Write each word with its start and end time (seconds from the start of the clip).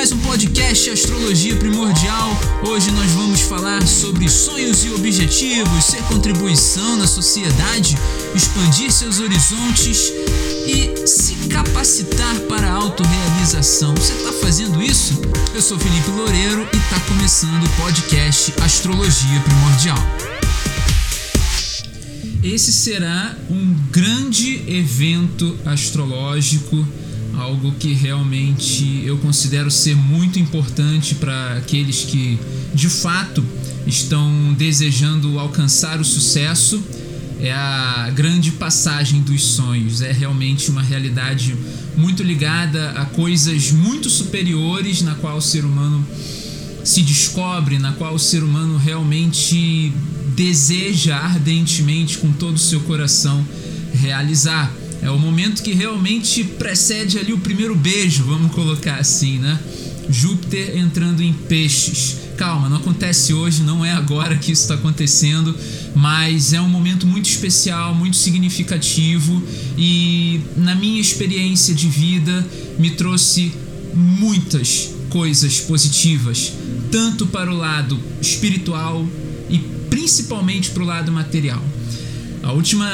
mais 0.00 0.12
um 0.12 0.18
podcast 0.20 0.88
Astrologia 0.88 1.54
Primordial. 1.56 2.30
Hoje 2.66 2.90
nós 2.90 3.10
vamos 3.10 3.42
falar 3.42 3.86
sobre 3.86 4.30
sonhos 4.30 4.82
e 4.82 4.90
objetivos, 4.94 5.84
ser 5.84 6.02
contribuição 6.04 6.96
na 6.96 7.06
sociedade, 7.06 7.98
expandir 8.34 8.90
seus 8.90 9.20
horizontes 9.20 10.10
e 10.66 11.06
se 11.06 11.34
capacitar 11.50 12.34
para 12.48 12.66
a 12.66 12.76
autorrealização. 12.76 13.94
Você 13.94 14.14
está 14.14 14.32
fazendo 14.32 14.82
isso? 14.82 15.20
Eu 15.54 15.60
sou 15.60 15.78
Felipe 15.78 16.10
Loureiro 16.12 16.66
e 16.72 16.76
está 16.78 16.98
começando 17.00 17.62
o 17.62 17.68
podcast 17.82 18.54
Astrologia 18.62 19.40
Primordial. 19.40 19.98
Esse 22.42 22.72
será 22.72 23.36
um 23.50 23.74
grande 23.90 24.64
evento 24.66 25.58
astrológico 25.66 26.88
algo 27.40 27.72
que 27.72 27.94
realmente 27.94 29.02
eu 29.04 29.16
considero 29.18 29.70
ser 29.70 29.96
muito 29.96 30.38
importante 30.38 31.14
para 31.14 31.56
aqueles 31.56 32.04
que 32.04 32.38
de 32.74 32.88
fato 32.88 33.44
estão 33.86 34.54
desejando 34.56 35.38
alcançar 35.38 36.00
o 36.00 36.04
sucesso. 36.04 36.82
É 37.40 37.52
a 37.52 38.12
grande 38.14 38.50
passagem 38.52 39.22
dos 39.22 39.42
sonhos, 39.42 40.02
é 40.02 40.12
realmente 40.12 40.70
uma 40.70 40.82
realidade 40.82 41.56
muito 41.96 42.22
ligada 42.22 42.90
a 42.90 43.06
coisas 43.06 43.70
muito 43.72 44.10
superiores 44.10 45.00
na 45.00 45.14
qual 45.14 45.38
o 45.38 45.40
ser 45.40 45.64
humano 45.64 46.06
se 46.84 47.02
descobre, 47.02 47.78
na 47.78 47.92
qual 47.92 48.14
o 48.14 48.18
ser 48.18 48.42
humano 48.42 48.76
realmente 48.76 49.90
deseja 50.36 51.16
ardentemente 51.16 52.18
com 52.18 52.30
todo 52.30 52.56
o 52.56 52.58
seu 52.58 52.80
coração 52.80 53.42
realizar. 53.94 54.70
É 55.02 55.10
o 55.10 55.18
momento 55.18 55.62
que 55.62 55.72
realmente 55.72 56.44
precede 56.44 57.18
ali 57.18 57.32
o 57.32 57.38
primeiro 57.38 57.74
beijo, 57.74 58.24
vamos 58.24 58.52
colocar 58.52 58.96
assim, 58.96 59.38
né? 59.38 59.58
Júpiter 60.10 60.76
entrando 60.76 61.22
em 61.22 61.32
peixes. 61.32 62.16
Calma, 62.36 62.68
não 62.68 62.78
acontece 62.78 63.32
hoje, 63.32 63.62
não 63.62 63.84
é 63.84 63.92
agora 63.92 64.36
que 64.36 64.50
isso 64.52 64.62
está 64.62 64.74
acontecendo, 64.74 65.54
mas 65.94 66.52
é 66.52 66.60
um 66.60 66.68
momento 66.68 67.06
muito 67.06 67.28
especial, 67.28 67.94
muito 67.94 68.16
significativo 68.16 69.42
e, 69.76 70.40
na 70.56 70.74
minha 70.74 71.00
experiência 71.00 71.74
de 71.74 71.86
vida, 71.86 72.46
me 72.78 72.90
trouxe 72.90 73.52
muitas 73.94 74.90
coisas 75.10 75.60
positivas, 75.60 76.52
tanto 76.90 77.26
para 77.26 77.50
o 77.50 77.56
lado 77.56 77.98
espiritual 78.20 79.06
e 79.48 79.58
principalmente 79.90 80.70
para 80.70 80.82
o 80.82 80.86
lado 80.86 81.12
material. 81.12 81.62
A 82.42 82.52
última, 82.52 82.86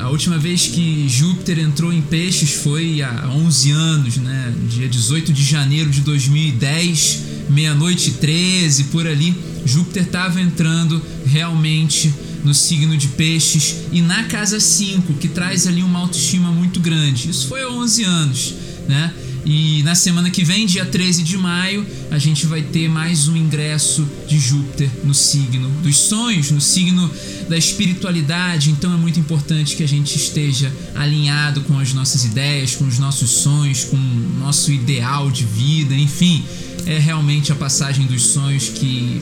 a 0.00 0.08
última 0.10 0.38
vez 0.38 0.68
que 0.68 1.08
Júpiter 1.08 1.58
entrou 1.58 1.92
em 1.92 2.00
peixes 2.00 2.52
foi 2.52 3.02
há 3.02 3.28
11 3.28 3.70
anos, 3.72 4.16
né? 4.16 4.54
Dia 4.68 4.88
18 4.88 5.32
de 5.32 5.42
janeiro 5.44 5.90
de 5.90 6.02
2010, 6.02 7.22
meia-noite 7.50 8.12
13, 8.12 8.84
por 8.84 9.06
ali. 9.06 9.36
Júpiter 9.66 10.04
estava 10.04 10.40
entrando 10.40 11.02
realmente 11.26 12.14
no 12.44 12.54
signo 12.54 12.96
de 12.96 13.08
peixes 13.08 13.76
e 13.92 14.00
na 14.00 14.24
casa 14.24 14.60
5, 14.60 15.14
que 15.14 15.28
traz 15.28 15.66
ali 15.66 15.82
uma 15.82 15.98
autoestima 15.98 16.50
muito 16.50 16.78
grande. 16.78 17.28
Isso 17.28 17.48
foi 17.48 17.62
há 17.62 17.68
11 17.68 18.04
anos, 18.04 18.54
né? 18.88 19.12
E 19.44 19.82
na 19.82 19.94
semana 19.94 20.30
que 20.30 20.44
vem, 20.44 20.66
dia 20.66 20.84
13 20.84 21.22
de 21.22 21.36
maio, 21.36 21.84
a 22.10 22.18
gente 22.18 22.46
vai 22.46 22.62
ter 22.62 22.88
mais 22.88 23.26
um 23.26 23.36
ingresso 23.36 24.08
de 24.28 24.38
Júpiter 24.38 24.88
no 25.04 25.12
signo 25.12 25.68
dos 25.82 25.96
sonhos, 25.96 26.50
no 26.50 26.60
signo 26.60 27.10
da 27.48 27.56
espiritualidade. 27.56 28.70
Então 28.70 28.92
é 28.92 28.96
muito 28.96 29.18
importante 29.18 29.74
que 29.74 29.82
a 29.82 29.88
gente 29.88 30.16
esteja 30.16 30.72
alinhado 30.94 31.62
com 31.62 31.78
as 31.78 31.92
nossas 31.92 32.24
ideias, 32.24 32.76
com 32.76 32.86
os 32.86 32.98
nossos 32.98 33.30
sonhos, 33.30 33.84
com 33.84 33.96
o 33.96 34.38
nosso 34.38 34.70
ideal 34.70 35.30
de 35.30 35.44
vida, 35.44 35.94
enfim. 35.94 36.44
É 36.86 36.98
realmente 36.98 37.52
a 37.52 37.54
passagem 37.54 38.06
dos 38.06 38.22
sonhos 38.22 38.68
que 38.68 39.20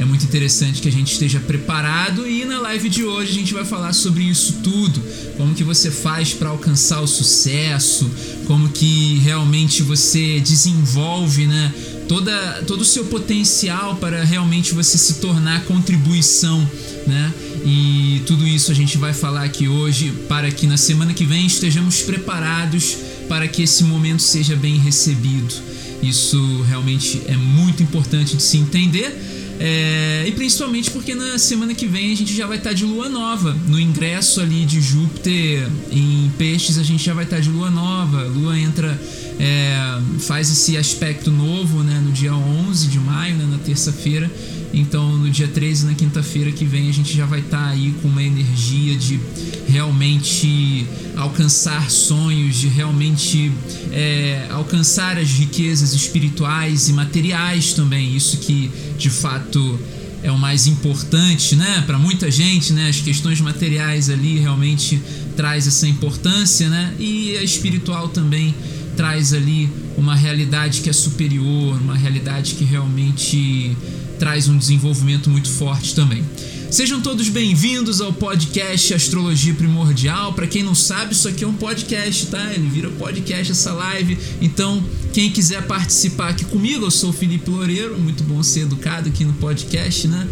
é 0.00 0.04
muito 0.06 0.24
interessante 0.24 0.80
que 0.80 0.88
a 0.88 0.92
gente 0.92 1.12
esteja 1.12 1.38
preparado 1.38 2.26
e 2.26 2.46
na 2.46 2.58
live 2.58 2.88
de 2.88 3.04
hoje 3.04 3.32
a 3.32 3.34
gente 3.34 3.52
vai 3.52 3.66
falar 3.66 3.92
sobre 3.92 4.22
isso 4.22 4.54
tudo, 4.64 4.98
como 5.36 5.54
que 5.54 5.62
você 5.62 5.90
faz 5.90 6.32
para 6.32 6.48
alcançar 6.48 7.02
o 7.02 7.06
sucesso, 7.06 8.10
como 8.46 8.70
que 8.70 9.18
realmente 9.18 9.82
você 9.82 10.40
desenvolve, 10.40 11.46
né, 11.46 11.70
toda 12.08 12.62
todo 12.66 12.80
o 12.80 12.84
seu 12.84 13.04
potencial 13.04 13.96
para 13.96 14.24
realmente 14.24 14.72
você 14.72 14.96
se 14.96 15.14
tornar 15.20 15.64
contribuição, 15.64 16.58
né? 17.06 17.34
E 17.62 18.22
tudo 18.24 18.48
isso 18.48 18.72
a 18.72 18.74
gente 18.74 18.96
vai 18.96 19.12
falar 19.12 19.44
aqui 19.44 19.68
hoje 19.68 20.14
para 20.26 20.50
que 20.50 20.66
na 20.66 20.78
semana 20.78 21.12
que 21.12 21.26
vem 21.26 21.44
estejamos 21.44 22.00
preparados 22.00 22.96
para 23.28 23.46
que 23.46 23.62
esse 23.62 23.84
momento 23.84 24.22
seja 24.22 24.56
bem 24.56 24.78
recebido. 24.78 25.54
Isso 26.02 26.64
realmente 26.66 27.20
é 27.26 27.36
muito 27.36 27.82
importante 27.82 28.34
de 28.34 28.42
se 28.42 28.56
entender 28.56 29.39
é, 29.62 30.24
e 30.26 30.32
principalmente 30.32 30.90
porque 30.90 31.14
na 31.14 31.38
semana 31.38 31.74
que 31.74 31.86
vem 31.86 32.10
a 32.10 32.16
gente 32.16 32.34
já 32.34 32.46
vai 32.46 32.56
estar 32.56 32.70
tá 32.70 32.74
de 32.74 32.82
lua 32.82 33.10
nova. 33.10 33.54
No 33.68 33.78
ingresso 33.78 34.40
ali 34.40 34.64
de 34.64 34.80
Júpiter 34.80 35.68
em 35.92 36.32
Peixes, 36.38 36.78
a 36.78 36.82
gente 36.82 37.04
já 37.04 37.12
vai 37.12 37.24
estar 37.24 37.36
tá 37.36 37.42
de 37.42 37.50
lua 37.50 37.70
nova. 37.70 38.22
Lua 38.22 38.58
entra, 38.58 38.98
é, 39.38 40.00
faz 40.20 40.50
esse 40.50 40.78
aspecto 40.78 41.30
novo 41.30 41.82
né, 41.82 42.00
no 42.02 42.10
dia 42.10 42.34
11 42.34 42.88
de 42.88 42.98
maio, 42.98 43.36
né, 43.36 43.46
na 43.50 43.58
terça-feira. 43.58 44.30
Então, 44.72 45.18
no 45.18 45.28
dia 45.28 45.48
13, 45.48 45.84
na 45.84 45.94
quinta-feira 45.94 46.50
que 46.50 46.64
vem, 46.64 46.88
a 46.88 46.92
gente 46.92 47.14
já 47.14 47.26
vai 47.26 47.40
estar 47.40 47.58
tá 47.58 47.68
aí 47.68 47.92
com 48.00 48.08
uma 48.08 48.22
energia 48.22 48.96
de 48.96 49.20
realmente 49.70 50.86
alcançar 51.16 51.90
sonhos, 51.90 52.56
de 52.56 52.68
realmente 52.68 53.52
é, 53.92 54.46
alcançar 54.50 55.16
as 55.16 55.30
riquezas 55.30 55.92
espirituais 55.94 56.88
e 56.88 56.92
materiais 56.92 57.72
também. 57.72 58.16
Isso 58.16 58.38
que 58.38 58.70
de 58.98 59.08
fato 59.08 59.78
é 60.22 60.30
o 60.30 60.38
mais 60.38 60.66
importante, 60.66 61.56
né? 61.56 61.82
Para 61.86 61.98
muita 61.98 62.30
gente, 62.30 62.72
né? 62.72 62.88
As 62.88 63.00
questões 63.00 63.40
materiais 63.40 64.10
ali 64.10 64.38
realmente 64.38 65.00
traz 65.36 65.66
essa 65.66 65.86
importância, 65.86 66.68
né? 66.68 66.94
E 66.98 67.36
a 67.36 67.42
espiritual 67.42 68.08
também 68.08 68.54
traz 68.96 69.32
ali 69.32 69.70
uma 69.96 70.14
realidade 70.14 70.80
que 70.80 70.90
é 70.90 70.92
superior, 70.92 71.80
uma 71.80 71.96
realidade 71.96 72.54
que 72.54 72.64
realmente 72.64 73.76
traz 74.18 74.48
um 74.48 74.58
desenvolvimento 74.58 75.30
muito 75.30 75.48
forte 75.48 75.94
também. 75.94 76.22
Sejam 76.70 77.00
todos 77.00 77.28
bem-vindos 77.28 78.00
ao 78.00 78.12
podcast 78.12 78.94
Astrologia 78.94 79.52
Primordial. 79.52 80.32
Para 80.34 80.46
quem 80.46 80.62
não 80.62 80.72
sabe, 80.72 81.14
isso 81.14 81.26
aqui 81.26 81.42
é 81.42 81.46
um 81.46 81.54
podcast, 81.54 82.26
tá? 82.26 82.54
Ele 82.54 82.68
vira 82.68 82.88
podcast 82.90 83.50
essa 83.50 83.72
live. 83.72 84.16
Então, 84.40 84.80
quem 85.12 85.32
quiser 85.32 85.66
participar 85.66 86.28
aqui 86.28 86.44
comigo, 86.44 86.86
eu 86.86 86.90
sou 86.90 87.10
o 87.10 87.12
Felipe 87.12 87.50
Loureiro, 87.50 87.98
muito 87.98 88.22
bom 88.22 88.40
ser 88.40 88.60
educado 88.60 89.08
aqui 89.08 89.24
no 89.24 89.32
podcast, 89.32 90.06
né? 90.06 90.28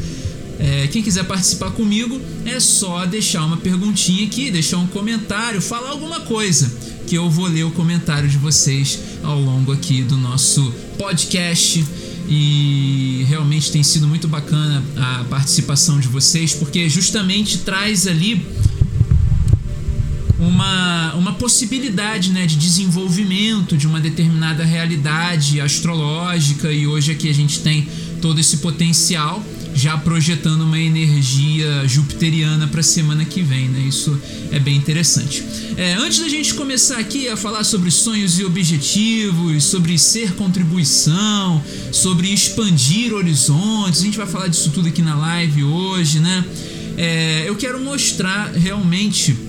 É, 0.60 0.86
quem 0.86 1.02
quiser 1.02 1.24
participar 1.24 1.72
comigo 1.72 2.20
é 2.44 2.60
só 2.60 3.04
deixar 3.04 3.44
uma 3.44 3.56
perguntinha 3.56 4.24
aqui, 4.24 4.48
deixar 4.48 4.78
um 4.78 4.86
comentário, 4.86 5.60
falar 5.60 5.90
alguma 5.90 6.20
coisa 6.20 6.72
que 7.08 7.16
eu 7.16 7.28
vou 7.28 7.48
ler 7.48 7.64
o 7.64 7.72
comentário 7.72 8.28
de 8.28 8.38
vocês 8.38 9.00
ao 9.24 9.40
longo 9.40 9.72
aqui 9.72 10.02
do 10.02 10.16
nosso 10.16 10.72
podcast 10.96 11.84
e 12.28 13.24
realmente 13.26 13.72
tem 13.72 13.82
sido 13.82 14.06
muito 14.06 14.28
bacana 14.28 14.84
a 14.96 15.24
participação 15.24 15.98
de 15.98 16.08
vocês, 16.08 16.52
porque 16.52 16.88
justamente 16.88 17.58
traz 17.58 18.06
ali 18.06 18.46
uma, 20.38 21.14
uma 21.14 21.32
possibilidade 21.34 22.30
né, 22.30 22.46
de 22.46 22.56
desenvolvimento 22.56 23.76
de 23.76 23.86
uma 23.86 24.00
determinada 24.00 24.64
realidade 24.64 25.60
astrológica, 25.60 26.70
e 26.70 26.86
hoje 26.86 27.12
aqui 27.12 27.28
a 27.30 27.34
gente 27.34 27.60
tem 27.60 27.88
todo 28.20 28.38
esse 28.38 28.58
potencial 28.58 29.42
já 29.78 29.96
projetando 29.96 30.62
uma 30.62 30.78
energia 30.78 31.86
jupiteriana 31.86 32.66
para 32.66 32.80
a 32.80 32.82
semana 32.82 33.24
que 33.24 33.42
vem, 33.42 33.68
né? 33.68 33.78
Isso 33.78 34.20
é 34.50 34.58
bem 34.58 34.76
interessante. 34.76 35.44
É, 35.76 35.94
antes 35.94 36.18
da 36.18 36.28
gente 36.28 36.52
começar 36.54 36.98
aqui 36.98 37.28
a 37.28 37.36
falar 37.36 37.62
sobre 37.62 37.88
sonhos 37.92 38.40
e 38.40 38.44
objetivos, 38.44 39.62
sobre 39.62 39.96
ser 39.96 40.32
contribuição, 40.32 41.62
sobre 41.92 42.26
expandir 42.26 43.14
horizontes, 43.14 44.00
a 44.00 44.04
gente 44.04 44.18
vai 44.18 44.26
falar 44.26 44.48
disso 44.48 44.70
tudo 44.70 44.88
aqui 44.88 45.00
na 45.00 45.14
live 45.14 45.62
hoje, 45.62 46.18
né? 46.18 46.44
É, 46.96 47.44
eu 47.46 47.54
quero 47.54 47.78
mostrar 47.78 48.50
realmente 48.50 49.47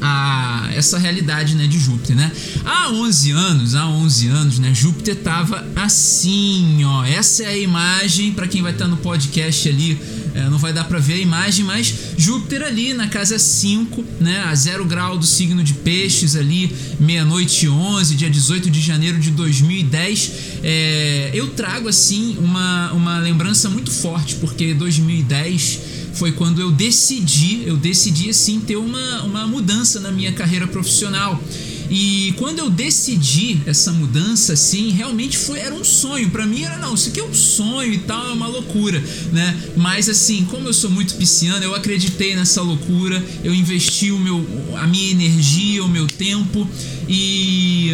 a 0.00 0.70
essa 0.74 0.98
realidade 0.98 1.54
né, 1.54 1.66
de 1.66 1.78
Júpiter, 1.78 2.16
né? 2.16 2.30
Há 2.64 2.90
11 2.90 3.30
anos, 3.30 3.74
há 3.74 3.86
11 3.86 4.28
anos, 4.28 4.58
né, 4.58 4.72
Júpiter 4.74 5.16
tava 5.16 5.66
assim, 5.76 6.84
ó. 6.84 7.04
Essa 7.04 7.44
é 7.44 7.48
a 7.48 7.56
imagem 7.56 8.32
para 8.32 8.46
quem 8.46 8.62
vai 8.62 8.72
estar 8.72 8.84
tá 8.84 8.90
no 8.90 8.96
podcast 8.98 9.68
ali, 9.68 9.98
é, 10.34 10.48
não 10.48 10.58
vai 10.58 10.72
dar 10.72 10.84
para 10.84 10.98
ver 10.98 11.14
a 11.14 11.18
imagem, 11.18 11.64
mas 11.64 11.94
Júpiter 12.16 12.62
ali 12.62 12.92
na 12.92 13.08
casa 13.08 13.38
5, 13.38 14.04
né, 14.20 14.44
a 14.46 14.54
0 14.54 14.84
grau 14.84 15.16
do 15.16 15.26
signo 15.26 15.62
de 15.62 15.74
Peixes 15.74 16.36
ali, 16.36 16.74
meia-noite 16.98 17.68
11, 17.68 18.14
dia 18.14 18.30
18 18.30 18.70
de 18.70 18.80
janeiro 18.80 19.18
de 19.18 19.30
2010. 19.30 20.32
É, 20.62 21.30
eu 21.34 21.48
trago 21.48 21.88
assim 21.88 22.36
uma 22.38 22.92
uma 22.92 23.18
lembrança 23.18 23.68
muito 23.68 23.90
forte 23.90 24.36
porque 24.36 24.74
2010 24.74 26.03
foi 26.14 26.32
quando 26.32 26.60
eu 26.60 26.70
decidi, 26.70 27.62
eu 27.66 27.76
decidi 27.76 28.30
assim 28.30 28.60
ter 28.60 28.76
uma, 28.76 29.22
uma 29.22 29.46
mudança 29.46 30.00
na 30.00 30.10
minha 30.10 30.32
carreira 30.32 30.66
profissional. 30.66 31.42
E 31.90 32.32
quando 32.38 32.58
eu 32.58 32.70
decidi 32.70 33.60
essa 33.66 33.92
mudança, 33.92 34.54
assim, 34.54 34.90
realmente 34.90 35.36
foi 35.36 35.58
era 35.58 35.74
um 35.74 35.84
sonho. 35.84 36.30
para 36.30 36.46
mim 36.46 36.62
era 36.62 36.78
não, 36.78 36.94
isso 36.94 37.10
aqui 37.10 37.20
é 37.20 37.24
um 37.24 37.34
sonho 37.34 37.92
e 37.92 37.98
tal, 37.98 38.30
é 38.30 38.32
uma 38.32 38.46
loucura, 38.46 39.02
né? 39.32 39.56
Mas 39.76 40.08
assim, 40.08 40.44
como 40.46 40.68
eu 40.68 40.72
sou 40.72 40.90
muito 40.90 41.14
pisciano, 41.14 41.62
eu 41.62 41.74
acreditei 41.74 42.34
nessa 42.34 42.62
loucura, 42.62 43.22
eu 43.42 43.54
investi 43.54 44.10
o 44.10 44.18
meu, 44.18 44.44
a 44.76 44.86
minha 44.86 45.10
energia, 45.10 45.84
o 45.84 45.88
meu 45.88 46.06
tempo 46.06 46.66
e 47.08 47.92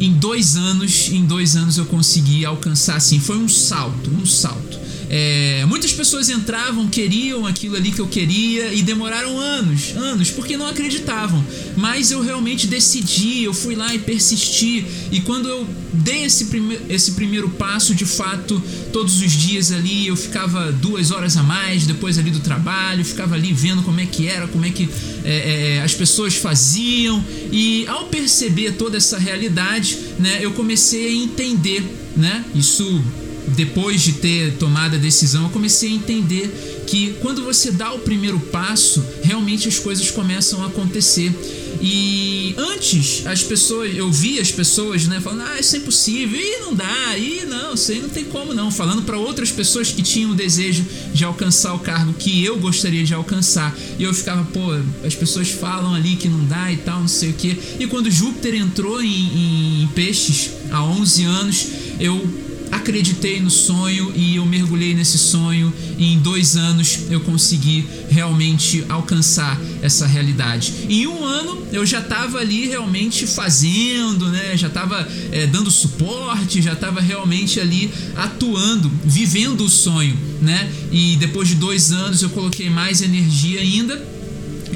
em 0.00 0.12
dois 0.12 0.56
anos, 0.56 1.08
em 1.10 1.24
dois 1.24 1.56
anos 1.56 1.76
eu 1.76 1.86
consegui 1.86 2.44
alcançar 2.44 2.96
assim, 2.96 3.18
foi 3.18 3.36
um 3.36 3.48
salto, 3.48 4.10
um 4.10 4.26
salto. 4.26 4.73
É, 5.08 5.64
muitas 5.66 5.92
pessoas 5.92 6.28
entravam, 6.28 6.88
queriam 6.88 7.46
aquilo 7.46 7.76
ali 7.76 7.92
que 7.92 8.00
eu 8.00 8.06
queria 8.06 8.72
e 8.72 8.82
demoraram 8.82 9.38
anos, 9.38 9.94
anos, 9.96 10.30
porque 10.30 10.56
não 10.56 10.66
acreditavam. 10.66 11.44
Mas 11.76 12.10
eu 12.10 12.20
realmente 12.20 12.66
decidi, 12.66 13.44
eu 13.44 13.54
fui 13.54 13.74
lá 13.74 13.94
e 13.94 13.98
persisti. 13.98 14.84
E 15.10 15.20
quando 15.20 15.48
eu 15.48 15.66
dei 15.92 16.24
esse, 16.24 16.46
prime 16.46 16.78
esse 16.88 17.12
primeiro 17.12 17.48
passo, 17.50 17.94
de 17.94 18.04
fato, 18.04 18.62
todos 18.92 19.20
os 19.20 19.32
dias 19.32 19.72
ali 19.72 20.06
eu 20.06 20.16
ficava 20.16 20.72
duas 20.72 21.10
horas 21.10 21.36
a 21.36 21.42
mais 21.42 21.86
depois 21.86 22.18
ali 22.18 22.30
do 22.30 22.40
trabalho, 22.40 23.04
ficava 23.04 23.34
ali 23.34 23.52
vendo 23.52 23.82
como 23.82 24.00
é 24.00 24.06
que 24.06 24.26
era, 24.26 24.46
como 24.48 24.64
é 24.64 24.70
que 24.70 24.88
é, 25.24 25.76
é, 25.76 25.82
as 25.82 25.94
pessoas 25.94 26.34
faziam. 26.34 27.24
E 27.52 27.86
ao 27.86 28.04
perceber 28.06 28.72
toda 28.72 28.96
essa 28.96 29.18
realidade, 29.18 29.98
né, 30.18 30.38
eu 30.40 30.52
comecei 30.52 31.08
a 31.08 31.12
entender, 31.12 31.82
né? 32.16 32.44
Isso 32.54 33.02
depois 33.48 34.00
de 34.00 34.14
ter 34.14 34.54
tomado 34.54 34.96
a 34.96 34.98
decisão, 34.98 35.44
eu 35.44 35.50
comecei 35.50 35.90
a 35.90 35.92
entender 35.92 36.84
que 36.86 37.14
quando 37.20 37.42
você 37.42 37.70
dá 37.70 37.92
o 37.92 37.98
primeiro 38.00 38.38
passo, 38.38 39.04
realmente 39.22 39.68
as 39.68 39.78
coisas 39.78 40.10
começam 40.10 40.62
a 40.62 40.66
acontecer. 40.66 41.32
E 41.80 42.54
antes, 42.56 43.26
as 43.26 43.42
pessoas, 43.42 43.94
eu 43.94 44.10
vi 44.10 44.38
as 44.38 44.50
pessoas, 44.50 45.06
né, 45.06 45.20
falando: 45.20 45.42
"Ah, 45.42 45.60
isso 45.60 45.76
é 45.76 45.78
impossível. 45.78 46.40
E 46.40 46.60
não 46.60 46.74
dá. 46.74 47.18
E 47.18 47.44
não, 47.44 47.74
isso 47.74 47.90
aí 47.90 48.00
não 48.00 48.08
tem 48.08 48.24
como 48.24 48.54
não", 48.54 48.70
falando 48.70 49.02
para 49.02 49.18
outras 49.18 49.50
pessoas 49.50 49.90
que 49.90 50.02
tinham 50.02 50.30
o 50.30 50.34
desejo 50.34 50.84
de 51.12 51.24
alcançar 51.24 51.74
o 51.74 51.78
cargo 51.78 52.14
que 52.14 52.44
eu 52.44 52.56
gostaria 52.58 53.04
de 53.04 53.12
alcançar. 53.12 53.76
E 53.98 54.02
eu 54.02 54.14
ficava, 54.14 54.44
pô, 54.44 54.60
as 55.04 55.14
pessoas 55.14 55.50
falam 55.50 55.94
ali 55.94 56.16
que 56.16 56.28
não 56.28 56.44
dá 56.46 56.72
e 56.72 56.76
tal, 56.78 57.00
não 57.00 57.08
sei 57.08 57.30
o 57.30 57.34
quê. 57.34 57.56
E 57.78 57.86
quando 57.86 58.10
Júpiter 58.10 58.54
entrou 58.54 59.02
em, 59.02 59.08
em, 59.08 59.82
em 59.82 59.86
peixes 59.88 60.50
há 60.70 60.82
11 60.82 61.24
anos, 61.24 61.66
eu 62.00 62.43
acreditei 62.74 63.40
no 63.40 63.50
sonho 63.50 64.12
e 64.14 64.36
eu 64.36 64.44
mergulhei 64.44 64.94
nesse 64.94 65.16
sonho 65.16 65.72
e 65.96 66.12
em 66.12 66.18
dois 66.18 66.56
anos 66.56 67.00
eu 67.08 67.20
consegui 67.20 67.86
realmente 68.10 68.84
alcançar 68.88 69.60
essa 69.80 70.06
realidade. 70.06 70.72
Em 70.88 71.06
um 71.06 71.24
ano 71.24 71.62
eu 71.72 71.86
já 71.86 72.00
estava 72.00 72.38
ali 72.38 72.66
realmente 72.66 73.26
fazendo, 73.26 74.28
né? 74.28 74.56
Já 74.56 74.68
estava 74.68 75.06
é, 75.30 75.46
dando 75.46 75.70
suporte, 75.70 76.60
já 76.60 76.72
estava 76.72 77.00
realmente 77.00 77.60
ali 77.60 77.90
atuando, 78.16 78.90
vivendo 79.04 79.64
o 79.64 79.70
sonho, 79.70 80.16
né? 80.42 80.70
E 80.90 81.16
depois 81.16 81.48
de 81.48 81.54
dois 81.54 81.92
anos 81.92 82.22
eu 82.22 82.30
coloquei 82.30 82.68
mais 82.68 83.02
energia 83.02 83.60
ainda 83.60 84.14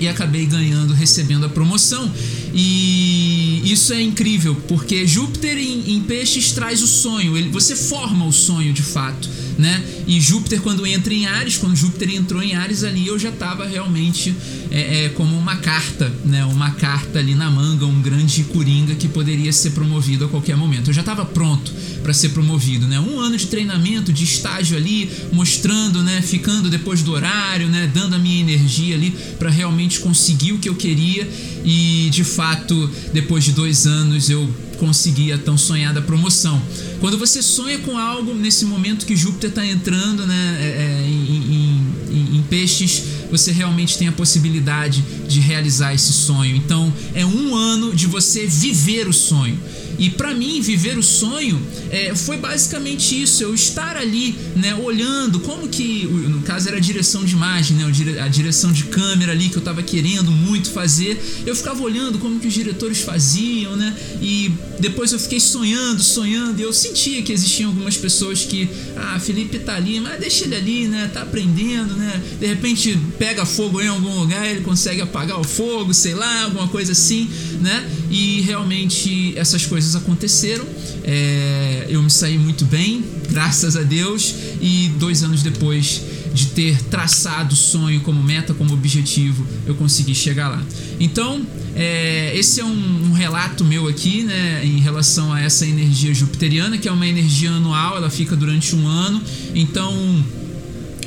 e 0.01 0.09
acabei 0.09 0.47
ganhando, 0.47 0.95
recebendo 0.95 1.47
a 1.47 1.49
promoção. 1.49 2.11
E 2.55 3.63
isso 3.65 3.93
é 3.93 4.01
incrível, 4.01 4.55
porque 4.67 5.07
Júpiter 5.07 5.57
em, 5.59 5.97
em 5.97 6.01
peixes 6.01 6.53
traz 6.53 6.83
o 6.83 6.87
sonho, 6.87 7.37
ele, 7.37 7.51
você 7.51 7.77
forma 7.77 8.27
o 8.27 8.33
sonho 8.33 8.73
de 8.73 8.83
fato 8.83 9.29
né? 9.59 9.83
E 10.07 10.21
Júpiter, 10.21 10.61
quando 10.61 10.87
entra 10.87 11.13
em 11.13 11.27
Ares, 11.27 11.57
quando 11.57 11.75
Júpiter 11.75 12.11
entrou 12.15 12.41
em 12.41 12.55
Ares 12.55 12.85
ali, 12.85 13.09
eu 13.09 13.19
já 13.19 13.31
estava 13.31 13.67
realmente 13.67 14.35
é, 14.71 15.07
é, 15.07 15.09
como 15.11 15.37
uma 15.37 15.57
carta, 15.57 16.13
né? 16.25 16.45
Uma 16.45 16.71
carta 16.71 17.19
ali 17.19 17.35
na 17.35 17.51
manga, 17.51 17.85
um 17.85 18.01
grande 18.01 18.45
coringa 18.45 18.95
que 18.95 19.09
poderia 19.09 19.53
ser 19.53 19.71
promovido 19.71 20.25
a 20.25 20.29
qualquer 20.29 20.57
momento. 20.57 20.91
Eu 20.91 20.95
já 20.95 21.01
estava 21.01 21.25
pronto 21.25 21.73
para 22.03 22.15
ser 22.15 22.29
promovido, 22.29 22.87
né? 22.87 23.01
Um 23.01 23.19
ano 23.19 23.37
de 23.37 23.47
treinamento, 23.47 24.13
de 24.13 24.23
estágio 24.23 24.77
ali, 24.77 25.11
mostrando, 25.33 26.03
né? 26.03 26.23
Ficando 26.23 26.71
depois 26.71 27.03
do 27.03 27.13
horário, 27.13 27.69
né? 27.69 27.91
Dando 27.93 28.15
a 28.15 28.19
minha 28.19 28.41
energia 28.41 28.95
ali 28.95 29.11
para 29.39 29.51
realmente 29.51 29.99
conseguir 29.99 30.53
o 30.53 30.59
que 30.59 30.69
eu 30.69 30.77
queria 30.77 31.29
e 31.65 32.09
de 32.13 32.23
fato, 32.23 32.89
depois 33.13 33.45
de 33.45 33.53
dois 33.53 33.87
anos 33.87 34.31
eu 34.31 34.49
consegui 34.79 35.33
a 35.33 35.39
tão 35.39 35.59
sonhada 35.59 36.01
promoção. 36.01 36.61
Quando 37.01 37.19
você 37.19 37.43
sonha 37.43 37.79
com 37.81 37.99
algo 37.99 38.35
nesse 38.35 38.65
momento 38.65 39.05
que 39.05 39.15
Júpiter 39.15 39.51
está 39.51 39.67
entrando 39.67 40.27
né, 40.27 40.59
é, 40.61 40.65
é 40.65 41.09
em, 41.09 41.83
em, 42.11 42.37
em, 42.39 42.43
peixes, 42.49 43.03
você 43.31 43.53
realmente 43.53 43.99
tem 43.99 44.09
a 44.09 44.13
possibilidade 44.13 45.05
de 45.29 45.41
realizar 45.41 45.95
esse 45.95 46.13
sonho. 46.13 46.57
Então 46.57 46.93
é 47.15 47.27
um 47.27 47.55
ano 47.55 47.95
de 47.95 48.07
você 48.07 48.47
viver 48.47 49.09
o 49.09 49.13
sonho. 49.13 49.59
E 49.99 50.11
para 50.11 50.33
mim, 50.33 50.61
viver 50.61 50.97
o 50.97 51.03
sonho 51.03 51.61
é, 51.91 52.15
foi 52.15 52.37
basicamente 52.37 53.21
isso: 53.21 53.43
eu 53.43 53.55
estar 53.55 53.97
ali, 53.97 54.35
né, 54.55 54.75
olhando 54.75 55.41
como 55.41 55.69
que, 55.69 56.05
no 56.07 56.43
caso 56.43 56.69
era 56.69 56.77
a 56.77 56.81
direção 56.81 57.25
de 57.25 57.33
imagem, 57.33 57.77
né, 57.77 57.85
a 58.23 58.29
direção 58.29 58.73
de 58.73 58.85
câmera 58.85 59.33
ali 59.33 59.49
que 59.49 59.57
eu 59.57 59.61
estava 59.61 59.83
querendo 59.83 60.31
muito 60.31 60.71
fazer. 60.71 61.43
Eu 61.45 61.57
ficava 61.57 61.83
olhando 61.83 62.19
como 62.19 62.39
que 62.39 62.47
os 62.47 62.55
diretores 62.55 63.01
faziam, 63.01 63.77
né, 63.77 63.97
e 64.23 64.53
depois 64.79 65.13
eu 65.13 65.19
fiquei 65.19 65.41
sonhando, 65.41 66.03
sonhando, 66.03 66.61
e 66.61 66.63
eu 66.63 66.73
sentia 66.73 67.23
que 67.23 67.33
existiam 67.33 67.71
algumas 67.71 67.97
pessoas 67.97 68.45
que, 68.45 68.69
ah, 68.97 69.19
Felipe 69.19 69.59
tá 69.59 69.75
ali, 69.75 69.99
mas 70.01 70.21
deixa 70.21 70.45
ele 70.45 70.55
ali, 70.55 70.87
né, 70.87 71.11
tá 71.13 71.23
aprendendo, 71.23 71.95
né, 71.95 72.23
de 72.39 72.47
repente 72.47 72.97
pega 73.19 73.45
fogo 73.45 73.81
em 73.81 73.89
algum 73.89 74.21
lugar, 74.21 74.47
ele 74.47 74.61
consegue 74.61 75.01
apagar 75.01 75.41
o 75.41 75.45
fogo, 75.45 75.93
sei 75.93 76.15
lá, 76.15 76.45
alguma 76.45 76.69
coisa 76.69 76.93
assim, 76.93 77.29
né, 77.61 77.89
e 78.11 78.41
realmente 78.43 79.37
essas 79.37 79.67
coisas 79.67 79.95
aconteceram. 79.97 80.65
É, 81.05 81.87
eu 81.89 82.03
me 82.03 82.11
saí 82.11 82.39
muito 82.39 82.65
bem, 82.65 83.05
graças 83.31 83.77
a 83.77 83.83
Deus, 83.83 84.35
e 84.61 84.91
dois 84.99 85.23
anos 85.23 85.43
depois 85.43 86.03
de 86.33 86.47
ter 86.47 86.83
traçado 86.85 87.55
o 87.55 87.57
sonho 87.57 88.01
como 88.01 88.23
meta, 88.23 88.55
como 88.55 88.73
objetivo, 88.73 89.47
eu 89.67 89.75
consegui 89.75 90.15
chegar 90.15 90.49
lá. 90.49 90.63
Então, 91.01 91.45
é, 91.75 92.33
esse 92.37 92.61
é 92.61 92.65
um, 92.65 93.09
um, 93.09 93.13
relato 93.13 93.65
meu 93.65 93.89
aqui, 93.89 94.23
né, 94.23 94.63
em 94.65 94.79
relação 94.79 95.33
a 95.33 95.41
essa 95.41 95.67
energia 95.67 96.13
jupiteriana, 96.13 96.79
que 96.79 96.89
é 96.89 96.93
uma 96.93 97.07
energia 97.07 97.51
anual, 97.51 97.97
ela 97.97 98.11
fica 98.11 98.37
durante 98.37 98.75
um 98.75 98.87
ano. 98.87 99.23
Então, 99.55 100.25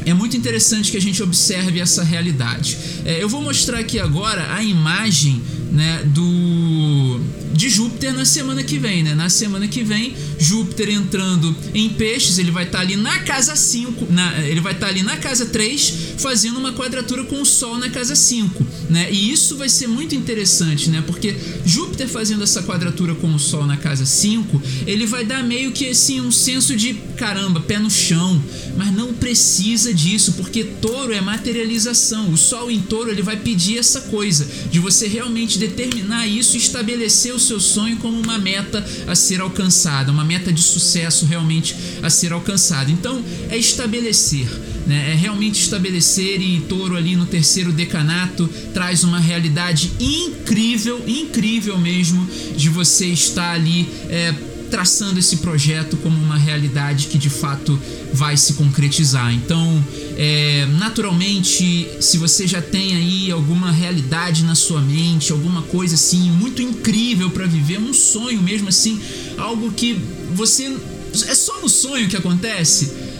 é 0.06 0.14
muito 0.14 0.36
interessante 0.36 0.92
que 0.92 0.98
a 0.98 1.02
gente 1.02 1.22
observe 1.22 1.80
essa 1.80 2.04
realidade. 2.04 2.78
É, 3.06 3.22
eu 3.22 3.30
vou 3.30 3.42
mostrar 3.42 3.80
aqui 3.80 4.00
agora 4.00 4.54
a 4.54 4.64
imagem 4.64 5.42
né, 5.72 6.02
do 6.06 7.22
de 7.62 7.70
Júpiter 7.70 8.12
na 8.12 8.26
semana 8.26 8.64
que 8.64 8.80
vem, 8.80 9.04
né? 9.04 9.14
Na 9.14 9.30
semana 9.30 9.68
que 9.68 9.84
vem, 9.84 10.16
Júpiter 10.40 10.90
entrando 10.90 11.56
em 11.76 11.90
peixes, 11.90 12.40
ele 12.40 12.50
vai 12.50 12.64
estar 12.64 12.80
tá 12.80 12.84
ali 12.84 12.96
na 12.96 13.20
casa 13.20 13.56
5, 13.56 14.08
ele 14.48 14.60
vai 14.60 14.74
estar 14.74 14.88
tá 14.88 14.92
ali 14.92 15.04
na 15.04 15.16
casa 15.18 15.46
3, 15.46 15.94
fazendo 16.18 16.58
uma 16.58 16.74
quadratura 16.74 17.24
com 17.24 17.40
o 17.40 17.46
Sol 17.46 17.78
na 17.78 17.92
casa 17.92 18.16
5, 18.16 18.66
né? 18.90 19.12
E 19.12 19.32
isso 19.32 19.58
vai 19.58 19.70
ser 19.70 19.86
muito 19.86 20.16
interessante, 20.16 20.90
né? 20.90 21.04
Porque 21.06 21.36
Júpiter 21.64 22.08
fazendo 22.08 22.44
essa 22.44 22.64
quadratura 22.64 23.14
com 23.14 23.32
o 23.32 23.38
Sol 23.38 23.68
na 23.68 23.78
casa 23.78 24.08
5, 24.08 24.60
ele 24.88 25.06
vai 25.06 25.24
dar 25.24 25.44
meio 25.44 25.72
que 25.72 25.88
assim 25.88 26.20
um 26.20 26.32
senso 26.32 26.76
de 26.76 26.96
caramba, 27.16 27.60
pé 27.60 27.78
no 27.78 27.92
chão, 27.92 28.44
mas 28.76 28.92
não 28.92 29.14
precisa 29.14 29.94
disso, 29.94 30.34
porque 30.34 30.64
touro 30.64 31.14
é 31.14 31.22
materialização. 31.22 32.34
O 32.34 32.38
Sol 32.38 32.72
em 32.72 32.82
touro 32.82 33.12
ele 33.12 33.22
vai 33.22 33.38
pedir 33.38 33.78
essa 33.78 34.02
coisa, 34.02 34.48
de 34.72 34.80
você 34.80 35.08
realmente 35.08 35.60
determinar 35.60 36.26
isso 36.26 36.56
e 36.56 36.60
estabelecer 36.60 37.36
o 37.36 37.40
seu 37.40 37.51
sonho 37.60 37.98
como 37.98 38.20
uma 38.20 38.38
meta 38.38 38.86
a 39.08 39.16
ser 39.16 39.42
alcançada, 39.42 40.12
uma 40.12 40.24
meta 40.24 40.52
de 40.52 40.62
sucesso 40.62 41.26
realmente 41.26 41.76
a 42.02 42.10
ser 42.10 42.34
alcançada. 42.34 42.92
Então, 42.92 43.24
é 43.50 43.58
estabelecer. 43.58 44.48
Né? 44.86 45.12
É 45.12 45.16
realmente 45.16 45.62
estabelecer 45.62 46.42
e 46.42 46.62
Touro 46.62 46.96
ali 46.96 47.16
no 47.16 47.26
terceiro 47.26 47.72
decanato 47.72 48.50
traz 48.74 49.04
uma 49.04 49.20
realidade 49.20 49.92
incrível, 50.00 51.04
incrível 51.08 51.78
mesmo 51.78 52.28
de 52.56 52.70
você 52.70 53.08
estar 53.08 53.54
ali 53.54 53.88
é, 54.10 54.34
traçando 54.72 55.20
esse 55.20 55.38
projeto 55.38 55.98
como 55.98 56.18
uma 56.18 56.38
realidade 56.38 57.08
que 57.08 57.18
de 57.18 57.30
fato 57.30 57.78
vai 58.14 58.38
se 58.38 58.54
concretizar. 58.54 59.32
Então, 59.34 59.84
é, 60.18 60.66
naturalmente, 60.80 61.88
se 62.00 62.18
você 62.18 62.48
já 62.48 62.62
tem 62.62 62.96
aí 62.96 63.32
alguma 63.32 63.72
realidade 63.72 64.44
na 64.44 64.56
sua 64.56 64.82
mente, 64.82 65.32
alguma 65.32 65.62
coisa 65.64 65.96
assim 65.96 66.32
muito 66.32 66.62
incrível 66.62 67.30
para 67.30 67.46
viver, 67.46 67.78
um 67.78 67.94
sonho 67.94 68.42
mesmo 68.42 68.70
assim, 68.70 69.00
algo 69.38 69.72
que 69.74 70.00
você 70.34 70.74
é 71.28 71.36
só 71.36 71.62
no 71.62 71.68
sonho 71.68 72.08
que 72.08 72.16
acontece. 72.16 73.12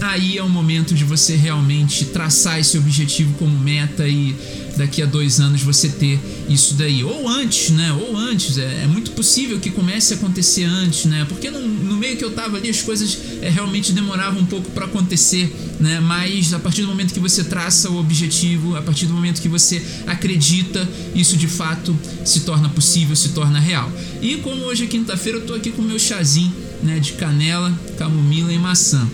Aí 0.00 0.36
é 0.36 0.42
o 0.42 0.48
momento 0.48 0.94
de 0.94 1.04
você 1.04 1.36
realmente 1.36 2.06
traçar 2.06 2.58
esse 2.58 2.76
objetivo 2.76 3.34
como 3.38 3.56
meta 3.56 4.08
e 4.08 4.34
daqui 4.76 5.00
a 5.00 5.06
dois 5.06 5.38
anos 5.38 5.62
você 5.62 5.88
ter 5.88 6.18
isso 6.52 6.74
daí. 6.74 7.02
Ou 7.02 7.28
antes, 7.28 7.70
né? 7.70 7.92
Ou 7.92 8.16
antes. 8.16 8.58
É, 8.58 8.82
é, 8.82 8.86
muito 8.86 9.12
possível 9.12 9.58
que 9.58 9.70
comece 9.70 10.14
a 10.14 10.16
acontecer 10.16 10.64
antes, 10.64 11.04
né? 11.06 11.24
Porque 11.28 11.50
no, 11.50 11.60
no 11.60 11.96
meio 11.96 12.16
que 12.16 12.24
eu 12.24 12.32
tava 12.32 12.56
ali, 12.56 12.68
as 12.68 12.82
coisas 12.82 13.18
é, 13.40 13.48
realmente 13.48 13.92
demoravam 13.92 14.40
um 14.40 14.46
pouco 14.46 14.70
para 14.70 14.86
acontecer, 14.86 15.54
né? 15.80 16.00
Mas 16.00 16.52
a 16.52 16.58
partir 16.58 16.82
do 16.82 16.88
momento 16.88 17.12
que 17.12 17.20
você 17.20 17.44
traça 17.44 17.90
o 17.90 17.98
objetivo, 17.98 18.76
a 18.76 18.82
partir 18.82 19.06
do 19.06 19.14
momento 19.14 19.40
que 19.40 19.48
você 19.48 19.82
acredita, 20.06 20.88
isso 21.14 21.36
de 21.36 21.48
fato 21.48 21.96
se 22.24 22.40
torna 22.40 22.68
possível, 22.68 23.16
se 23.16 23.30
torna 23.30 23.58
real. 23.58 23.90
E 24.20 24.36
como 24.36 24.62
hoje 24.64 24.84
é 24.84 24.86
quinta-feira, 24.86 25.38
eu 25.38 25.46
tô 25.46 25.54
aqui 25.54 25.70
com 25.70 25.82
o 25.82 25.84
meu 25.84 25.98
chazinho, 25.98 26.52
né? 26.82 26.98
De 26.98 27.12
canela, 27.12 27.72
camomila 27.96 28.52
e 28.52 28.58
maçã. 28.58 29.08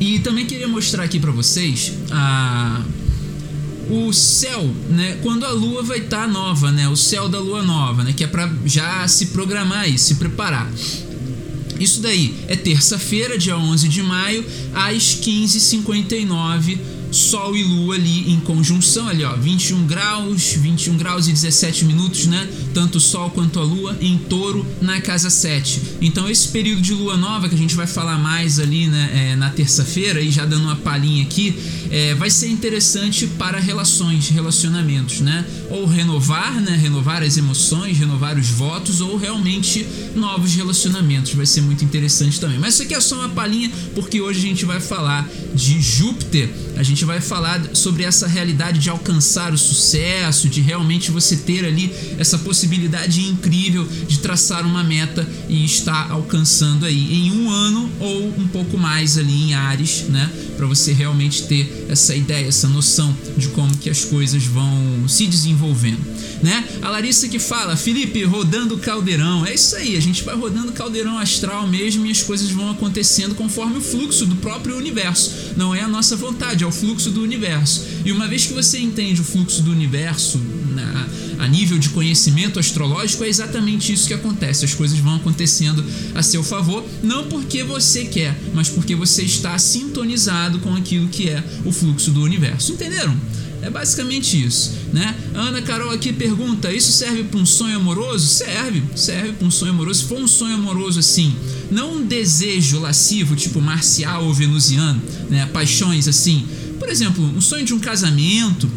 E 0.00 0.18
também 0.18 0.44
queria 0.44 0.68
mostrar 0.68 1.04
aqui 1.04 1.18
para 1.18 1.30
vocês 1.30 1.92
a 2.10 2.82
o 3.90 4.12
céu, 4.12 4.70
né, 4.88 5.18
quando 5.22 5.44
a 5.44 5.50
lua 5.50 5.82
vai 5.82 5.98
estar 5.98 6.22
tá 6.22 6.28
nova, 6.28 6.72
né, 6.72 6.88
o 6.88 6.96
céu 6.96 7.28
da 7.28 7.38
lua 7.38 7.62
nova, 7.62 8.04
né, 8.04 8.12
que 8.12 8.24
é 8.24 8.26
para 8.26 8.50
já 8.64 9.06
se 9.08 9.26
programar 9.26 9.88
e 9.88 9.98
se 9.98 10.16
preparar. 10.16 10.70
Isso 11.78 12.00
daí 12.00 12.34
é 12.46 12.56
terça-feira, 12.56 13.36
dia 13.36 13.56
11 13.56 13.88
de 13.88 14.02
maio, 14.02 14.44
às 14.72 15.16
15h59 15.16 16.78
Sol 17.14 17.56
e 17.56 17.62
Lua 17.62 17.94
ali 17.94 18.32
em 18.32 18.40
conjunção, 18.40 19.08
ali 19.08 19.24
ó, 19.24 19.34
21 19.36 19.86
graus, 19.86 20.52
21 20.54 20.96
graus 20.96 21.28
e 21.28 21.32
17 21.32 21.84
minutos, 21.84 22.26
né? 22.26 22.48
Tanto 22.72 22.98
o 22.98 23.00
Sol 23.00 23.30
quanto 23.30 23.58
a 23.60 23.62
Lua 23.62 23.96
em 24.00 24.18
touro 24.18 24.66
na 24.80 25.00
casa 25.00 25.30
7. 25.30 25.80
Então 26.00 26.28
esse 26.28 26.48
período 26.48 26.82
de 26.82 26.92
Lua 26.92 27.16
nova, 27.16 27.48
que 27.48 27.54
a 27.54 27.58
gente 27.58 27.74
vai 27.74 27.86
falar 27.86 28.18
mais 28.18 28.58
ali 28.58 28.88
né, 28.88 29.10
é, 29.32 29.36
na 29.36 29.50
terça-feira, 29.50 30.20
e 30.20 30.30
já 30.30 30.44
dando 30.44 30.64
uma 30.64 30.76
palhinha 30.76 31.22
aqui, 31.22 31.54
é, 31.90 32.14
vai 32.14 32.30
ser 32.30 32.48
interessante 32.48 33.26
para 33.26 33.58
relações, 33.58 34.28
relacionamentos, 34.28 35.20
né? 35.20 35.44
Ou 35.70 35.86
renovar, 35.86 36.60
né? 36.60 36.76
Renovar 36.76 37.22
as 37.22 37.36
emoções, 37.36 37.96
renovar 37.96 38.36
os 38.38 38.48
votos, 38.48 39.00
ou 39.00 39.16
realmente 39.16 39.86
novos 40.14 40.54
relacionamentos. 40.54 41.34
Vai 41.34 41.46
ser 41.46 41.60
muito 41.60 41.84
interessante 41.84 42.40
também. 42.40 42.58
Mas 42.58 42.74
isso 42.74 42.82
aqui 42.82 42.94
é 42.94 43.00
só 43.00 43.16
uma 43.16 43.28
palhinha, 43.28 43.70
porque 43.94 44.20
hoje 44.20 44.38
a 44.40 44.42
gente 44.42 44.64
vai 44.64 44.80
falar 44.80 45.28
de 45.54 45.80
Júpiter. 45.80 46.50
A 46.76 46.82
gente 46.82 47.03
vai 47.04 47.20
falar 47.20 47.74
sobre 47.74 48.04
essa 48.04 48.26
realidade 48.26 48.78
de 48.78 48.90
alcançar 48.90 49.52
o 49.52 49.58
sucesso, 49.58 50.48
de 50.48 50.60
realmente 50.60 51.10
você 51.10 51.36
ter 51.36 51.64
ali 51.64 51.92
essa 52.18 52.38
possibilidade 52.38 53.22
incrível 53.22 53.86
de 54.08 54.18
traçar 54.18 54.66
uma 54.66 54.82
meta 54.82 55.26
e 55.48 55.64
estar 55.64 56.10
alcançando 56.10 56.86
aí 56.86 57.14
em 57.14 57.32
um 57.32 57.50
ano 57.50 57.90
ou 58.00 58.28
um 58.38 58.48
pouco 58.48 58.76
mais 58.78 59.18
ali 59.18 59.50
em 59.50 59.54
Ares, 59.54 60.04
né? 60.08 60.30
Para 60.56 60.66
você 60.66 60.92
realmente 60.92 61.44
ter 61.44 61.86
essa 61.88 62.14
ideia, 62.14 62.46
essa 62.46 62.68
noção 62.68 63.14
de 63.36 63.48
como 63.48 63.76
que 63.76 63.90
as 63.90 64.04
coisas 64.04 64.44
vão 64.44 65.08
se 65.08 65.26
desenvolvendo 65.26 66.13
né? 66.44 66.62
A 66.82 66.90
Larissa 66.90 67.26
que 67.26 67.38
fala, 67.38 67.74
Felipe, 67.74 68.22
rodando 68.22 68.76
caldeirão. 68.76 69.46
É 69.46 69.54
isso 69.54 69.74
aí, 69.76 69.96
a 69.96 70.00
gente 70.00 70.22
vai 70.22 70.36
rodando 70.36 70.72
caldeirão 70.72 71.18
astral 71.18 71.66
mesmo 71.66 72.04
e 72.04 72.10
as 72.10 72.22
coisas 72.22 72.50
vão 72.50 72.70
acontecendo 72.70 73.34
conforme 73.34 73.78
o 73.78 73.80
fluxo 73.80 74.26
do 74.26 74.36
próprio 74.36 74.76
universo. 74.76 75.54
Não 75.56 75.74
é 75.74 75.80
a 75.80 75.88
nossa 75.88 76.16
vontade, 76.16 76.62
é 76.62 76.66
o 76.66 76.70
fluxo 76.70 77.10
do 77.10 77.22
universo. 77.22 77.86
E 78.04 78.12
uma 78.12 78.28
vez 78.28 78.44
que 78.44 78.52
você 78.52 78.78
entende 78.78 79.22
o 79.22 79.24
fluxo 79.24 79.62
do 79.62 79.72
universo 79.72 80.36
né, 80.36 81.08
a 81.38 81.48
nível 81.48 81.78
de 81.78 81.88
conhecimento 81.88 82.60
astrológico, 82.60 83.24
é 83.24 83.28
exatamente 83.28 83.90
isso 83.90 84.06
que 84.06 84.12
acontece. 84.12 84.66
As 84.66 84.74
coisas 84.74 84.98
vão 84.98 85.16
acontecendo 85.16 85.82
a 86.14 86.22
seu 86.22 86.44
favor, 86.44 86.84
não 87.02 87.26
porque 87.26 87.64
você 87.64 88.04
quer, 88.04 88.38
mas 88.52 88.68
porque 88.68 88.94
você 88.94 89.22
está 89.22 89.58
sintonizado 89.58 90.58
com 90.58 90.74
aquilo 90.74 91.08
que 91.08 91.30
é 91.30 91.42
o 91.64 91.72
fluxo 91.72 92.10
do 92.10 92.22
universo. 92.22 92.72
Entenderam? 92.72 93.16
É 93.64 93.70
basicamente 93.70 94.44
isso, 94.44 94.72
né? 94.92 95.16
Ana 95.32 95.62
Carol 95.62 95.90
aqui 95.90 96.12
pergunta: 96.12 96.70
isso 96.70 96.92
serve 96.92 97.24
para 97.24 97.40
um 97.40 97.46
sonho 97.46 97.76
amoroso? 97.76 98.26
Serve, 98.26 98.82
serve 98.94 99.32
para 99.32 99.46
um 99.46 99.50
sonho 99.50 99.72
amoroso. 99.72 100.00
Se 100.02 100.06
for 100.06 100.18
um 100.18 100.28
sonho 100.28 100.54
amoroso 100.54 101.00
assim, 101.00 101.34
não 101.70 101.94
um 101.94 102.06
desejo 102.06 102.78
lascivo, 102.78 103.34
tipo 103.34 103.62
marcial 103.62 104.26
ou 104.26 104.34
venusiano, 104.34 105.00
né? 105.30 105.46
Paixões 105.46 106.06
assim. 106.06 106.46
Por 106.78 106.90
exemplo, 106.90 107.24
um 107.24 107.40
sonho 107.40 107.64
de 107.64 107.72
um 107.72 107.78
casamento, 107.78 108.70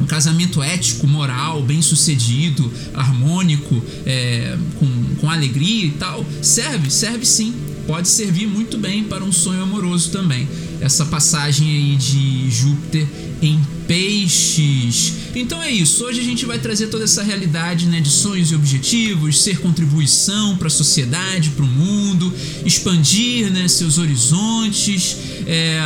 um 0.00 0.06
casamento 0.06 0.60
ético, 0.60 1.06
moral, 1.06 1.62
bem 1.62 1.80
sucedido, 1.80 2.72
harmônico, 2.94 3.80
é, 4.04 4.58
com, 4.80 5.14
com 5.20 5.30
alegria 5.30 5.86
e 5.86 5.90
tal, 5.92 6.26
serve, 6.42 6.90
serve 6.90 7.24
sim. 7.24 7.54
Pode 7.86 8.08
servir 8.08 8.48
muito 8.48 8.76
bem 8.78 9.04
para 9.04 9.22
um 9.22 9.30
sonho 9.30 9.62
amoroso 9.62 10.10
também. 10.10 10.48
Essa 10.80 11.06
passagem 11.06 11.68
aí 11.68 11.96
de 11.96 12.50
Júpiter 12.50 13.06
em 13.40 13.77
peixes. 13.88 15.14
Então 15.34 15.62
é 15.62 15.70
isso. 15.70 16.04
Hoje 16.04 16.20
a 16.20 16.24
gente 16.24 16.44
vai 16.44 16.58
trazer 16.58 16.88
toda 16.88 17.04
essa 17.04 17.22
realidade 17.22 17.86
né, 17.86 18.00
de 18.00 18.10
sonhos 18.10 18.52
e 18.52 18.54
objetivos, 18.54 19.42
ser 19.42 19.58
contribuição 19.60 20.56
para 20.56 20.66
a 20.66 20.70
sociedade, 20.70 21.50
para 21.50 21.64
o 21.64 21.68
mundo, 21.68 22.32
expandir 22.64 23.50
né, 23.50 23.66
seus 23.66 23.96
horizontes, 23.96 25.16
é, 25.46 25.80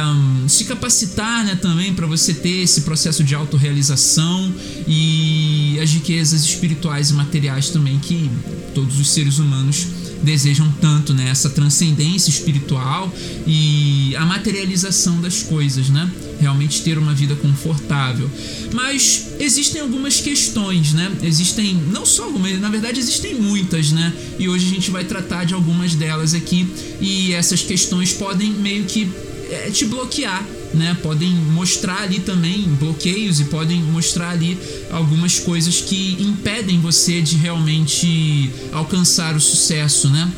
se 0.49 0.65
capacitar 0.65 1.45
né, 1.45 1.55
também 1.55 1.95
para 1.95 2.07
você 2.07 2.35
ter 2.35 2.63
esse 2.63 2.81
processo 2.81 3.23
de 3.23 3.35
autorrealização 3.35 4.53
e 4.87 5.79
as 5.81 5.91
riquezas 5.91 6.43
espirituais 6.43 7.11
e 7.11 7.15
materiais 7.15 7.71
também 7.71 7.99
que 8.01 8.29
todos 8.75 8.99
os 8.99 9.11
seres 9.11 9.39
humanos 9.39 9.87
desejam 10.23 10.73
tanto, 10.81 11.13
né? 11.13 11.29
Essa 11.29 11.51
transcendência 11.51 12.31
espiritual 12.31 13.13
e 13.47 14.15
a 14.17 14.25
materialização 14.25 15.21
das 15.21 15.43
coisas, 15.43 15.89
né? 15.89 16.11
Realmente 16.41 16.83
ter 16.83 16.99
uma 16.99 17.15
vida 17.15 17.35
confortável. 17.37 18.31
Mas 18.73 19.29
existem 19.39 19.81
algumas 19.81 20.21
questões, 20.21 20.93
né? 20.93 21.13
Existem 21.23 21.75
não 21.75 22.05
só 22.05 22.25
algumas, 22.25 22.61
na 22.61 22.69
verdade 22.69 22.99
existem 22.99 23.35
muitas, 23.35 23.93
né? 23.93 24.13
E 24.39 24.49
hoje 24.49 24.67
a 24.67 24.71
gente 24.71 24.91
vai 24.91 25.05
tratar 25.05 25.45
de 25.45 25.55
algumas 25.55 25.95
delas 25.95 26.35
aqui 26.35 26.67
e 27.01 27.33
essas 27.33 27.63
questões 27.63 28.13
podem 28.13 28.51
meio 28.51 28.85
que 28.85 29.11
é, 29.51 29.71
te 29.71 29.85
bloquear 29.85 30.45
né, 30.75 30.97
podem 31.03 31.31
mostrar 31.31 32.03
ali 32.03 32.21
também 32.21 32.63
bloqueios 32.81 33.41
e 33.41 33.45
podem 33.45 33.83
mostrar 33.83 34.31
ali 34.31 34.59
algumas 34.91 35.39
coisas 35.39 35.81
que 35.81 36.17
impedem 36.21 36.81
você 36.81 37.21
de 37.21 37.37
realmente 37.37 38.51
alcançar 38.73 39.37
o 39.37 39.41
sucesso, 39.41 40.09
né? 40.09 40.31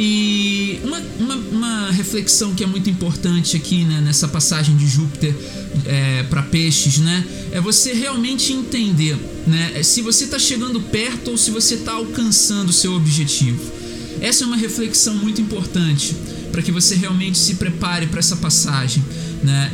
E 0.00 0.78
uma, 0.84 1.02
uma, 1.18 1.34
uma, 1.34 1.90
reflexão 1.90 2.54
que 2.54 2.62
é 2.62 2.66
muito 2.68 2.88
importante 2.88 3.56
aqui 3.56 3.84
né, 3.84 4.00
nessa 4.00 4.28
passagem 4.28 4.76
de 4.76 4.86
Júpiter 4.86 5.34
é, 5.84 6.22
para 6.22 6.40
peixes, 6.40 6.98
né? 6.98 7.26
É 7.50 7.60
você 7.60 7.94
realmente 7.94 8.52
entender 8.52 9.16
né, 9.44 9.82
se 9.82 10.00
você 10.00 10.22
está 10.24 10.38
chegando 10.38 10.80
perto 10.80 11.32
ou 11.32 11.36
se 11.36 11.50
você 11.50 11.74
está 11.74 11.94
alcançando 11.94 12.68
o 12.68 12.72
seu 12.72 12.94
objetivo. 12.94 13.60
Essa 14.20 14.44
é 14.44 14.46
uma 14.46 14.56
reflexão 14.56 15.16
muito 15.16 15.40
importante 15.40 16.14
para 16.52 16.62
que 16.62 16.70
você 16.70 16.94
realmente 16.94 17.36
se 17.36 17.56
prepare 17.56 18.06
para 18.06 18.20
essa 18.20 18.36
passagem. 18.36 19.04
Né? 19.42 19.72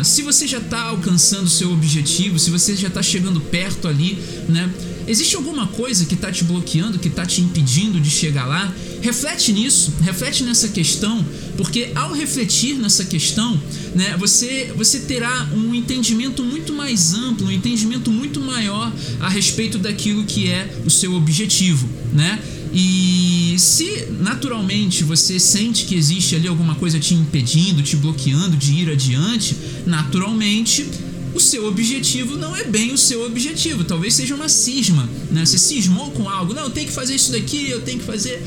É, 0.00 0.04
se 0.04 0.22
você 0.22 0.48
já 0.48 0.58
está 0.58 0.82
alcançando 0.82 1.46
o 1.46 1.50
seu 1.50 1.72
objetivo, 1.72 2.40
se 2.40 2.50
você 2.50 2.74
já 2.74 2.88
está 2.88 3.02
chegando 3.02 3.40
perto 3.40 3.86
ali, 3.86 4.18
né? 4.48 4.68
Existe 5.06 5.36
alguma 5.36 5.66
coisa 5.66 6.06
que 6.06 6.14
está 6.14 6.32
te 6.32 6.44
bloqueando, 6.44 6.98
que 6.98 7.08
está 7.08 7.26
te 7.26 7.42
impedindo 7.42 8.00
de 8.00 8.08
chegar 8.08 8.46
lá? 8.46 8.72
Reflete 9.04 9.52
nisso, 9.52 9.92
reflete 10.00 10.42
nessa 10.44 10.66
questão, 10.66 11.22
porque 11.58 11.90
ao 11.94 12.14
refletir 12.14 12.76
nessa 12.76 13.04
questão, 13.04 13.60
né, 13.94 14.16
você, 14.18 14.72
você 14.74 15.00
terá 15.00 15.46
um 15.52 15.74
entendimento 15.74 16.42
muito 16.42 16.72
mais 16.72 17.12
amplo, 17.12 17.48
um 17.48 17.50
entendimento 17.50 18.10
muito 18.10 18.40
maior 18.40 18.90
a 19.20 19.28
respeito 19.28 19.76
daquilo 19.76 20.24
que 20.24 20.48
é 20.48 20.74
o 20.86 20.90
seu 20.90 21.12
objetivo, 21.12 21.86
né? 22.14 22.42
E 22.72 23.56
se 23.58 24.06
naturalmente 24.20 25.04
você 25.04 25.38
sente 25.38 25.84
que 25.84 25.94
existe 25.94 26.34
ali 26.34 26.48
alguma 26.48 26.74
coisa 26.74 26.98
te 26.98 27.12
impedindo, 27.12 27.82
te 27.82 27.96
bloqueando 27.96 28.56
de 28.56 28.72
ir 28.72 28.88
adiante, 28.88 29.54
naturalmente 29.84 30.86
o 31.34 31.40
seu 31.40 31.66
objetivo 31.68 32.38
não 32.38 32.56
é 32.56 32.64
bem 32.64 32.94
o 32.94 32.98
seu 32.98 33.26
objetivo. 33.26 33.84
Talvez 33.84 34.14
seja 34.14 34.34
uma 34.34 34.48
cisma, 34.48 35.06
né? 35.30 35.44
Você 35.44 35.58
cismou 35.58 36.10
com 36.12 36.26
algo, 36.26 36.54
não, 36.54 36.62
eu 36.62 36.70
tenho 36.70 36.86
que 36.86 36.92
fazer 36.94 37.14
isso 37.14 37.32
daqui, 37.32 37.68
eu 37.68 37.82
tenho 37.82 37.98
que 37.98 38.06
fazer 38.06 38.42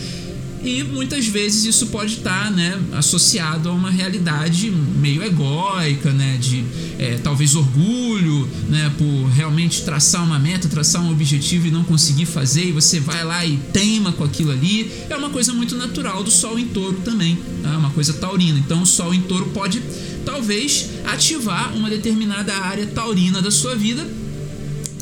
e 0.67 0.83
muitas 0.83 1.25
vezes 1.27 1.63
isso 1.63 1.87
pode 1.87 2.15
estar 2.15 2.51
né, 2.51 2.77
associado 2.91 3.69
a 3.69 3.71
uma 3.71 3.89
realidade 3.89 4.69
meio 4.69 5.23
egóica, 5.23 6.11
né, 6.11 6.37
de 6.39 6.65
é, 6.99 7.17
talvez 7.23 7.55
orgulho 7.55 8.47
né, 8.67 8.91
por 8.97 9.27
realmente 9.29 9.83
traçar 9.83 10.23
uma 10.23 10.37
meta, 10.37 10.67
traçar 10.67 11.01
um 11.01 11.11
objetivo 11.11 11.67
e 11.67 11.71
não 11.71 11.83
conseguir 11.83 12.25
fazer, 12.25 12.65
e 12.65 12.71
você 12.73 12.99
vai 12.99 13.23
lá 13.23 13.45
e 13.45 13.57
teima 13.71 14.11
com 14.11 14.23
aquilo 14.23 14.51
ali. 14.51 14.91
É 15.09 15.15
uma 15.15 15.29
coisa 15.29 15.53
muito 15.53 15.75
natural 15.75 16.21
do 16.23 16.29
Sol 16.29 16.59
em 16.59 16.67
touro 16.67 16.99
também, 17.03 17.37
é 17.63 17.67
tá? 17.67 17.77
uma 17.77 17.91
coisa 17.91 18.13
taurina. 18.13 18.59
Então 18.59 18.81
o 18.81 18.85
Sol 18.85 19.13
em 19.13 19.21
touro 19.21 19.45
pode 19.53 19.81
talvez 20.25 20.89
ativar 21.05 21.73
uma 21.75 21.89
determinada 21.89 22.53
área 22.53 22.85
taurina 22.87 23.41
da 23.41 23.51
sua 23.51 23.75
vida 23.75 24.05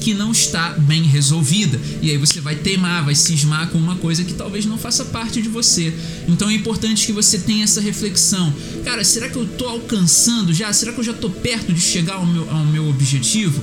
que 0.05 0.13
não 0.13 0.31
está 0.31 0.69
bem 0.77 1.01
resolvida. 1.01 1.81
E 1.99 2.11
aí 2.11 2.17
você 2.17 2.39
vai 2.39 2.55
teimar, 2.55 3.03
vai 3.03 3.15
cismar 3.15 3.69
com 3.69 3.79
uma 3.79 3.95
coisa 3.95 4.23
que 4.23 4.35
talvez 4.35 4.63
não 4.63 4.77
faça 4.77 5.03
parte 5.03 5.41
de 5.41 5.49
você. 5.49 5.91
Então 6.27 6.47
é 6.47 6.53
importante 6.53 7.07
que 7.07 7.11
você 7.11 7.39
tenha 7.39 7.63
essa 7.63 7.81
reflexão. 7.81 8.53
Cara, 8.83 9.03
será 9.03 9.27
que 9.27 9.35
eu 9.35 9.45
estou 9.45 9.67
alcançando 9.67 10.53
já? 10.53 10.71
Será 10.71 10.93
que 10.93 10.99
eu 10.99 11.03
já 11.03 11.11
estou 11.11 11.31
perto 11.31 11.73
de 11.73 11.81
chegar 11.81 12.17
ao 12.17 12.25
meu, 12.27 12.47
ao 12.51 12.63
meu 12.65 12.87
objetivo? 12.87 13.59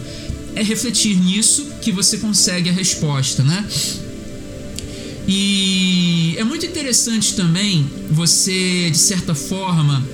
É 0.56 0.64
refletir 0.64 1.16
nisso 1.16 1.64
que 1.80 1.92
você 1.92 2.18
consegue 2.18 2.68
a 2.68 2.72
resposta, 2.72 3.44
né? 3.44 3.64
E 5.28 6.34
é 6.38 6.42
muito 6.42 6.66
interessante 6.66 7.36
também 7.36 7.88
você, 8.10 8.90
de 8.90 8.98
certa 8.98 9.32
forma, 9.32 10.04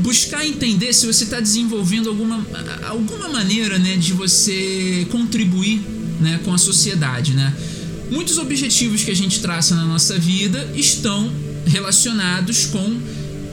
buscar 0.00 0.46
entender 0.46 0.92
se 0.92 1.06
você 1.06 1.24
está 1.24 1.40
desenvolvendo 1.40 2.08
alguma, 2.08 2.44
alguma 2.84 3.28
maneira 3.28 3.78
né, 3.78 3.96
de 3.96 4.12
você 4.12 5.06
contribuir 5.10 5.80
né, 6.20 6.40
com 6.44 6.52
a 6.52 6.58
sociedade. 6.58 7.32
Né? 7.32 7.54
Muitos 8.10 8.38
objetivos 8.38 9.04
que 9.04 9.10
a 9.10 9.16
gente 9.16 9.40
traça 9.40 9.74
na 9.74 9.84
nossa 9.84 10.18
vida 10.18 10.70
estão 10.74 11.30
relacionados 11.66 12.66
com 12.66 13.00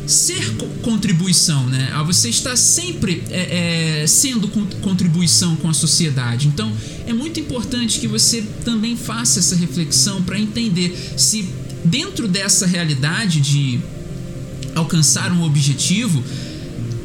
ser 0.08 0.56
contribuição, 0.82 1.68
né? 1.68 1.92
Você 2.06 2.30
está 2.30 2.56
sempre 2.56 3.24
é, 3.30 4.04
é, 4.04 4.08
sendo 4.08 4.48
contribuição 4.82 5.58
com 5.58 5.70
a 5.70 5.74
sociedade. 5.74 6.48
Então, 6.48 6.72
é 7.06 7.12
muito 7.12 7.42
importante 7.42 8.00
que 8.00 8.08
você 8.08 8.42
também 8.64 8.96
faça 8.96 9.40
essa 9.40 9.54
reflexão 9.54 10.24
para 10.24 10.40
entender 10.40 10.96
se 11.18 11.50
dentro 11.84 12.26
dessa 12.26 12.66
realidade 12.66 13.42
de 13.42 13.80
alcançar 14.78 15.32
um 15.32 15.44
objetivo, 15.44 16.24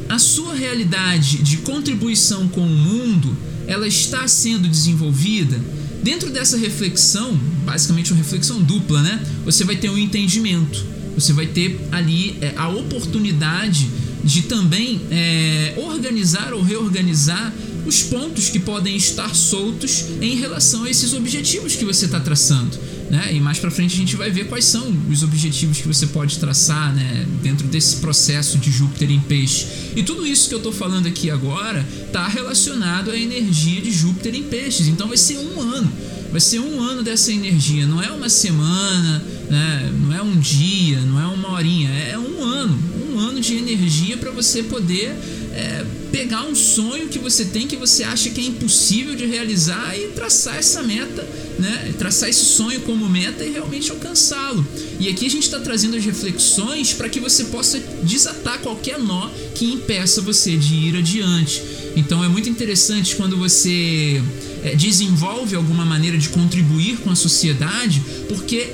a 0.09 0.19
sua 0.19 0.53
realidade 0.53 1.37
de 1.37 1.57
contribuição 1.57 2.47
com 2.47 2.61
o 2.61 2.69
mundo, 2.69 3.35
ela 3.67 3.87
está 3.87 4.27
sendo 4.27 4.67
desenvolvida. 4.67 5.59
Dentro 6.03 6.29
dessa 6.29 6.57
reflexão, 6.57 7.35
basicamente 7.65 8.11
uma 8.11 8.21
reflexão 8.21 8.61
dupla, 8.61 9.01
né? 9.01 9.23
Você 9.45 9.63
vai 9.63 9.75
ter 9.75 9.89
um 9.89 9.97
entendimento, 9.97 10.83
você 11.15 11.31
vai 11.31 11.47
ter 11.47 11.79
ali 11.91 12.37
é, 12.41 12.53
a 12.57 12.67
oportunidade 12.67 13.89
de 14.23 14.43
também 14.43 15.01
é, 15.09 15.73
organizar 15.77 16.53
ou 16.53 16.61
reorganizar 16.61 17.53
os 17.85 18.01
pontos 18.03 18.49
que 18.49 18.59
podem 18.59 18.95
estar 18.95 19.33
soltos 19.35 20.05
em 20.21 20.35
relação 20.35 20.83
a 20.83 20.89
esses 20.89 21.13
objetivos 21.13 21.75
que 21.75 21.83
você 21.83 22.05
está 22.05 22.19
traçando. 22.19 22.77
Né? 23.09 23.33
E 23.33 23.39
mais 23.39 23.59
para 23.59 23.69
frente 23.69 23.93
a 23.93 23.97
gente 23.97 24.15
vai 24.15 24.31
ver 24.31 24.47
quais 24.47 24.65
são 24.65 24.95
os 25.09 25.23
objetivos 25.23 25.77
que 25.77 25.87
você 25.87 26.07
pode 26.07 26.39
traçar 26.39 26.93
né? 26.95 27.25
dentro 27.41 27.67
desse 27.67 27.97
processo 27.97 28.57
de 28.57 28.71
Júpiter 28.71 29.11
em 29.11 29.19
peixe. 29.19 29.67
E 29.95 30.03
tudo 30.03 30.25
isso 30.25 30.47
que 30.47 30.55
eu 30.55 30.59
estou 30.59 30.71
falando 30.71 31.07
aqui 31.07 31.29
agora 31.29 31.85
está 32.05 32.27
relacionado 32.27 33.11
à 33.11 33.17
energia 33.17 33.81
de 33.81 33.91
Júpiter 33.91 34.33
em 34.35 34.43
peixes. 34.43 34.87
Então 34.87 35.07
vai 35.07 35.17
ser 35.17 35.37
um 35.37 35.61
ano. 35.61 35.91
Vai 36.31 36.41
ser 36.41 36.59
um 36.59 36.81
ano 36.81 37.03
dessa 37.03 37.31
energia. 37.31 37.85
Não 37.85 38.01
é 38.01 38.09
uma 38.09 38.27
semana, 38.29 39.23
né? 39.49 39.91
não 40.01 40.15
é 40.15 40.21
um 40.21 40.35
dia, 40.39 40.99
não 41.01 41.21
é 41.21 41.27
uma 41.27 41.51
horinha. 41.51 41.91
É 41.91 42.17
um 42.17 42.43
ano. 42.43 42.79
Um 43.11 43.19
ano 43.19 43.39
de 43.39 43.55
energia 43.55 44.17
para 44.17 44.31
você 44.31 44.63
poder 44.63 45.15
é, 45.53 45.85
pegar 46.11 46.45
um 46.45 46.55
sonho 46.55 47.07
que 47.07 47.19
você 47.19 47.45
tem 47.45 47.67
que 47.67 47.75
você 47.75 48.03
acha 48.03 48.29
que 48.29 48.41
é 48.41 48.43
impossível 48.45 49.15
de 49.15 49.25
realizar 49.25 49.95
e 49.97 50.09
traçar 50.09 50.57
essa 50.57 50.81
meta, 50.81 51.27
né? 51.59 51.93
Traçar 51.97 52.27
esse 52.27 52.45
sonho 52.45 52.81
como 52.81 53.07
meta 53.07 53.43
e 53.43 53.51
realmente 53.51 53.91
alcançá-lo. 53.91 54.65
E 54.99 55.07
aqui 55.07 55.25
a 55.25 55.29
gente 55.29 55.43
está 55.43 55.59
trazendo 55.59 55.95
as 55.95 56.03
reflexões 56.03 56.93
para 56.93 57.07
que 57.07 57.19
você 57.19 57.45
possa 57.45 57.79
desatar 58.03 58.59
qualquer 58.59 58.97
nó 58.97 59.29
que 59.53 59.65
impeça 59.65 60.21
você 60.21 60.57
de 60.57 60.73
ir 60.73 60.97
adiante. 60.97 61.61
Então 61.95 62.23
é 62.23 62.27
muito 62.27 62.49
interessante 62.49 63.15
quando 63.15 63.37
você 63.37 64.21
é, 64.63 64.75
desenvolve 64.75 65.55
alguma 65.55 65.85
maneira 65.85 66.17
de 66.17 66.29
contribuir 66.29 66.97
com 66.97 67.11
a 67.11 67.15
sociedade, 67.15 68.01
porque 68.27 68.71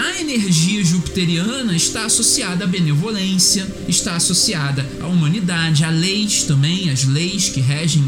a 0.00 0.20
energia 0.20 0.82
jupiteriana 0.82 1.76
está 1.76 2.06
associada 2.06 2.64
à 2.64 2.66
benevolência, 2.66 3.66
está 3.86 4.16
associada 4.16 4.86
à 5.00 5.06
humanidade, 5.06 5.84
a 5.84 5.90
leis 5.90 6.44
também, 6.44 6.88
as 6.90 7.04
leis 7.04 7.50
que 7.50 7.60
regem 7.60 8.02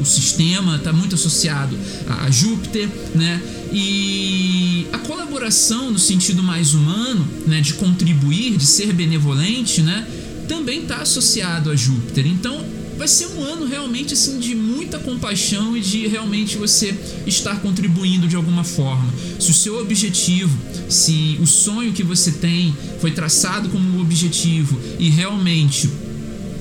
o 0.00 0.04
sistema, 0.04 0.76
está 0.76 0.92
muito 0.92 1.14
associado 1.14 1.76
a 2.22 2.30
Júpiter, 2.30 2.88
né? 3.14 3.40
E 3.72 4.86
a 4.92 4.98
colaboração 4.98 5.90
no 5.90 5.98
sentido 5.98 6.42
mais 6.42 6.74
humano, 6.74 7.26
né, 7.46 7.60
de 7.60 7.74
contribuir, 7.74 8.56
de 8.56 8.66
ser 8.66 8.92
benevolente, 8.92 9.82
né, 9.82 10.06
também 10.46 10.82
está 10.82 10.98
associado 10.98 11.70
a 11.70 11.76
Júpiter. 11.76 12.26
Então, 12.26 12.64
vai 13.04 13.08
ser 13.08 13.26
um 13.26 13.42
ano 13.42 13.66
realmente 13.66 14.14
assim 14.14 14.38
de 14.38 14.54
muita 14.54 14.98
compaixão 14.98 15.76
e 15.76 15.80
de 15.82 16.06
realmente 16.06 16.56
você 16.56 16.94
estar 17.26 17.60
contribuindo 17.60 18.26
de 18.26 18.34
alguma 18.34 18.64
forma. 18.64 19.12
Se 19.38 19.50
o 19.50 19.54
seu 19.54 19.78
objetivo, 19.78 20.56
se 20.88 21.38
o 21.38 21.46
sonho 21.46 21.92
que 21.92 22.02
você 22.02 22.32
tem 22.32 22.74
foi 23.02 23.10
traçado 23.10 23.68
como 23.68 23.86
um 23.86 24.00
objetivo 24.00 24.80
e 24.98 25.10
realmente 25.10 25.90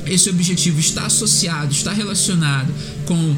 esse 0.06 0.29
objetivo 0.29 0.82
está 0.82 1.06
associado, 1.06 1.71
está 1.71 1.93
relacionado 1.93 2.73
com 3.06 3.36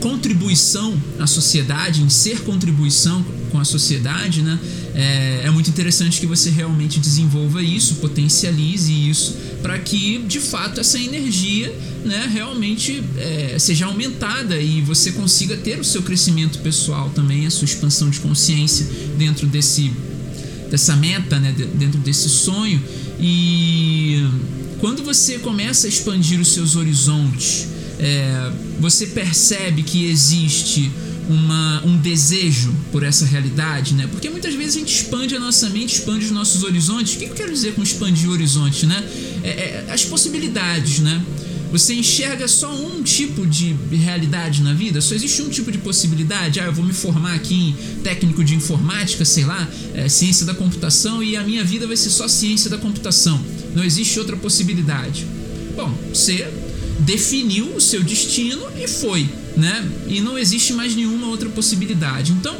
contribuição 0.00 0.96
à 1.18 1.26
sociedade, 1.26 2.02
em 2.02 2.08
ser 2.08 2.42
contribuição 2.42 3.24
com 3.50 3.58
a 3.58 3.64
sociedade, 3.64 4.42
né? 4.42 4.60
É, 4.94 5.42
é 5.46 5.50
muito 5.50 5.70
interessante 5.70 6.20
que 6.20 6.26
você 6.26 6.50
realmente 6.50 7.00
desenvolva 7.00 7.60
isso, 7.64 7.96
potencialize 7.96 8.92
isso, 8.92 9.36
para 9.64 9.78
que 9.78 10.18
de 10.18 10.40
fato 10.40 10.78
essa 10.78 10.98
energia 10.98 11.74
né, 12.04 12.28
realmente 12.30 13.02
é, 13.16 13.56
seja 13.58 13.86
aumentada 13.86 14.60
e 14.60 14.82
você 14.82 15.10
consiga 15.12 15.56
ter 15.56 15.80
o 15.80 15.84
seu 15.84 16.02
crescimento 16.02 16.58
pessoal 16.58 17.08
também, 17.14 17.46
a 17.46 17.50
sua 17.50 17.64
expansão 17.64 18.10
de 18.10 18.20
consciência 18.20 18.86
dentro 19.16 19.46
desse 19.46 19.90
dessa 20.70 20.94
meta, 20.96 21.40
né, 21.40 21.54
dentro 21.76 21.98
desse 22.00 22.28
sonho. 22.28 22.78
E 23.18 24.22
quando 24.80 25.02
você 25.02 25.38
começa 25.38 25.86
a 25.86 25.88
expandir 25.88 26.38
os 26.38 26.48
seus 26.48 26.76
horizontes, 26.76 27.66
é, 27.98 28.52
você 28.78 29.06
percebe 29.06 29.82
que 29.82 30.04
existe 30.04 30.90
uma, 31.28 31.84
um 31.84 31.96
desejo 31.96 32.74
por 32.92 33.02
essa 33.02 33.24
realidade, 33.24 33.94
né? 33.94 34.06
Porque 34.10 34.28
muitas 34.28 34.54
vezes 34.54 34.76
a 34.76 34.78
gente 34.78 34.94
expande 34.94 35.34
a 35.34 35.40
nossa 35.40 35.68
mente, 35.70 35.94
expande 35.94 36.26
os 36.26 36.30
nossos 36.30 36.62
horizontes. 36.62 37.14
O 37.14 37.18
que 37.18 37.24
eu 37.24 37.34
quero 37.34 37.52
dizer 37.52 37.74
com 37.74 37.82
expandir 37.82 38.28
o 38.28 38.32
horizonte, 38.32 38.86
né? 38.86 39.04
É, 39.42 39.48
é, 39.48 39.86
as 39.92 40.04
possibilidades, 40.04 41.00
né? 41.00 41.24
Você 41.72 41.92
enxerga 41.92 42.46
só 42.46 42.72
um 42.72 43.02
tipo 43.02 43.44
de 43.44 43.74
realidade 43.90 44.62
na 44.62 44.72
vida? 44.72 45.00
Só 45.00 45.12
existe 45.12 45.42
um 45.42 45.48
tipo 45.48 45.72
de 45.72 45.78
possibilidade? 45.78 46.60
Ah, 46.60 46.66
eu 46.66 46.72
vou 46.72 46.84
me 46.84 46.92
formar 46.92 47.34
aqui 47.34 47.52
em 47.54 48.00
técnico 48.00 48.44
de 48.44 48.54
informática, 48.54 49.24
sei 49.24 49.44
lá, 49.44 49.68
é, 49.92 50.08
ciência 50.08 50.46
da 50.46 50.54
computação 50.54 51.20
e 51.20 51.36
a 51.36 51.42
minha 51.42 51.64
vida 51.64 51.84
vai 51.84 51.96
ser 51.96 52.10
só 52.10 52.28
ciência 52.28 52.70
da 52.70 52.78
computação. 52.78 53.44
Não 53.74 53.82
existe 53.82 54.20
outra 54.20 54.36
possibilidade. 54.36 55.26
Bom, 55.74 55.92
você 56.10 56.48
definiu 57.00 57.74
o 57.74 57.80
seu 57.80 58.04
destino 58.04 58.62
e 58.78 58.86
foi, 58.86 59.28
né? 59.56 59.88
E 60.06 60.20
não 60.20 60.38
existe 60.38 60.72
mais 60.72 60.94
nenhuma 60.94 61.28
outra 61.28 61.48
possibilidade. 61.48 62.32
Então, 62.32 62.56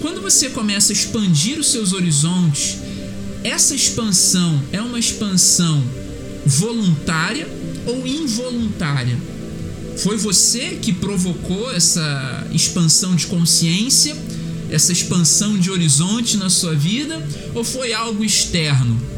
quando 0.00 0.20
você 0.20 0.48
começa 0.50 0.92
a 0.92 0.94
expandir 0.94 1.58
os 1.58 1.70
seus 1.70 1.92
horizontes, 1.92 2.78
essa 3.44 3.74
expansão 3.74 4.62
é 4.72 4.80
uma 4.80 4.98
expansão 4.98 5.82
voluntária 6.46 7.48
ou 7.86 8.06
involuntária? 8.06 9.16
Foi 9.98 10.16
você 10.16 10.78
que 10.80 10.92
provocou 10.92 11.72
essa 11.72 12.46
expansão 12.52 13.16
de 13.16 13.26
consciência, 13.26 14.16
essa 14.70 14.92
expansão 14.92 15.58
de 15.58 15.70
horizonte 15.70 16.36
na 16.36 16.48
sua 16.48 16.74
vida, 16.74 17.26
ou 17.54 17.64
foi 17.64 17.92
algo 17.92 18.24
externo? 18.24 19.17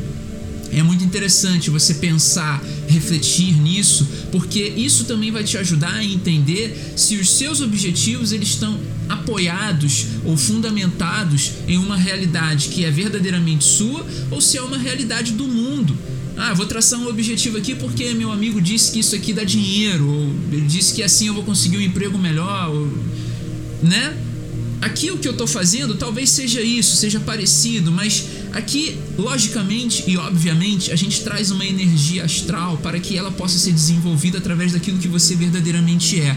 É 0.73 0.83
muito 0.83 1.03
interessante 1.03 1.69
você 1.69 1.95
pensar, 1.95 2.63
refletir 2.89 3.61
nisso, 3.61 4.07
porque 4.31 4.63
isso 4.63 5.05
também 5.05 5.31
vai 5.31 5.43
te 5.43 5.59
ajudar 5.59 5.95
a 5.95 6.05
entender 6.05 6.95
se 6.97 7.17
os 7.17 7.31
seus 7.31 7.61
objetivos 7.61 8.33
eles 8.33 8.51
estão 8.51 8.79
apoiados 9.09 10.07
ou 10.25 10.37
fundamentados 10.37 11.53
em 11.67 11.77
uma 11.77 11.97
realidade 11.97 12.69
que 12.69 12.85
é 12.85 12.91
verdadeiramente 12.91 13.65
sua 13.65 14.07
ou 14.31 14.41
se 14.41 14.57
é 14.57 14.63
uma 14.63 14.79
realidade 14.79 15.33
do 15.33 15.49
mundo 15.49 15.97
ah, 16.43 16.55
vou 16.55 16.65
traçar 16.65 16.99
um 16.99 17.07
objetivo 17.07 17.59
aqui 17.59 17.75
porque 17.75 18.15
meu 18.15 18.33
amigo 18.33 18.63
disse 18.63 18.91
que 18.91 19.01
isso 19.01 19.15
aqui 19.15 19.33
dá 19.35 19.45
dinheiro, 19.45 20.09
ou 20.09 20.35
ele 20.51 20.67
disse 20.67 20.95
que 20.95 21.03
assim 21.03 21.27
eu 21.27 21.35
vou 21.35 21.43
conseguir 21.45 21.77
um 21.77 21.83
emprego 21.83 22.17
melhor, 22.17 22.71
ou, 22.71 22.91
né? 23.83 24.17
Aqui 24.81 25.11
o 25.11 25.19
que 25.19 25.29
eu 25.29 25.33
estou 25.33 25.47
fazendo 25.47 25.95
talvez 25.97 26.31
seja 26.31 26.63
isso, 26.63 26.97
seja 26.97 27.21
parecido, 27.21 27.93
mas 27.93 28.25
aqui, 28.53 28.99
logicamente 29.19 30.05
e 30.07 30.17
obviamente, 30.17 30.93
a 30.93 30.97
gente 30.97 31.23
traz 31.23 31.51
uma 31.51 31.65
energia 31.65 32.25
astral 32.25 32.77
para 32.79 32.99
que 32.99 33.17
ela 33.17 33.31
possa 33.31 33.59
ser 33.59 33.73
desenvolvida 33.73 34.39
através 34.39 34.73
daquilo 34.73 34.99
que 34.99 35.09
você 35.09 35.35
verdadeiramente 35.35 36.21
é 36.21 36.37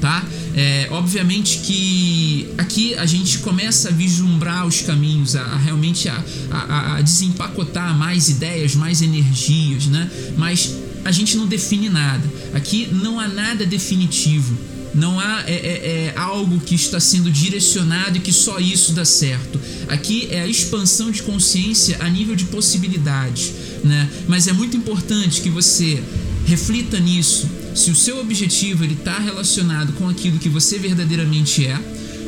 tá? 0.00 0.24
É, 0.56 0.88
obviamente 0.90 1.58
que 1.58 2.48
aqui 2.58 2.94
a 2.96 3.06
gente 3.06 3.38
começa 3.38 3.88
a 3.88 3.92
vislumbrar 3.92 4.66
os 4.66 4.80
caminhos, 4.80 5.36
a, 5.36 5.42
a 5.42 5.56
realmente 5.56 6.08
a, 6.08 6.24
a, 6.50 6.96
a, 6.96 7.02
desempacotar 7.02 7.96
mais 7.96 8.28
ideias, 8.28 8.74
mais 8.74 9.02
energias, 9.02 9.86
né? 9.86 10.10
Mas 10.36 10.74
a 11.04 11.12
gente 11.12 11.36
não 11.36 11.46
define 11.46 11.88
nada. 11.88 12.28
Aqui 12.54 12.88
não 12.90 13.20
há 13.20 13.28
nada 13.28 13.64
definitivo. 13.64 14.56
Não 14.94 15.20
há 15.20 15.44
é, 15.46 15.52
é, 15.52 16.12
é, 16.14 16.14
algo 16.16 16.60
que 16.60 16.74
está 16.74 16.98
sendo 16.98 17.30
direcionado 17.30 18.16
e 18.16 18.20
que 18.20 18.32
só 18.32 18.58
isso 18.58 18.92
dá 18.92 19.04
certo. 19.04 19.60
Aqui 19.88 20.28
é 20.30 20.42
a 20.42 20.48
expansão 20.48 21.10
de 21.10 21.22
consciência 21.22 21.98
a 22.00 22.08
nível 22.08 22.34
de 22.34 22.44
possibilidades, 22.46 23.52
né? 23.84 24.08
Mas 24.26 24.48
é 24.48 24.52
muito 24.52 24.76
importante 24.76 25.40
que 25.40 25.50
você 25.50 26.02
reflita 26.46 26.98
nisso. 26.98 27.48
Se 27.74 27.90
o 27.90 27.94
seu 27.94 28.20
objetivo 28.20 28.82
ele 28.82 28.94
está 28.94 29.18
relacionado 29.18 29.92
com 29.92 30.08
aquilo 30.08 30.38
que 30.38 30.48
você 30.48 30.76
verdadeiramente 30.78 31.64
é, 31.64 31.78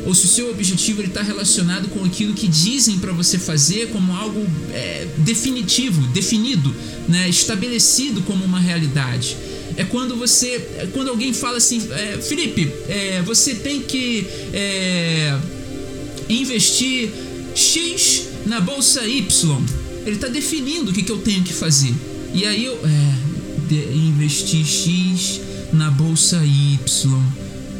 ou 0.06 0.14
se 0.14 0.26
o 0.26 0.28
seu 0.28 0.50
objetivo 0.50 1.02
está 1.02 1.22
relacionado 1.22 1.88
com 1.88 2.04
aquilo 2.04 2.34
que 2.34 2.48
dizem 2.48 2.98
para 2.98 3.12
você 3.12 3.38
fazer 3.38 3.88
como 3.90 4.14
algo 4.14 4.44
é, 4.70 5.06
definitivo, 5.18 6.00
definido, 6.08 6.74
né? 7.08 7.28
estabelecido 7.28 8.20
como 8.22 8.44
uma 8.44 8.58
realidade 8.58 9.36
é 9.76 9.84
quando 9.84 10.16
você. 10.16 10.54
É 10.78 10.88
quando 10.92 11.08
alguém 11.08 11.32
fala 11.32 11.58
assim, 11.58 11.88
é, 11.90 12.18
Felipe, 12.18 12.70
é, 12.88 13.22
você 13.22 13.54
tem 13.54 13.80
que 13.80 14.26
é, 14.52 15.38
investir 16.28 17.10
X 17.54 18.28
na 18.46 18.60
bolsa 18.60 19.06
Y. 19.06 19.62
Ele 20.04 20.16
está 20.16 20.28
definindo 20.28 20.90
o 20.90 20.94
que, 20.94 21.02
que 21.02 21.12
eu 21.12 21.18
tenho 21.18 21.42
que 21.42 21.52
fazer. 21.52 21.94
E 22.34 22.44
aí 22.46 22.64
eu. 22.64 22.74
É, 22.84 23.32
investir 23.94 24.66
X 24.66 25.40
na 25.72 25.90
bolsa 25.90 26.44
Y. 26.44 26.78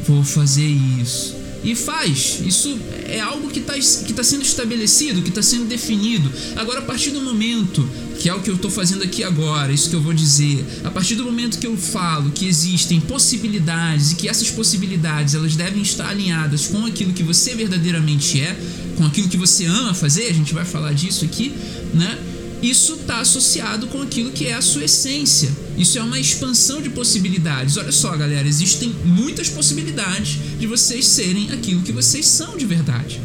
Vou 0.07 0.23
fazer 0.23 0.65
isso 0.65 1.42
e 1.63 1.75
faz. 1.75 2.39
Isso 2.45 2.77
é 3.05 3.19
algo 3.19 3.49
que 3.49 3.59
está 3.59 3.73
que 3.73 4.13
tá 4.13 4.23
sendo 4.23 4.43
estabelecido, 4.43 5.21
que 5.21 5.29
está 5.29 5.41
sendo 5.41 5.65
definido. 5.65 6.31
Agora, 6.55 6.79
a 6.79 6.83
partir 6.83 7.11
do 7.11 7.21
momento, 7.21 7.87
que 8.19 8.29
é 8.29 8.33
o 8.33 8.41
que 8.41 8.49
eu 8.49 8.55
estou 8.55 8.69
fazendo 8.69 9.03
aqui 9.03 9.23
agora, 9.23 9.71
isso 9.71 9.89
que 9.89 9.95
eu 9.95 10.01
vou 10.01 10.13
dizer, 10.13 10.65
a 10.83 10.91
partir 10.91 11.15
do 11.15 11.23
momento 11.23 11.57
que 11.57 11.67
eu 11.67 11.77
falo 11.77 12.31
que 12.31 12.45
existem 12.47 12.99
possibilidades 12.99 14.11
e 14.11 14.15
que 14.15 14.27
essas 14.27 14.49
possibilidades 14.51 15.35
elas 15.35 15.55
devem 15.55 15.81
estar 15.81 16.09
alinhadas 16.09 16.67
com 16.67 16.85
aquilo 16.85 17.13
que 17.13 17.23
você 17.23 17.55
verdadeiramente 17.55 18.39
é, 18.39 18.57
com 18.95 19.05
aquilo 19.05 19.27
que 19.27 19.37
você 19.37 19.65
ama 19.65 19.93
fazer, 19.93 20.27
a 20.27 20.33
gente 20.33 20.53
vai 20.53 20.65
falar 20.65 20.93
disso 20.93 21.25
aqui, 21.25 21.53
né? 21.93 22.17
Isso 22.63 22.93
está 22.93 23.19
associado 23.19 23.87
com 23.87 24.01
aquilo 24.01 24.31
que 24.31 24.47
é 24.47 24.53
a 24.53 24.61
sua 24.61 24.85
essência. 24.85 25.51
Isso 25.77 25.99
é 25.99 26.01
uma 26.01 26.17
expansão 26.17 26.81
de 26.81 26.89
possibilidades. 26.91 27.75
Olha 27.75 27.91
só, 27.91 28.15
galera, 28.15 28.47
existem 28.47 28.95
muitas 29.03 29.49
possibilidades 29.49 30.39
de 30.57 30.65
vocês 30.65 31.05
serem 31.05 31.51
aquilo 31.51 31.81
que 31.81 31.91
vocês 31.91 32.25
são 32.25 32.55
de 32.55 32.65
verdade. 32.65 33.19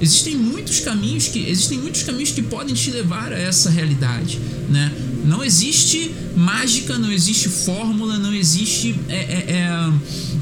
Existem 0.00 0.36
muitos 0.36 0.78
caminhos 0.78 1.26
que 1.26 1.40
existem 1.50 1.78
muitos 1.78 2.04
caminhos 2.04 2.30
que 2.30 2.40
podem 2.40 2.72
te 2.72 2.92
levar 2.92 3.32
a 3.32 3.38
essa 3.38 3.68
realidade, 3.68 4.38
né? 4.70 4.92
Não 5.24 5.42
existe 5.42 6.14
mágica, 6.36 6.96
não 6.96 7.10
existe 7.10 7.48
fórmula, 7.48 8.16
não 8.16 8.32
existe 8.32 8.94
é, 9.08 9.16
é, 9.16 9.52
é 9.56 9.92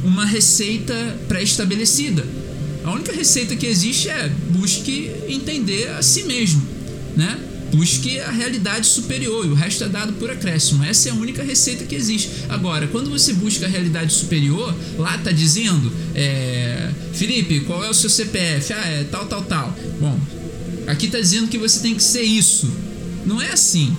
uma 0.04 0.26
receita 0.26 0.94
pré-estabelecida. 1.26 2.22
A 2.84 2.92
única 2.92 3.12
receita 3.12 3.56
que 3.56 3.64
existe 3.64 4.10
é 4.10 4.30
busque 4.50 5.10
entender 5.26 5.88
a 5.92 6.02
si 6.02 6.24
mesmo, 6.24 6.62
né? 7.16 7.55
Busque 7.72 8.18
a 8.20 8.30
realidade 8.30 8.86
superior 8.86 9.44
e 9.44 9.48
o 9.48 9.54
resto 9.54 9.84
é 9.84 9.88
dado 9.88 10.12
por 10.14 10.30
acréscimo. 10.30 10.84
Essa 10.84 11.08
é 11.08 11.12
a 11.12 11.14
única 11.14 11.42
receita 11.42 11.84
que 11.84 11.94
existe. 11.94 12.30
Agora, 12.48 12.86
quando 12.86 13.10
você 13.10 13.32
busca 13.32 13.66
a 13.66 13.68
realidade 13.68 14.12
superior, 14.12 14.74
lá 14.98 15.18
tá 15.18 15.30
dizendo, 15.30 15.92
é, 16.14 16.90
Felipe, 17.12 17.60
qual 17.60 17.84
é 17.84 17.90
o 17.90 17.94
seu 17.94 18.10
CPF? 18.10 18.72
Ah, 18.72 18.86
é 18.86 19.04
tal, 19.04 19.26
tal, 19.26 19.42
tal. 19.42 19.76
Bom, 20.00 20.18
aqui 20.86 21.08
tá 21.08 21.18
dizendo 21.18 21.48
que 21.48 21.58
você 21.58 21.80
tem 21.80 21.94
que 21.94 22.02
ser 22.02 22.22
isso. 22.22 22.70
Não 23.24 23.40
é 23.40 23.52
assim. 23.52 23.96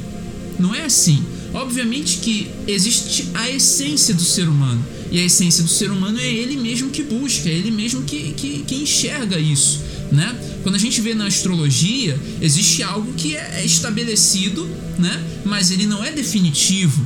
Não 0.60 0.74
é 0.74 0.86
assim. 0.86 1.24
Obviamente 1.54 2.18
que 2.18 2.50
existe 2.68 3.30
a 3.34 3.50
essência 3.50 4.14
do 4.14 4.24
ser 4.24 4.48
humano. 4.48 4.84
E 5.10 5.20
a 5.20 5.24
essência 5.24 5.64
do 5.64 5.70
ser 5.70 5.90
humano 5.90 6.20
é 6.20 6.28
ele 6.28 6.58
mesmo 6.58 6.90
que 6.90 7.02
busca, 7.02 7.48
é 7.48 7.54
ele 7.54 7.72
mesmo 7.72 8.04
que, 8.04 8.34
que, 8.34 8.60
que 8.64 8.76
enxerga 8.76 9.40
isso 9.40 9.80
né? 10.18 10.36
Quando 10.64 10.76
a 10.76 10.80
gente 10.80 11.00
vê 11.00 11.14
na 11.14 11.28
astrologia, 11.28 12.20
existe 12.42 12.82
algo 12.82 13.14
que 13.14 13.38
é 13.38 13.64
estabelecido, 13.64 14.68
né? 14.98 15.24
Mas 15.46 15.70
ele 15.70 15.86
não 15.86 16.04
é 16.04 16.12
definitivo. 16.12 17.06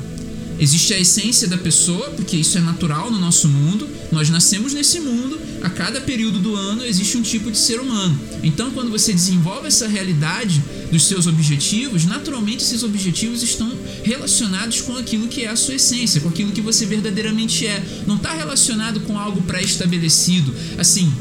Existe 0.57 0.93
a 0.93 0.99
essência 0.99 1.47
da 1.47 1.57
pessoa, 1.57 2.11
porque 2.11 2.37
isso 2.37 2.57
é 2.57 2.61
natural 2.61 3.11
no 3.11 3.19
nosso 3.19 3.47
mundo. 3.49 3.89
Nós 4.11 4.29
nascemos 4.29 4.73
nesse 4.73 4.99
mundo, 4.99 5.37
a 5.61 5.69
cada 5.69 5.99
período 5.99 6.39
do 6.39 6.55
ano 6.55 6.85
existe 6.85 7.17
um 7.17 7.21
tipo 7.21 7.51
de 7.51 7.57
ser 7.57 7.79
humano. 7.79 8.17
Então, 8.43 8.71
quando 8.71 8.91
você 8.91 9.11
desenvolve 9.11 9.67
essa 9.67 9.87
realidade 9.87 10.63
dos 10.91 11.05
seus 11.05 11.27
objetivos, 11.27 12.05
naturalmente 12.05 12.63
esses 12.63 12.83
objetivos 12.83 13.41
estão 13.41 13.71
relacionados 14.03 14.81
com 14.81 14.95
aquilo 14.97 15.27
que 15.27 15.43
é 15.43 15.49
a 15.49 15.55
sua 15.55 15.75
essência, 15.75 16.21
com 16.21 16.29
aquilo 16.29 16.51
que 16.51 16.61
você 16.61 16.85
verdadeiramente 16.85 17.65
é. 17.65 17.83
Não 18.05 18.15
está 18.15 18.33
relacionado 18.33 19.01
com 19.01 19.17
algo 19.17 19.41
pré-estabelecido. 19.41 20.53
Assim, 20.77 21.11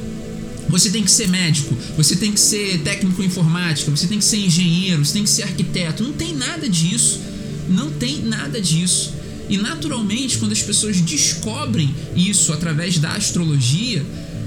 você 0.71 0.91
tem 0.91 1.03
que 1.03 1.11
ser 1.11 1.29
médico, 1.29 1.77
você 1.97 2.17
tem 2.17 2.33
que 2.33 2.41
ser 2.41 2.79
técnico 2.81 3.23
em 3.23 3.27
informática, 3.27 3.91
você 3.91 4.07
tem 4.07 4.19
que 4.19 4.25
ser 4.25 4.39
engenheiro, 4.39 5.05
você 5.05 5.13
tem 5.15 5.25
que 5.25 5.31
ser 5.31 5.43
arquiteto. 5.43 6.03
Não 6.03 6.13
tem 6.13 6.35
nada 6.35 6.69
disso. 6.69 7.21
Não 7.69 7.91
tem 7.91 8.23
nada 8.23 8.61
disso. 8.61 9.15
E 9.49 9.59
naturalmente, 9.59 10.39
quando 10.39 10.53
as 10.53 10.63
pessoas 10.63 11.01
descobrem 11.01 11.95
isso 12.15 12.53
através 12.53 12.99
da 12.99 13.13
astrologia, 13.13 14.05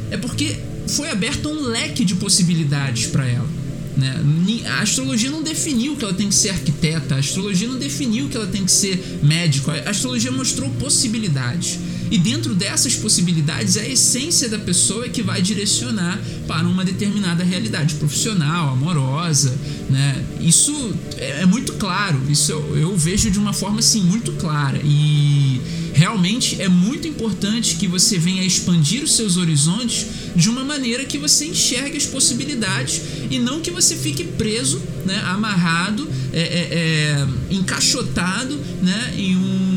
é 0.09 0.17
porque 0.17 0.57
foi 0.87 1.09
aberto 1.09 1.49
um 1.49 1.61
leque 1.61 2.05
de 2.05 2.15
possibilidades 2.15 3.07
para 3.07 3.27
ela. 3.27 3.49
Né? 3.97 4.15
A 4.65 4.81
astrologia 4.81 5.29
não 5.29 5.43
definiu 5.43 5.95
que 5.95 6.03
ela 6.03 6.13
tem 6.13 6.29
que 6.29 6.35
ser 6.35 6.49
arquiteta, 6.49 7.15
a 7.15 7.19
astrologia 7.19 7.67
não 7.67 7.77
definiu 7.77 8.27
que 8.27 8.35
ela 8.35 8.47
tem 8.47 8.65
que 8.65 8.71
ser 8.71 9.19
médico, 9.21 9.71
a 9.71 9.89
astrologia 9.89 10.31
mostrou 10.31 10.69
possibilidades. 10.71 11.79
E 12.13 12.17
dentro 12.19 12.53
dessas 12.53 12.93
possibilidades, 12.95 13.75
a 13.75 13.87
essência 13.87 14.47
da 14.47 14.59
pessoa 14.59 15.05
é 15.05 15.09
que 15.09 15.23
vai 15.23 15.41
direcionar 15.41 16.21
para 16.47 16.67
uma 16.67 16.85
determinada 16.85 17.43
realidade 17.43 17.95
profissional, 17.95 18.69
amorosa, 18.69 19.57
né? 19.89 20.23
Isso 20.39 20.93
é, 21.17 21.41
é 21.41 21.45
muito 21.47 21.73
claro, 21.73 22.21
isso 22.29 22.51
eu, 22.51 22.77
eu 22.77 22.95
vejo 22.95 23.31
de 23.31 23.39
uma 23.39 23.51
forma 23.51 23.79
assim 23.79 24.03
muito 24.03 24.31
clara 24.33 24.79
e 24.83 25.59
realmente 25.95 26.61
é 26.61 26.69
muito 26.69 27.07
importante 27.07 27.77
que 27.77 27.87
você 27.87 28.19
venha 28.19 28.43
expandir 28.43 29.03
os 29.03 29.15
seus 29.15 29.35
horizontes 29.35 30.05
de 30.35 30.49
uma 30.49 30.63
maneira 30.63 31.05
que 31.05 31.17
você 31.17 31.47
enxergue 31.47 31.97
as 31.97 32.05
possibilidades 32.05 33.01
e 33.31 33.39
não 33.39 33.59
que 33.59 33.71
você 33.71 33.95
fique 33.95 34.23
preso, 34.23 34.79
né, 35.03 35.19
amarrado, 35.25 36.07
é, 36.31 36.41
é, 36.41 36.43
é, 36.43 37.27
encaixotado 37.49 38.55
né, 38.83 39.15
em 39.17 39.35
um 39.35 39.72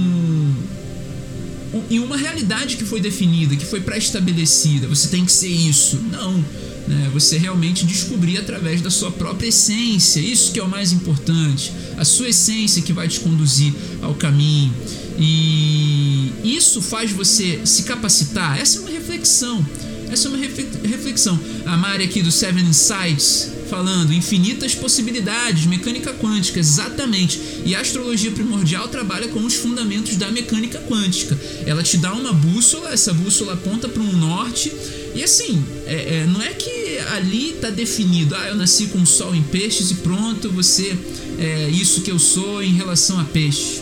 em 1.91 1.99
uma 1.99 2.17
realidade 2.17 2.77
que 2.77 2.85
foi 2.85 3.01
definida, 3.01 3.57
que 3.57 3.65
foi 3.65 3.81
pré-estabelecida. 3.81 4.87
Você 4.89 5.09
tem 5.09 5.25
que 5.25 5.33
ser 5.33 5.49
isso. 5.49 6.01
Não. 6.11 6.45
Né? 6.87 7.11
Você 7.13 7.37
realmente 7.39 7.85
descobrir 7.85 8.39
através 8.39 8.81
da 8.81 8.91
sua 8.91 9.11
própria 9.11 9.49
essência. 9.49 10.21
Isso 10.21 10.53
que 10.53 10.61
é 10.61 10.63
o 10.63 10.69
mais 10.69 10.93
importante. 10.93 11.73
A 11.97 12.05
sua 12.05 12.29
essência 12.29 12.83
que 12.83 12.93
vai 12.93 13.09
te 13.09 13.21
conduzir 13.21 13.73
ao 14.03 14.15
caminho. 14.15 14.73
E 15.19 16.33
isso 16.45 16.83
faz 16.83 17.11
você 17.11 17.61
se 17.65 17.85
capacitar. 17.85 18.61
Essa 18.61 18.79
é 18.79 18.81
uma 18.83 18.91
reflexão. 18.91 19.65
Essa 20.11 20.29
é 20.29 20.31
uma 20.31 20.39
reflexão. 20.39 21.39
A 21.65 21.77
Mari 21.77 22.05
aqui 22.05 22.23
do 22.23 22.31
Seven 22.31 22.65
Insights 22.65 23.56
falando 23.69 24.13
infinitas 24.13 24.75
possibilidades, 24.75 25.67
mecânica 25.67 26.13
quântica, 26.13 26.59
exatamente. 26.59 27.41
E 27.65 27.75
a 27.75 27.81
astrologia 27.81 28.31
primordial 28.31 28.89
trabalha 28.89 29.29
com 29.29 29.45
os 29.45 29.55
fundamentos 29.55 30.17
da 30.17 30.31
mecânica 30.31 30.79
quântica. 30.81 31.39
Ela 31.67 31.83
te 31.83 31.97
dá 31.97 32.13
uma 32.13 32.33
bússola, 32.33 32.91
essa 32.91 33.13
bússola 33.13 33.55
aponta 33.55 33.89
para 33.89 34.03
um 34.03 34.13
norte. 34.13 34.73
E 35.15 35.23
assim, 35.23 35.65
é, 35.87 36.23
é, 36.23 36.27
não 36.27 36.43
é 36.43 36.53
que 36.53 36.99
ali 37.13 37.51
está 37.51 37.71
definido, 37.71 38.35
ah, 38.35 38.49
eu 38.49 38.55
nasci 38.55 38.87
com 38.87 39.01
o 39.01 39.07
sol 39.07 39.35
em 39.35 39.43
peixes 39.43 39.91
e 39.91 39.95
pronto, 39.95 40.51
você 40.51 40.97
é 41.39 41.69
isso 41.69 42.03
que 42.03 42.11
eu 42.11 42.19
sou 42.19 42.63
em 42.63 42.73
relação 42.73 43.19
a 43.19 43.25
peixe. 43.25 43.81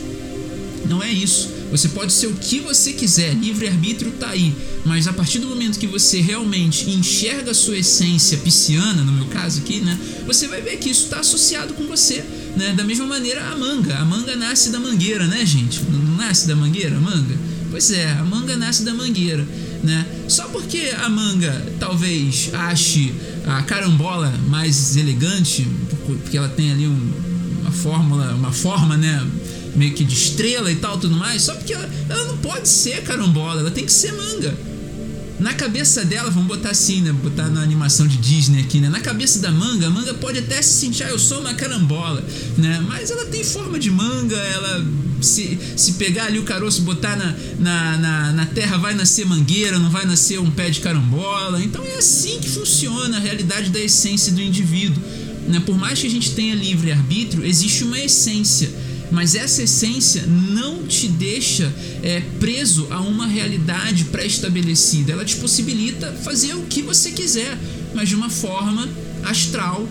Não 0.88 1.03
é 1.03 1.11
isso. 1.11 1.54
Você 1.74 1.88
pode 1.88 2.12
ser 2.12 2.28
o 2.28 2.34
que 2.34 2.60
você 2.60 2.92
quiser, 2.92 3.34
livre-arbítrio 3.34 4.12
tá 4.12 4.28
aí. 4.28 4.54
Mas 4.84 5.08
a 5.08 5.12
partir 5.12 5.40
do 5.40 5.48
momento 5.48 5.76
que 5.76 5.88
você 5.88 6.20
realmente 6.20 6.88
enxerga 6.88 7.50
a 7.50 7.54
sua 7.54 7.76
essência 7.76 8.38
pisciana, 8.38 9.02
no 9.02 9.10
meu 9.10 9.24
caso 9.26 9.58
aqui, 9.58 9.80
né? 9.80 9.98
Você 10.24 10.46
vai 10.46 10.62
ver 10.62 10.76
que 10.76 10.88
isso 10.88 11.06
está 11.06 11.18
associado 11.18 11.74
com 11.74 11.84
você, 11.88 12.24
né? 12.56 12.74
Da 12.74 12.84
mesma 12.84 13.06
maneira 13.06 13.44
a 13.48 13.56
manga. 13.56 13.96
A 13.96 14.04
manga 14.04 14.37
nasce 14.37 14.70
da 14.70 14.78
mangueira, 14.78 15.26
né, 15.26 15.44
gente? 15.44 15.82
Não 15.90 16.16
nasce 16.16 16.46
da 16.46 16.54
mangueira 16.54 16.96
a 16.96 17.00
manga? 17.00 17.37
Pois 17.72 17.90
é, 17.90 18.12
a 18.12 18.22
manga 18.22 18.56
nasce 18.56 18.84
da 18.84 18.94
mangueira, 18.94 19.44
né? 19.82 20.06
Só 20.28 20.44
porque 20.44 20.92
a 21.02 21.08
manga 21.08 21.74
talvez 21.80 22.50
ache 22.52 23.12
a 23.48 23.64
carambola 23.64 24.32
mais 24.46 24.96
elegante, 24.96 25.66
porque 26.06 26.38
ela 26.38 26.48
tem 26.48 26.70
ali 26.70 26.87
um, 26.87 27.12
uma 27.62 27.72
fórmula, 27.72 28.32
uma 28.37 28.52
forma, 28.52 28.96
né? 28.96 29.26
Meio 29.74 29.92
que 29.92 30.04
de 30.04 30.14
estrela 30.14 30.70
e 30.70 30.76
tal, 30.76 30.98
tudo 30.98 31.16
mais, 31.16 31.42
só 31.42 31.54
porque 31.54 31.72
ela, 31.72 31.88
ela 32.08 32.24
não 32.26 32.38
pode 32.38 32.68
ser 32.68 33.02
carambola, 33.02 33.60
ela 33.60 33.70
tem 33.70 33.84
que 33.84 33.92
ser 33.92 34.12
manga. 34.12 34.56
na 35.40 35.52
cabeça 35.52 36.04
dela, 36.04 36.30
vamos 36.30 36.48
botar 36.48 36.70
assim, 36.70 37.00
né? 37.00 37.12
Botar 37.12 37.48
na 37.48 37.60
animação 37.62 38.06
de 38.06 38.16
Disney 38.16 38.60
aqui, 38.60 38.80
né? 38.80 38.88
Na 38.88 39.00
cabeça 39.00 39.40
da 39.40 39.50
manga, 39.50 39.87
a 39.87 39.90
manga 39.90 40.14
pode 40.14 40.38
até 40.38 40.62
se 40.62 40.80
sentir, 40.80 41.04
ah, 41.04 41.10
eu 41.10 41.18
sou 41.18 41.40
uma 41.40 41.54
carambola, 41.54 42.24
né? 42.56 42.84
Mas 42.88 43.10
ela 43.10 43.26
tem 43.26 43.42
forma 43.42 43.78
de 43.78 43.90
manga, 43.90 44.37
ela 44.37 44.84
se, 45.20 45.58
se 45.76 45.92
pegar 45.94 46.26
ali 46.26 46.38
o 46.38 46.44
caroço, 46.44 46.82
botar 46.82 47.16
na, 47.16 47.34
na, 47.58 47.96
na, 47.96 48.32
na 48.32 48.46
terra, 48.46 48.76
vai 48.76 48.94
nascer 48.94 49.26
mangueira, 49.26 49.78
não 49.78 49.90
vai 49.90 50.04
nascer 50.04 50.38
um 50.38 50.50
pé 50.50 50.70
de 50.70 50.80
carambola. 50.80 51.62
Então 51.62 51.84
é 51.84 51.96
assim 51.96 52.38
que 52.40 52.48
funciona 52.48 53.16
a 53.16 53.20
realidade 53.20 53.70
da 53.70 53.80
essência 53.80 54.32
do 54.32 54.40
indivíduo. 54.40 55.02
Né? 55.48 55.60
Por 55.60 55.76
mais 55.76 55.98
que 55.98 56.06
a 56.06 56.10
gente 56.10 56.30
tenha 56.32 56.54
livre-arbítrio, 56.54 57.44
existe 57.44 57.84
uma 57.84 57.98
essência 57.98 58.70
mas 59.14 59.37
essa 59.37 59.62
essência 59.62 60.24
não 60.27 60.83
te 60.83 61.07
deixa 61.07 61.72
é, 62.03 62.20
preso 62.40 62.88
a 62.90 63.00
uma 63.00 63.27
realidade 63.27 64.05
pré-estabelecida. 64.07 65.12
Ela 65.12 65.24
te 65.24 65.37
possibilita 65.37 66.12
fazer 66.24 66.55
o 66.55 66.62
que 66.62 66.83
você 66.83 67.12
quiser, 67.12 67.57
mas 67.94 68.09
de 68.09 68.16
uma 68.16 68.29
forma 68.29 68.88
astral 69.22 69.88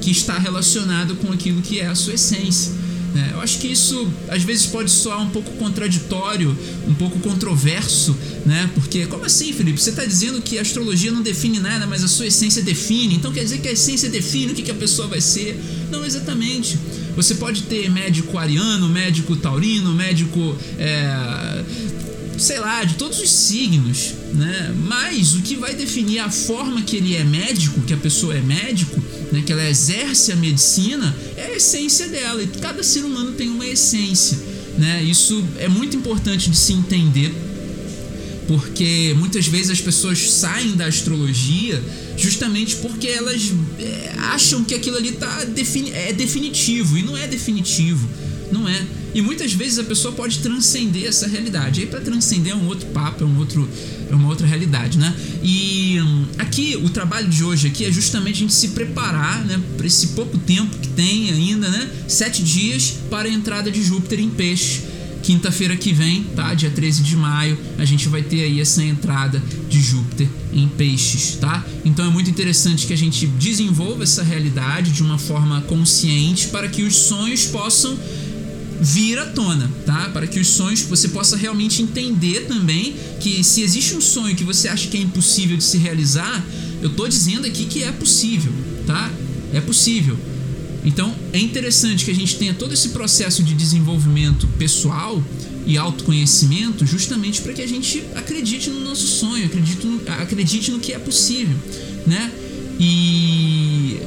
que 0.00 0.10
está 0.10 0.36
relacionada 0.36 1.14
com 1.14 1.32
aquilo 1.32 1.62
que 1.62 1.78
é 1.78 1.86
a 1.86 1.94
sua 1.94 2.14
essência. 2.14 2.72
Né? 3.14 3.30
Eu 3.32 3.40
acho 3.40 3.58
que 3.58 3.68
isso 3.68 4.10
às 4.28 4.42
vezes 4.42 4.66
pode 4.66 4.90
soar 4.90 5.22
um 5.22 5.30
pouco 5.30 5.52
contraditório, 5.52 6.56
um 6.88 6.94
pouco 6.94 7.20
controverso, 7.20 8.16
né? 8.44 8.70
Porque, 8.74 9.06
como 9.06 9.24
assim, 9.26 9.52
Felipe? 9.52 9.80
Você 9.80 9.90
está 9.90 10.04
dizendo 10.04 10.40
que 10.40 10.58
a 10.58 10.62
astrologia 10.62 11.12
não 11.12 11.22
define 11.22 11.60
nada, 11.60 11.86
mas 11.86 12.02
a 12.02 12.08
sua 12.08 12.26
essência 12.26 12.62
define. 12.62 13.14
Então 13.14 13.30
quer 13.30 13.44
dizer 13.44 13.58
que 13.58 13.68
a 13.68 13.72
essência 13.72 14.08
define 14.08 14.52
o 14.52 14.54
que, 14.54 14.62
que 14.62 14.70
a 14.70 14.74
pessoa 14.74 15.06
vai 15.06 15.20
ser? 15.20 15.60
Não 15.90 16.04
exatamente. 16.04 16.78
Você 17.16 17.34
pode 17.34 17.62
ter 17.62 17.90
médico 17.90 18.38
ariano, 18.38 18.88
médico 18.88 19.36
taurino, 19.36 19.92
médico. 19.92 20.56
É, 20.78 21.62
sei 22.38 22.58
lá, 22.58 22.82
de 22.82 22.94
todos 22.94 23.20
os 23.20 23.30
signos, 23.30 24.14
né? 24.32 24.74
Mas 24.84 25.34
o 25.34 25.42
que 25.42 25.54
vai 25.54 25.74
definir 25.74 26.18
a 26.18 26.30
forma 26.30 26.82
que 26.82 26.96
ele 26.96 27.14
é 27.14 27.22
médico, 27.22 27.82
que 27.82 27.92
a 27.92 27.96
pessoa 27.96 28.34
é 28.34 28.40
médico, 28.40 29.00
né? 29.30 29.42
Que 29.44 29.52
ela 29.52 29.68
exerce 29.68 30.32
a 30.32 30.36
medicina, 30.36 31.14
é 31.36 31.44
a 31.44 31.56
essência 31.56 32.08
dela. 32.08 32.42
E 32.42 32.46
cada 32.46 32.82
ser 32.82 33.04
humano 33.04 33.32
tem 33.32 33.48
uma 33.48 33.66
essência, 33.66 34.38
né? 34.78 35.02
Isso 35.04 35.44
é 35.58 35.68
muito 35.68 35.96
importante 35.96 36.50
de 36.50 36.56
se 36.56 36.72
entender 36.72 37.32
porque 38.46 39.14
muitas 39.16 39.46
vezes 39.46 39.70
as 39.70 39.80
pessoas 39.80 40.30
saem 40.30 40.72
da 40.72 40.86
astrologia 40.86 41.82
justamente 42.22 42.76
porque 42.76 43.08
elas 43.08 43.52
é, 43.78 44.14
acham 44.32 44.62
que 44.64 44.74
aquilo 44.74 44.96
ali 44.96 45.12
tá 45.12 45.44
defini 45.44 45.90
é 45.90 46.12
definitivo 46.12 46.96
e 46.96 47.02
não 47.02 47.16
é 47.16 47.26
definitivo, 47.26 48.08
não 48.50 48.68
é. 48.68 48.82
E 49.14 49.20
muitas 49.20 49.52
vezes 49.52 49.78
a 49.78 49.84
pessoa 49.84 50.14
pode 50.14 50.38
transcender 50.38 51.04
essa 51.06 51.26
realidade. 51.26 51.80
Aí 51.80 51.86
para 51.86 52.00
transcender 52.00 52.52
é 52.52 52.56
um 52.56 52.66
outro 52.66 52.86
papo, 52.88 53.24
é 53.24 53.26
um 53.26 53.38
outro 53.38 53.68
é 54.08 54.14
uma 54.14 54.28
outra 54.28 54.46
realidade, 54.46 54.98
né? 54.98 55.14
E 55.42 56.00
hum, 56.00 56.26
aqui 56.38 56.76
o 56.76 56.88
trabalho 56.88 57.28
de 57.28 57.42
hoje 57.42 57.66
aqui 57.68 57.84
é 57.84 57.90
justamente 57.90 58.36
a 58.36 58.40
gente 58.40 58.54
se 58.54 58.68
preparar, 58.68 59.44
né, 59.44 59.60
para 59.76 59.86
esse 59.86 60.08
pouco 60.08 60.38
tempo 60.38 60.76
que 60.78 60.88
tem 60.88 61.30
ainda, 61.30 61.68
né? 61.68 61.90
Sete 62.08 62.42
dias 62.42 62.94
para 63.10 63.28
a 63.28 63.32
entrada 63.32 63.70
de 63.70 63.82
Júpiter 63.82 64.20
em 64.20 64.30
Peixe 64.30 64.91
Quinta-feira 65.22 65.76
que 65.76 65.92
vem, 65.92 66.24
tá? 66.34 66.52
Dia 66.52 66.70
13 66.70 67.02
de 67.02 67.16
maio, 67.16 67.56
a 67.78 67.84
gente 67.84 68.08
vai 68.08 68.22
ter 68.22 68.42
aí 68.42 68.60
essa 68.60 68.82
entrada 68.82 69.40
de 69.68 69.80
Júpiter 69.80 70.28
em 70.52 70.66
peixes, 70.66 71.36
tá? 71.36 71.64
Então 71.84 72.04
é 72.04 72.10
muito 72.10 72.28
interessante 72.28 72.86
que 72.86 72.92
a 72.92 72.96
gente 72.96 73.26
desenvolva 73.26 74.02
essa 74.02 74.22
realidade 74.22 74.90
de 74.90 75.02
uma 75.02 75.18
forma 75.18 75.60
consciente 75.62 76.48
para 76.48 76.68
que 76.68 76.82
os 76.82 76.96
sonhos 76.96 77.46
possam 77.46 77.96
vir 78.80 79.16
à 79.16 79.26
tona, 79.26 79.70
tá? 79.86 80.10
Para 80.12 80.26
que 80.26 80.40
os 80.40 80.48
sonhos 80.48 80.82
você 80.82 81.08
possa 81.08 81.36
realmente 81.36 81.80
entender 81.82 82.46
também 82.48 82.96
que 83.20 83.44
se 83.44 83.62
existe 83.62 83.94
um 83.94 84.00
sonho 84.00 84.34
que 84.34 84.42
você 84.42 84.66
acha 84.66 84.88
que 84.88 84.96
é 84.96 85.00
impossível 85.00 85.56
de 85.56 85.62
se 85.62 85.78
realizar, 85.78 86.44
eu 86.82 86.90
tô 86.90 87.06
dizendo 87.06 87.46
aqui 87.46 87.66
que 87.66 87.84
é 87.84 87.92
possível, 87.92 88.52
tá? 88.84 89.08
É 89.52 89.60
possível. 89.60 90.18
Então 90.84 91.14
é 91.32 91.38
interessante 91.38 92.04
que 92.04 92.10
a 92.10 92.14
gente 92.14 92.36
tenha 92.36 92.54
todo 92.54 92.72
esse 92.72 92.90
processo 92.90 93.42
de 93.42 93.54
desenvolvimento 93.54 94.46
pessoal 94.58 95.22
e 95.64 95.78
autoconhecimento 95.78 96.84
justamente 96.84 97.40
para 97.40 97.52
que 97.52 97.62
a 97.62 97.68
gente 97.68 98.04
acredite 98.14 98.68
no 98.70 98.80
nosso 98.80 99.06
sonho, 99.06 99.46
acredite 99.46 99.86
no, 99.86 100.00
acredite 100.20 100.70
no 100.70 100.80
que 100.80 100.92
é 100.92 100.98
possível, 100.98 101.56
né? 102.06 102.32
E 102.80 104.00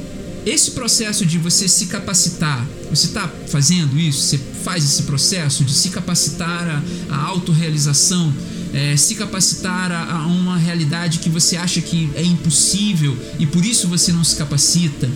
esse 0.44 0.72
processo 0.72 1.24
de 1.24 1.38
você 1.38 1.66
se 1.66 1.86
capacitar, 1.86 2.66
você 2.90 3.06
está 3.06 3.26
fazendo 3.48 3.98
isso? 3.98 4.20
Você 4.20 4.38
faz 4.62 4.84
esse 4.84 5.02
processo 5.04 5.64
de 5.64 5.72
se 5.72 5.88
capacitar 5.88 6.84
a, 7.08 7.14
a 7.14 7.24
autorrealização, 7.24 8.32
é, 8.72 8.96
se 8.96 9.14
capacitar 9.14 9.90
a, 9.90 10.18
a 10.18 10.26
uma 10.26 10.56
realidade 10.56 11.18
que 11.20 11.30
você 11.30 11.56
acha 11.56 11.80
que 11.80 12.10
é 12.14 12.22
impossível 12.22 13.16
e 13.38 13.46
por 13.46 13.64
isso 13.64 13.88
você 13.88 14.12
não 14.12 14.22
se 14.22 14.36
capacita? 14.36 15.08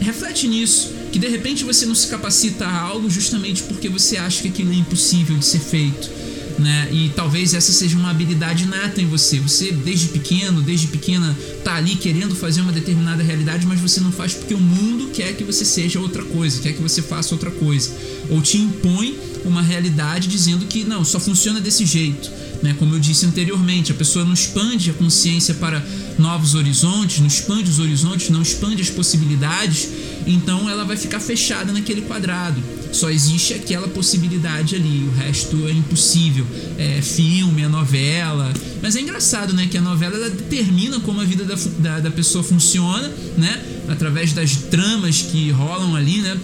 Reflete 0.00 0.48
nisso, 0.48 0.92
que 1.12 1.18
de 1.18 1.28
repente 1.28 1.64
você 1.64 1.86
não 1.86 1.94
se 1.94 2.06
capacita 2.06 2.66
a 2.66 2.80
algo 2.80 3.10
justamente 3.10 3.62
porque 3.64 3.88
você 3.88 4.16
acha 4.16 4.42
que 4.42 4.48
aquilo 4.48 4.72
é 4.72 4.76
impossível 4.76 5.36
de 5.36 5.44
ser 5.44 5.60
feito. 5.60 6.10
Né? 6.58 6.88
E 6.92 7.08
talvez 7.16 7.54
essa 7.54 7.72
seja 7.72 7.96
uma 7.96 8.10
habilidade 8.10 8.64
inata 8.64 9.00
em 9.00 9.06
você. 9.06 9.40
Você, 9.40 9.72
desde 9.72 10.08
pequeno, 10.08 10.60
desde 10.60 10.88
pequena, 10.88 11.36
tá 11.64 11.74
ali 11.74 11.96
querendo 11.96 12.34
fazer 12.34 12.60
uma 12.60 12.72
determinada 12.72 13.22
realidade, 13.22 13.66
mas 13.66 13.80
você 13.80 13.98
não 13.98 14.12
faz 14.12 14.34
porque 14.34 14.52
o 14.52 14.60
mundo 14.60 15.10
quer 15.10 15.34
que 15.34 15.42
você 15.42 15.64
seja 15.64 15.98
outra 15.98 16.22
coisa, 16.22 16.60
quer 16.60 16.74
que 16.74 16.82
você 16.82 17.00
faça 17.00 17.34
outra 17.34 17.50
coisa. 17.50 17.90
Ou 18.28 18.42
te 18.42 18.58
impõe 18.58 19.18
uma 19.44 19.62
realidade 19.62 20.28
dizendo 20.28 20.66
que 20.66 20.84
não, 20.84 21.02
só 21.02 21.18
funciona 21.18 21.60
desse 21.60 21.86
jeito. 21.86 22.30
Né? 22.62 22.74
Como 22.78 22.94
eu 22.94 23.00
disse 23.00 23.24
anteriormente, 23.24 23.92
a 23.92 23.94
pessoa 23.94 24.24
não 24.24 24.34
expande 24.34 24.90
a 24.90 24.94
consciência 24.94 25.54
para 25.54 25.84
novos 26.18 26.54
horizontes, 26.54 27.20
não 27.20 27.26
expande 27.26 27.70
os 27.70 27.78
horizontes, 27.78 28.28
não 28.28 28.42
expande 28.42 28.82
as 28.82 28.90
possibilidades, 28.90 29.88
então 30.26 30.68
ela 30.68 30.84
vai 30.84 30.96
ficar 30.96 31.20
fechada 31.20 31.72
naquele 31.72 32.02
quadrado. 32.02 32.62
Só 32.92 33.08
existe 33.08 33.54
aquela 33.54 33.88
possibilidade 33.88 34.74
ali, 34.74 35.08
o 35.08 35.16
resto 35.16 35.66
é 35.68 35.72
impossível. 35.72 36.46
É 36.76 37.00
filme, 37.00 37.62
é 37.62 37.68
novela. 37.68 38.52
Mas 38.82 38.96
é 38.96 39.00
engraçado, 39.00 39.52
né? 39.54 39.68
Que 39.70 39.78
a 39.78 39.80
novela 39.80 40.16
ela 40.16 40.30
determina 40.30 40.98
como 41.00 41.20
a 41.20 41.24
vida 41.24 41.44
da, 41.44 41.54
da, 41.78 42.00
da 42.00 42.10
pessoa 42.10 42.42
funciona, 42.42 43.10
né? 43.38 43.62
Através 43.88 44.32
das 44.32 44.56
tramas 44.56 45.22
que 45.22 45.50
rolam 45.50 45.94
ali, 45.94 46.20
né? 46.20 46.36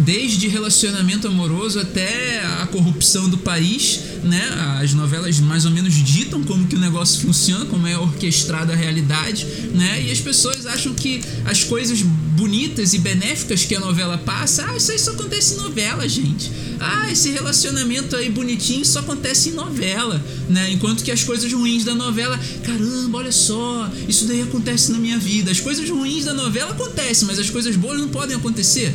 desde 0.00 0.48
relacionamento 0.48 1.28
amoroso 1.28 1.78
até 1.78 2.42
a 2.60 2.66
corrupção 2.66 3.28
do 3.28 3.38
país, 3.38 4.00
né? 4.22 4.42
As 4.80 4.94
novelas 4.94 5.38
mais 5.40 5.64
ou 5.64 5.70
menos 5.70 5.94
ditam 5.94 6.42
como 6.44 6.66
que 6.66 6.76
o 6.76 6.78
negócio 6.78 7.20
funciona, 7.20 7.64
como 7.66 7.86
é 7.86 7.98
orquestrada 7.98 8.72
a 8.72 8.76
realidade, 8.76 9.46
né? 9.74 10.02
E 10.06 10.10
as 10.10 10.20
pessoas 10.20 10.66
acham 10.66 10.94
que 10.94 11.20
as 11.44 11.64
coisas 11.64 12.02
bonitas 12.02 12.94
e 12.94 12.98
benéficas 12.98 13.64
que 13.64 13.74
a 13.74 13.80
novela 13.80 14.18
passa, 14.18 14.66
ah, 14.68 14.76
isso 14.76 14.90
aí 14.90 14.98
só 14.98 15.12
acontece 15.12 15.54
em 15.54 15.56
novela, 15.58 16.08
gente. 16.08 16.50
Ah, 16.80 17.10
esse 17.10 17.30
relacionamento 17.30 18.16
aí 18.16 18.30
bonitinho 18.30 18.84
só 18.84 19.00
acontece 19.00 19.50
em 19.50 19.52
novela, 19.52 20.22
né? 20.48 20.70
Enquanto 20.72 21.04
que 21.04 21.10
as 21.10 21.22
coisas 21.22 21.52
ruins 21.52 21.84
da 21.84 21.94
novela, 21.94 22.38
caramba, 22.64 23.18
olha 23.18 23.32
só, 23.32 23.90
isso 24.08 24.26
daí 24.26 24.42
acontece 24.42 24.92
na 24.92 24.98
minha 24.98 25.18
vida. 25.18 25.50
As 25.50 25.60
coisas 25.60 25.88
ruins 25.88 26.24
da 26.24 26.34
novela 26.34 26.72
acontecem, 26.72 27.26
mas 27.26 27.38
as 27.38 27.50
coisas 27.50 27.76
boas 27.76 28.00
não 28.00 28.08
podem 28.08 28.36
acontecer. 28.36 28.94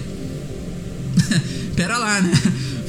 Pera 1.76 1.98
lá, 1.98 2.22
né? 2.22 2.32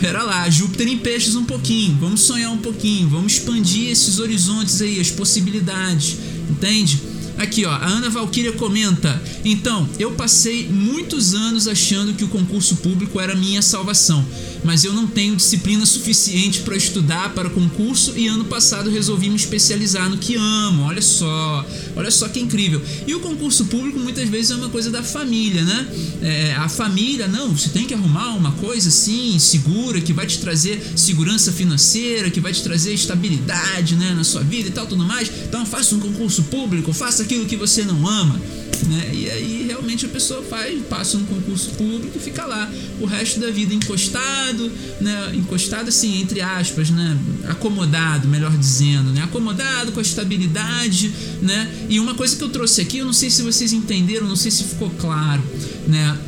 Pera 0.01 0.23
lá, 0.23 0.49
Júpiter 0.49 0.87
em 0.87 0.99
peixes 0.99 1.35
um 1.35 1.45
pouquinho, 1.45 1.97
vamos 2.01 2.21
sonhar 2.21 2.53
um 2.53 2.59
pouquinho, 2.59 3.09
vamos 3.09 3.33
expandir 3.33 3.91
esses 3.91 4.21
horizontes 4.21 4.81
aí, 4.81 5.01
as 5.01 5.11
possibilidades, 5.11 6.17
entende? 6.49 7.01
Aqui, 7.39 7.65
ó, 7.65 7.71
a 7.71 7.87
Ana 7.87 8.11
Valquíria 8.11 8.53
comenta: 8.53 9.21
Então, 9.45 9.89
eu 9.99 10.13
passei 10.13 10.69
muitos 10.69 11.35
anos 11.35 11.69
achando 11.69 12.15
que 12.15 12.25
o 12.25 12.29
concurso 12.29 12.77
público 12.77 13.21
era 13.21 13.35
minha 13.35 13.63
salvação, 13.63 14.25
mas 14.65 14.85
eu 14.85 14.93
não 14.93 15.07
tenho 15.07 15.37
disciplina 15.37 15.85
suficiente 15.87 16.61
para 16.61 16.77
estudar 16.77 17.35
para 17.35 17.49
o 17.49 17.51
concurso 17.51 18.13
e 18.17 18.27
ano 18.27 18.45
passado 18.45 18.91
resolvi 18.91 19.29
me 19.29 19.37
especializar 19.37 20.09
no 20.09 20.19
que 20.19 20.37
amo. 20.37 20.85
Olha 20.85 21.03
só, 21.03 21.67
olha 21.97 22.11
só 22.11 22.29
que 22.29 22.41
incrível. 22.41 22.83
E 23.07 23.15
o 23.15 23.21
concurso 23.21 23.67
público 23.67 23.99
muitas 23.99 24.29
vezes 24.29 24.51
é 24.51 24.57
uma 24.57 24.69
coisa 24.69 24.91
da 24.91 25.03
família, 25.03 25.63
né? 25.63 25.89
É, 26.23 26.55
a 26.55 26.69
família, 26.69 27.29
não, 27.29 27.57
você 27.57 27.69
tem 27.69 27.87
que 27.87 27.95
arrumar 27.95 28.35
uma 28.35 28.53
coisa 28.53 28.89
assim, 28.89 29.39
segura, 29.39 30.01
que 30.01 30.13
vai 30.13 30.27
te 30.27 30.39
trazer 30.39 30.83
segurança 30.97 31.53
financeira, 31.53 32.31
que 32.31 32.41
vai 32.41 32.53
te 32.53 32.63
trazer 32.63 32.93
estabilidade 32.93 33.95
né, 33.97 34.15
na 34.15 34.25
sua 34.25 34.43
vida 34.43 34.69
e 34.69 34.73
tal, 34.73 34.87
tudo 34.87 35.05
mais. 35.05 35.31
Então 35.49 35.65
faça 35.65 35.95
um 35.95 36.01
concurso 36.01 36.43
público, 36.45 36.93
faça 36.93 37.23
aquilo 37.23 37.47
que 37.47 37.57
você 37.57 37.85
não 37.85 38.07
ama. 38.07 38.41
Né? 38.87 39.11
E 39.13 39.31
aí 39.31 39.65
realmente 39.67 40.07
a 40.07 40.09
pessoa 40.09 40.43
faz, 40.43 40.81
passa 40.87 41.17
um 41.17 41.25
concurso 41.25 41.71
público 41.71 42.17
e 42.17 42.21
fica 42.21 42.45
lá 42.45 42.71
o 43.01 43.07
resto 43.07 43.41
da 43.41 43.51
vida 43.51 43.75
encostado, 43.75 44.71
né? 45.01 45.33
Encostado 45.35 45.89
assim, 45.89 46.21
entre 46.21 46.41
aspas, 46.41 46.91
né? 46.91 47.19
Acomodado, 47.49 48.29
melhor 48.29 48.57
dizendo, 48.57 49.11
né? 49.11 49.23
Acomodado 49.23 49.93
com 49.93 49.99
a 49.99 50.03
estabilidade, 50.03 51.13
né? 51.43 51.71
E 51.89 51.99
uma 51.99 52.15
coisa 52.15 52.37
que 52.37 52.43
eu 52.43 52.49
trouxe 52.49 52.81
aqui, 52.81 52.99
eu 52.99 53.07
não 53.07 53.13
sei 53.13 53.31
se 53.31 53.43
vocês 53.43 53.73
entenderam, 53.73 54.27
não 54.27 54.37
sei 54.37 54.51
se 54.51 54.65
ficou 54.65 54.91
claro, 54.91 55.43
né? 55.87 56.19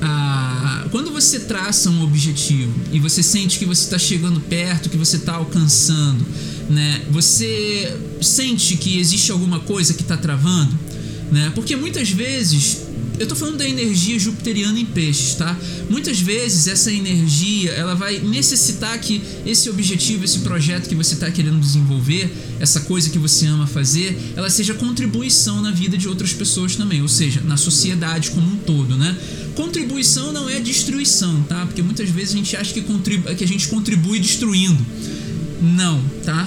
Ah, 0.00 0.86
quando 0.90 1.10
você 1.10 1.40
traça 1.40 1.90
um 1.90 2.02
objetivo 2.02 2.72
e 2.92 3.00
você 3.00 3.22
sente 3.22 3.58
que 3.58 3.64
você 3.64 3.84
está 3.84 3.98
chegando 3.98 4.40
perto, 4.40 4.90
que 4.90 4.96
você 4.96 5.16
está 5.16 5.34
alcançando, 5.34 6.24
né? 6.68 7.02
Você 7.10 7.96
sente 8.20 8.76
que 8.76 8.98
existe 8.98 9.32
alguma 9.32 9.60
coisa 9.60 9.94
que 9.94 10.02
está 10.02 10.16
travando, 10.16 10.78
né? 11.30 11.52
Porque 11.54 11.76
muitas 11.76 12.10
vezes 12.10 12.86
eu 13.18 13.26
tô 13.26 13.34
falando 13.34 13.56
da 13.56 13.68
energia 13.68 14.18
jupiteriana 14.18 14.78
em 14.78 14.84
peixes, 14.84 15.34
tá? 15.34 15.58
Muitas 15.88 16.20
vezes 16.20 16.66
essa 16.66 16.92
energia, 16.92 17.72
ela 17.72 17.94
vai 17.94 18.18
necessitar 18.18 18.98
que 18.98 19.22
esse 19.44 19.70
objetivo, 19.70 20.24
esse 20.24 20.40
projeto 20.40 20.88
que 20.88 20.94
você 20.94 21.14
está 21.14 21.30
querendo 21.30 21.58
desenvolver, 21.58 22.30
essa 22.60 22.80
coisa 22.80 23.08
que 23.08 23.18
você 23.18 23.46
ama 23.46 23.66
fazer, 23.66 24.34
ela 24.36 24.50
seja 24.50 24.74
contribuição 24.74 25.62
na 25.62 25.70
vida 25.70 25.96
de 25.96 26.08
outras 26.08 26.32
pessoas 26.32 26.76
também, 26.76 27.00
ou 27.00 27.08
seja, 27.08 27.40
na 27.40 27.56
sociedade 27.56 28.30
como 28.30 28.46
um 28.46 28.56
todo, 28.56 28.96
né? 28.96 29.16
Contribuição 29.54 30.32
não 30.32 30.48
é 30.48 30.60
destruição, 30.60 31.42
tá? 31.44 31.64
Porque 31.64 31.82
muitas 31.82 32.10
vezes 32.10 32.34
a 32.34 32.36
gente 32.36 32.56
acha 32.56 32.74
que, 32.74 32.82
contribu 32.82 33.34
que 33.34 33.44
a 33.44 33.48
gente 33.48 33.68
contribui 33.68 34.20
destruindo. 34.20 34.84
Não, 35.62 36.02
tá? 36.22 36.46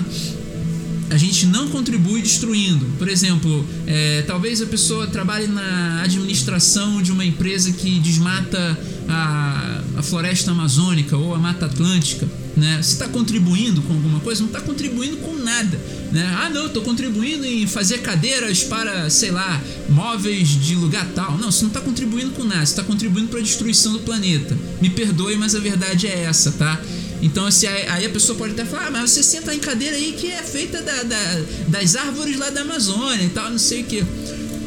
A 1.10 1.18
gente 1.18 1.46
não 1.48 1.70
contribui 1.70 2.22
destruindo. 2.22 2.86
Por 2.98 3.10
exemplo, 3.10 3.66
é, 3.88 4.24
talvez 4.28 4.62
a 4.62 4.66
pessoa 4.66 5.08
trabalhe 5.08 5.48
na 5.48 6.02
administração 6.04 7.02
de 7.02 7.12
uma 7.12 7.26
empresa 7.26 7.72
que 7.72 8.00
desmata 8.00 8.78
a, 9.08 9.82
a 9.98 10.04
floresta 10.04 10.52
amazônica 10.52 11.18
ou 11.18 11.34
a 11.34 11.40
mata 11.40 11.66
atlântica. 11.66 12.28
Né? 12.56 12.80
Você 12.82 12.94
está 12.94 13.08
contribuindo 13.08 13.82
com 13.82 13.94
alguma 13.94 14.20
coisa? 14.20 14.42
Não 14.42 14.48
está 14.48 14.62
contribuindo 14.62 15.18
com 15.18 15.34
nada. 15.36 15.80
Né? 16.12 16.26
Ah, 16.42 16.50
não, 16.50 16.68
estou 16.68 16.84
contribuindo 16.84 17.46
em 17.46 17.66
fazer 17.66 18.00
cadeiras 18.00 18.64
para, 18.64 19.10
sei 19.10 19.32
lá, 19.32 19.62
móveis 19.90 20.50
de 20.50 20.76
lugar 20.76 21.08
tal. 21.16 21.38
Não, 21.38 21.52
você 21.52 21.62
não 21.62 21.70
está 21.70 21.82
contribuindo 21.82 22.32
com 22.32 22.44
nada, 22.44 22.66
você 22.66 22.74
está 22.74 22.84
contribuindo 22.84 23.30
para 23.30 23.40
a 23.40 23.44
destruição 23.44 23.94
do 23.94 24.00
planeta. 24.00 24.58
Me 24.82 24.90
perdoe, 24.90 25.38
mas 25.38 25.56
a 25.56 25.60
verdade 25.60 26.08
é 26.08 26.24
essa, 26.24 26.52
tá? 26.52 26.80
Então, 27.22 27.46
assim, 27.46 27.68
aí 27.68 28.06
a 28.06 28.10
pessoa 28.10 28.38
pode 28.38 28.54
até 28.54 28.66
falar, 28.66 28.88
ah, 28.88 28.92
mas 28.92 29.12
você 29.12 29.24
senta 29.24 29.54
em 29.54 29.60
cadeira 29.60 29.96
aí 29.96 30.14
que 30.14 30.28
é 30.32 30.42
feita 30.42 30.82
da, 30.82 31.04
da, 31.04 31.42
das 31.68 31.96
árvores 31.96 32.38
lá 32.38 32.50
da 32.50 32.62
Amazônia 32.62 33.26
e 33.26 33.30
tal, 33.30 33.50
não 33.52 33.58
sei 33.58 33.82
o 33.82 33.86
que. 33.86 34.04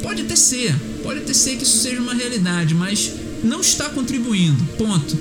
Pode 0.02 0.22
até 0.22 0.36
ser, 0.36 0.74
pode 1.02 1.20
até 1.20 1.32
ser 1.32 1.56
que 1.56 1.62
isso 1.62 1.78
seja 1.78 2.00
uma 2.00 2.14
realidade, 2.14 2.74
mas 2.74 3.12
não 3.42 3.60
está 3.60 3.88
contribuindo. 3.88 4.62
Ponto. 4.76 5.16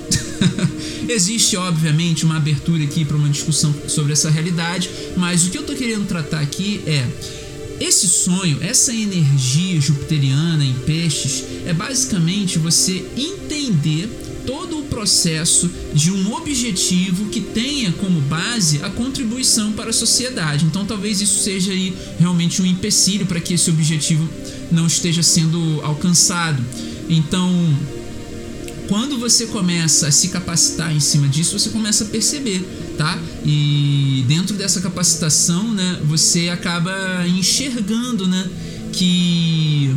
Existe, 1.08 1.56
obviamente, 1.56 2.26
uma 2.26 2.38
abertura 2.38 2.84
aqui 2.84 3.06
para 3.06 3.16
uma 3.16 3.30
discussão 3.30 3.74
sobre 3.88 4.14
essa 4.14 4.30
realidade, 4.30 4.90
mas 5.16 5.46
o 5.46 5.50
que 5.50 5.58
eu 5.58 5.62
estou 5.62 5.76
querendo 5.76 6.06
tratar 6.08 6.40
aqui 6.40 6.82
é 6.86 7.08
esse 7.80 8.08
sonho, 8.08 8.60
essa 8.62 8.94
energia 8.94 9.82
jupiteriana 9.82 10.64
em 10.64 10.74
peixes, 10.86 11.44
é 11.66 11.74
basicamente 11.74 12.60
você 12.60 13.04
entender 13.18 14.08
todo 14.46 14.80
o 14.80 14.81
processo 14.92 15.72
de 15.94 16.12
um 16.12 16.34
objetivo 16.34 17.30
que 17.30 17.40
tenha 17.40 17.94
como 17.94 18.20
base 18.22 18.82
a 18.84 18.90
contribuição 18.90 19.72
para 19.72 19.90
a 19.90 19.94
sociedade. 19.94 20.66
Então, 20.66 20.86
talvez 20.86 21.22
isso 21.22 21.42
seja 21.44 21.72
aí 21.72 21.96
realmente 22.20 22.62
um 22.62 22.66
empecilho 22.66 23.26
para 23.26 23.40
que 23.40 23.54
esse 23.54 23.70
objetivo 23.70 24.30
não 24.70 24.86
esteja 24.86 25.24
sendo 25.24 25.80
alcançado. 25.82 26.62
Então, 27.10 27.50
quando 28.90 29.18
você 29.18 29.46
começa 29.46 30.10
a 30.10 30.12
se 30.12 30.28
capacitar 30.28 30.94
em 30.94 31.00
cima 31.00 31.30
disso, 31.30 31.58
você 31.58 31.70
começa 31.70 32.04
a 32.04 32.08
perceber, 32.08 32.62
tá? 32.98 33.18
E 33.46 34.26
dentro 34.28 34.58
dessa 34.58 34.82
capacitação, 34.82 35.74
né, 35.74 36.02
você 36.04 36.50
acaba 36.50 37.26
enxergando, 37.26 38.28
né, 38.28 38.46
que 38.92 39.96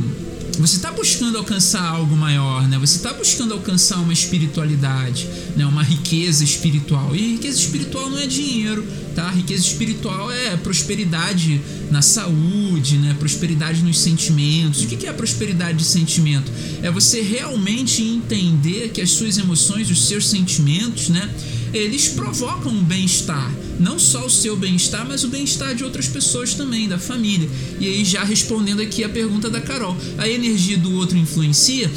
você 0.60 0.76
está 0.76 0.90
buscando 0.92 1.38
alcançar 1.38 1.82
algo 1.82 2.16
maior, 2.16 2.68
né? 2.68 2.78
Você 2.78 2.96
está 2.96 3.12
buscando 3.12 3.54
alcançar 3.54 3.98
uma 3.98 4.12
espiritualidade, 4.12 5.28
né? 5.56 5.66
Uma 5.66 5.82
riqueza 5.82 6.44
espiritual. 6.44 7.14
E 7.14 7.32
riqueza 7.32 7.58
espiritual 7.58 8.10
não 8.10 8.18
é 8.18 8.26
dinheiro, 8.26 8.86
tá? 9.14 9.30
Riqueza 9.30 9.62
espiritual 9.62 10.30
é 10.30 10.56
prosperidade 10.56 11.60
na 11.90 12.02
saúde, 12.02 12.98
né? 12.98 13.16
Prosperidade 13.18 13.82
nos 13.82 13.98
sentimentos. 13.98 14.82
O 14.82 14.86
que 14.86 15.06
é 15.06 15.12
prosperidade 15.12 15.78
de 15.78 15.84
sentimento? 15.84 16.50
É 16.82 16.90
você 16.90 17.20
realmente 17.20 18.02
entender 18.02 18.90
que 18.90 19.00
as 19.00 19.10
suas 19.10 19.38
emoções, 19.38 19.90
os 19.90 20.06
seus 20.06 20.28
sentimentos, 20.28 21.08
né? 21.08 21.28
Eles 21.74 22.08
provocam 22.08 22.72
um 22.72 22.82
bem-estar. 22.82 23.52
Não 23.78 23.98
só 23.98 24.24
o 24.24 24.30
seu 24.30 24.56
bem-estar, 24.56 25.06
mas 25.06 25.24
o 25.24 25.28
bem-estar 25.28 25.74
de 25.74 25.82
outras 25.82 26.06
pessoas 26.06 26.54
também, 26.54 26.88
da 26.88 26.98
família. 26.98 27.48
E 27.80 27.86
aí, 27.86 28.04
já 28.04 28.22
respondendo 28.22 28.80
aqui 28.80 29.02
a 29.02 29.08
pergunta 29.08 29.50
da 29.50 29.60
Carol: 29.60 29.96
a 30.16 30.28
energia 30.28 30.78
do 30.78 30.94
outro 30.94 31.18
influencia? 31.18 31.90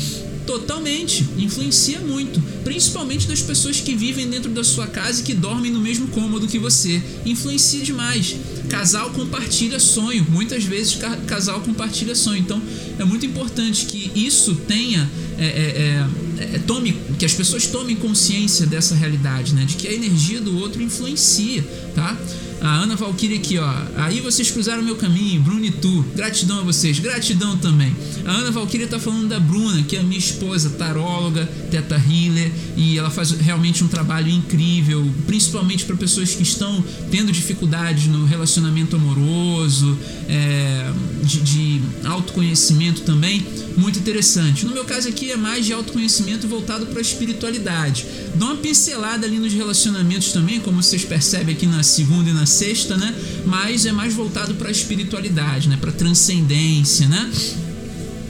Totalmente, 0.48 1.28
influencia 1.38 2.00
muito, 2.00 2.42
principalmente 2.64 3.28
das 3.28 3.42
pessoas 3.42 3.82
que 3.82 3.94
vivem 3.94 4.30
dentro 4.30 4.50
da 4.50 4.64
sua 4.64 4.88
casa 4.88 5.20
e 5.20 5.24
que 5.24 5.34
dormem 5.34 5.70
no 5.70 5.80
mesmo 5.82 6.08
cômodo 6.08 6.48
que 6.48 6.58
você. 6.58 7.04
Influencia 7.26 7.84
demais. 7.84 8.34
Casal 8.70 9.10
compartilha 9.10 9.78
sonho, 9.78 10.26
muitas 10.30 10.64
vezes 10.64 10.98
casal 11.28 11.60
compartilha 11.60 12.16
sonho. 12.16 12.40
Então 12.40 12.62
é 12.98 13.04
muito 13.04 13.26
importante 13.26 13.86
que 13.88 14.10
isso 14.16 14.56
tenha 14.56 15.10
é, 15.38 15.46
é, 15.46 15.48
é, 15.48 16.08
é, 16.40 16.60
tome, 16.60 16.94
que 17.18 17.26
as 17.26 17.34
pessoas 17.34 17.68
tomem 17.68 17.96
consciência 17.96 18.66
dessa 18.66 18.96
realidade, 18.96 19.54
né? 19.54 19.66
De 19.66 19.76
que 19.76 19.88
a 19.88 19.94
energia 19.94 20.40
do 20.40 20.58
outro 20.58 20.82
influencia, 20.82 21.64
tá? 21.96 22.18
A 22.62 22.80
Ana 22.80 22.96
Valkyrie 22.96 23.38
aqui, 23.38 23.58
ó. 23.58 23.74
Aí 23.98 24.20
vocês 24.20 24.50
cruzaram 24.50 24.82
meu 24.82 24.96
caminho, 24.96 25.42
Bruno 25.42 25.64
e 25.64 25.72
tu. 25.72 26.06
Gratidão 26.16 26.60
a 26.60 26.64
vocês, 26.64 27.00
gratidão 27.00 27.58
também. 27.58 27.96
A 28.26 28.32
Ana 28.32 28.52
Valkyrie 28.52 28.88
tá 28.88 29.00
falando 29.00 29.28
da 29.28 29.40
Bruna, 29.40 29.84
que 29.84 29.96
é 29.96 30.00
a 30.00 30.04
minha 30.04 30.18
esposa, 30.18 30.72
taróloga, 30.72 31.46
teta 31.70 31.96
healer, 31.96 32.52
e 32.76 32.98
ela 32.98 33.10
faz 33.10 33.32
realmente 33.32 33.84
um 33.84 33.88
trabalho 33.88 34.30
incrível, 34.30 35.08
principalmente 35.26 35.86
para 35.86 35.96
pessoas 35.96 36.34
que 36.34 36.44
estão 36.44 36.84
tendo 37.12 37.32
dificuldades 37.32 38.08
no 38.08 38.26
relacionamento 38.26 38.96
amoroso, 38.96 39.98
é, 40.28 40.92
de, 41.24 41.42
de 41.42 41.82
autoconhecimento 42.06 43.02
também 43.02 43.46
muito 43.78 44.00
interessante. 44.00 44.66
No 44.66 44.74
meu 44.74 44.84
caso 44.84 45.08
aqui 45.08 45.32
é 45.32 45.38
mais 45.38 45.66
de 45.66 45.72
autoconhecimento 45.72 46.48
voltado 46.48 46.88
para 46.88 46.98
a 46.98 47.02
espiritualidade. 47.02 48.08
Dá 48.34 48.46
uma 48.48 48.56
pincelada 48.56 49.28
ali 49.28 49.38
nos 49.38 49.54
relacionamentos 49.54 50.32
também, 50.32 50.60
como 50.60 50.82
vocês 50.82 51.06
percebem 51.06 51.54
aqui 51.56 51.68
na 51.68 51.84
segunda 51.84 52.30
e 52.32 52.34
na 52.34 52.47
sexta, 52.48 52.98
né? 52.98 53.14
Mas 53.46 53.86
é 53.86 53.92
mais 53.92 54.14
voltado 54.14 54.56
para 54.56 54.70
a 54.70 54.72
espiritualidade, 54.72 55.70
né? 55.70 55.78
Para 55.80 55.92
transcendência, 55.92 57.08
né? 57.08 57.32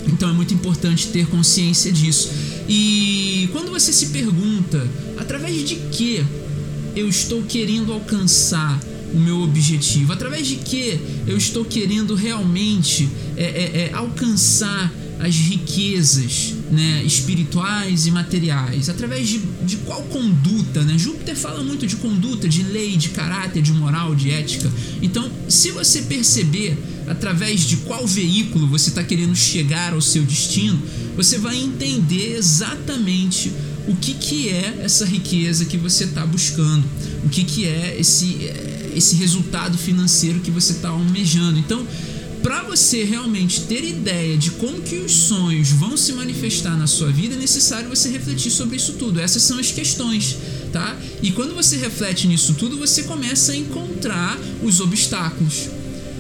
Então 0.08 0.30
é 0.30 0.34
muito 0.34 0.54
importante 0.54 1.08
ter 1.08 1.28
consciência 1.28 1.92
disso. 1.92 2.32
E 2.68 3.50
quando 3.52 3.72
você 3.72 3.94
se 3.94 4.08
pergunta 4.08 4.88
através 5.18 5.68
de 5.68 5.76
que 5.76 6.24
eu 6.96 7.08
estou 7.08 7.44
querendo 7.44 7.94
alcançar 7.94 8.80
o 9.14 9.20
meu 9.20 9.42
objetivo, 9.42 10.12
através 10.12 10.48
de 10.48 10.58
que 10.58 11.00
eu 11.26 11.38
estou 11.38 11.64
querendo 11.64 12.16
realmente 12.16 13.08
é, 13.36 13.44
é, 13.44 13.90
é, 13.90 13.94
alcançar 13.94 14.92
as 15.20 15.36
riquezas 15.36 16.54
né, 16.72 17.04
espirituais 17.04 18.06
e 18.06 18.12
materiais? 18.12 18.90
Através 18.90 19.28
de, 19.28 19.40
de 19.66 19.78
qual 19.78 20.04
conduta? 20.04 20.84
Né? 20.84 20.98
Júpiter 20.98 21.36
fala 21.36 21.64
muito 21.64 21.88
de 21.88 21.96
conduta, 21.96 22.48
de 22.48 22.64
lei, 22.64 22.98
de 22.98 23.10
caráter, 23.10 23.62
de 23.62 23.72
moral, 23.72 24.16
de 24.16 24.32
ética. 24.32 24.72
Então, 25.02 25.30
se 25.48 25.72
você 25.72 26.04
perceber 26.04 26.78
através 27.08 27.62
de 27.62 27.78
qual 27.78 28.06
veículo 28.06 28.68
você 28.68 28.90
está 28.90 29.04
querendo 29.04 29.36
chegar 29.36 29.94
ao 29.94 30.02
seu 30.02 30.24
destino, 30.24 30.82
você 31.16 31.38
vai 31.38 31.58
entender 31.58 32.36
exatamente 32.38 33.52
o 33.88 33.96
que, 33.96 34.14
que 34.14 34.50
é 34.50 34.82
essa 34.84 35.06
riqueza 35.06 35.66
que 35.66 35.78
você 35.78 36.04
está 36.04 36.26
buscando, 36.26 36.84
o 37.24 37.30
que, 37.30 37.44
que 37.44 37.66
é 37.66 37.96
esse, 37.98 38.38
esse 38.94 39.16
resultado 39.16 39.78
financeiro 39.78 40.42
que 40.42 40.52
você 40.52 40.74
está 40.74 40.90
almejando. 40.90 41.58
Então, 41.58 41.88
para 42.42 42.64
você 42.64 43.04
realmente 43.04 43.62
ter 43.62 43.84
ideia 43.84 44.38
de 44.38 44.52
como 44.52 44.82
que 44.82 44.98
os 44.98 45.12
sonhos 45.12 45.70
vão 45.72 45.98
se 45.98 46.14
manifestar 46.14 46.78
na 46.78 46.88
sua 46.88 47.12
vida, 47.12 47.36
é 47.36 47.38
necessário 47.38 47.90
você 47.90 48.10
refletir 48.10 48.52
sobre 48.52 48.78
isso 48.78 48.94
tudo. 48.94 49.20
Essas 49.20 49.44
são 49.44 49.60
as 49.60 49.72
questões, 49.72 50.38
tá? 50.72 50.98
E 51.22 51.32
quando 51.32 51.56
você 51.56 51.78
reflete 51.78 52.28
nisso 52.28 52.54
tudo, 52.54 52.78
você 52.78 53.04
começa 53.04 53.52
a 53.52 53.56
encontrar 53.56 54.38
os 54.64 54.80
obstáculos. 54.80 55.70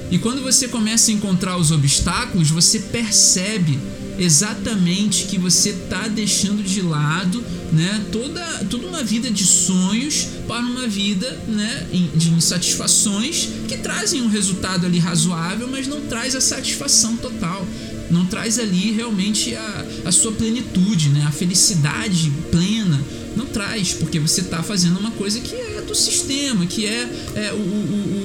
E 0.09 0.17
quando 0.17 0.41
você 0.41 0.67
começa 0.67 1.11
a 1.11 1.13
encontrar 1.13 1.57
os 1.57 1.71
obstáculos, 1.71 2.49
você 2.49 2.79
percebe 2.79 3.77
exatamente 4.17 5.25
que 5.25 5.37
você 5.37 5.69
está 5.69 6.07
deixando 6.07 6.63
de 6.63 6.81
lado 6.81 7.43
né, 7.71 8.05
toda, 8.11 8.43
toda 8.69 8.87
uma 8.87 9.03
vida 9.03 9.29
de 9.29 9.43
sonhos 9.43 10.27
para 10.47 10.61
uma 10.61 10.87
vida 10.87 11.29
né, 11.47 11.87
de 12.15 12.29
insatisfações 12.29 13.49
que 13.67 13.77
trazem 13.77 14.21
um 14.21 14.27
resultado 14.27 14.85
ali 14.85 14.99
razoável, 14.99 15.67
mas 15.67 15.87
não 15.87 16.01
traz 16.01 16.35
a 16.35 16.41
satisfação 16.41 17.17
total. 17.17 17.67
Não 18.09 18.25
traz 18.25 18.57
ali 18.57 18.93
realmente 18.93 19.53
a, 19.53 19.85
a 20.05 20.11
sua 20.11 20.31
plenitude, 20.31 21.09
né, 21.09 21.25
a 21.27 21.31
felicidade 21.31 22.31
plena. 22.49 23.01
Não 23.35 23.45
traz, 23.45 23.93
porque 23.93 24.19
você 24.19 24.41
está 24.41 24.63
fazendo 24.63 24.97
uma 24.97 25.11
coisa 25.11 25.39
que 25.39 25.53
é 25.53 25.81
do 25.81 25.93
sistema, 25.93 26.65
que 26.65 26.85
é, 26.85 27.09
é 27.35 27.53
o, 27.53 27.57
o, 27.57 28.16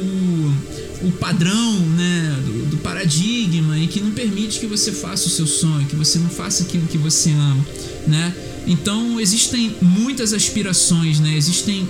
o, 1.04 1.12
padrão 1.12 1.80
né, 1.80 2.36
do, 2.44 2.70
do 2.70 2.76
paradigma 2.78 3.78
e 3.78 3.86
que 3.86 4.00
não 4.00 4.10
permite 4.12 4.58
que 4.60 4.66
você 4.66 4.92
faça 4.92 5.26
o 5.26 5.30
seu 5.30 5.46
sonho, 5.46 5.86
que 5.86 5.96
você 5.96 6.18
não 6.18 6.30
faça 6.30 6.62
aquilo 6.62 6.86
que 6.86 6.98
você 6.98 7.30
ama. 7.30 7.64
Né? 8.06 8.34
Então 8.66 9.20
existem 9.20 9.74
muitas 9.80 10.32
aspirações, 10.32 11.18
né? 11.20 11.36
Existem 11.36 11.86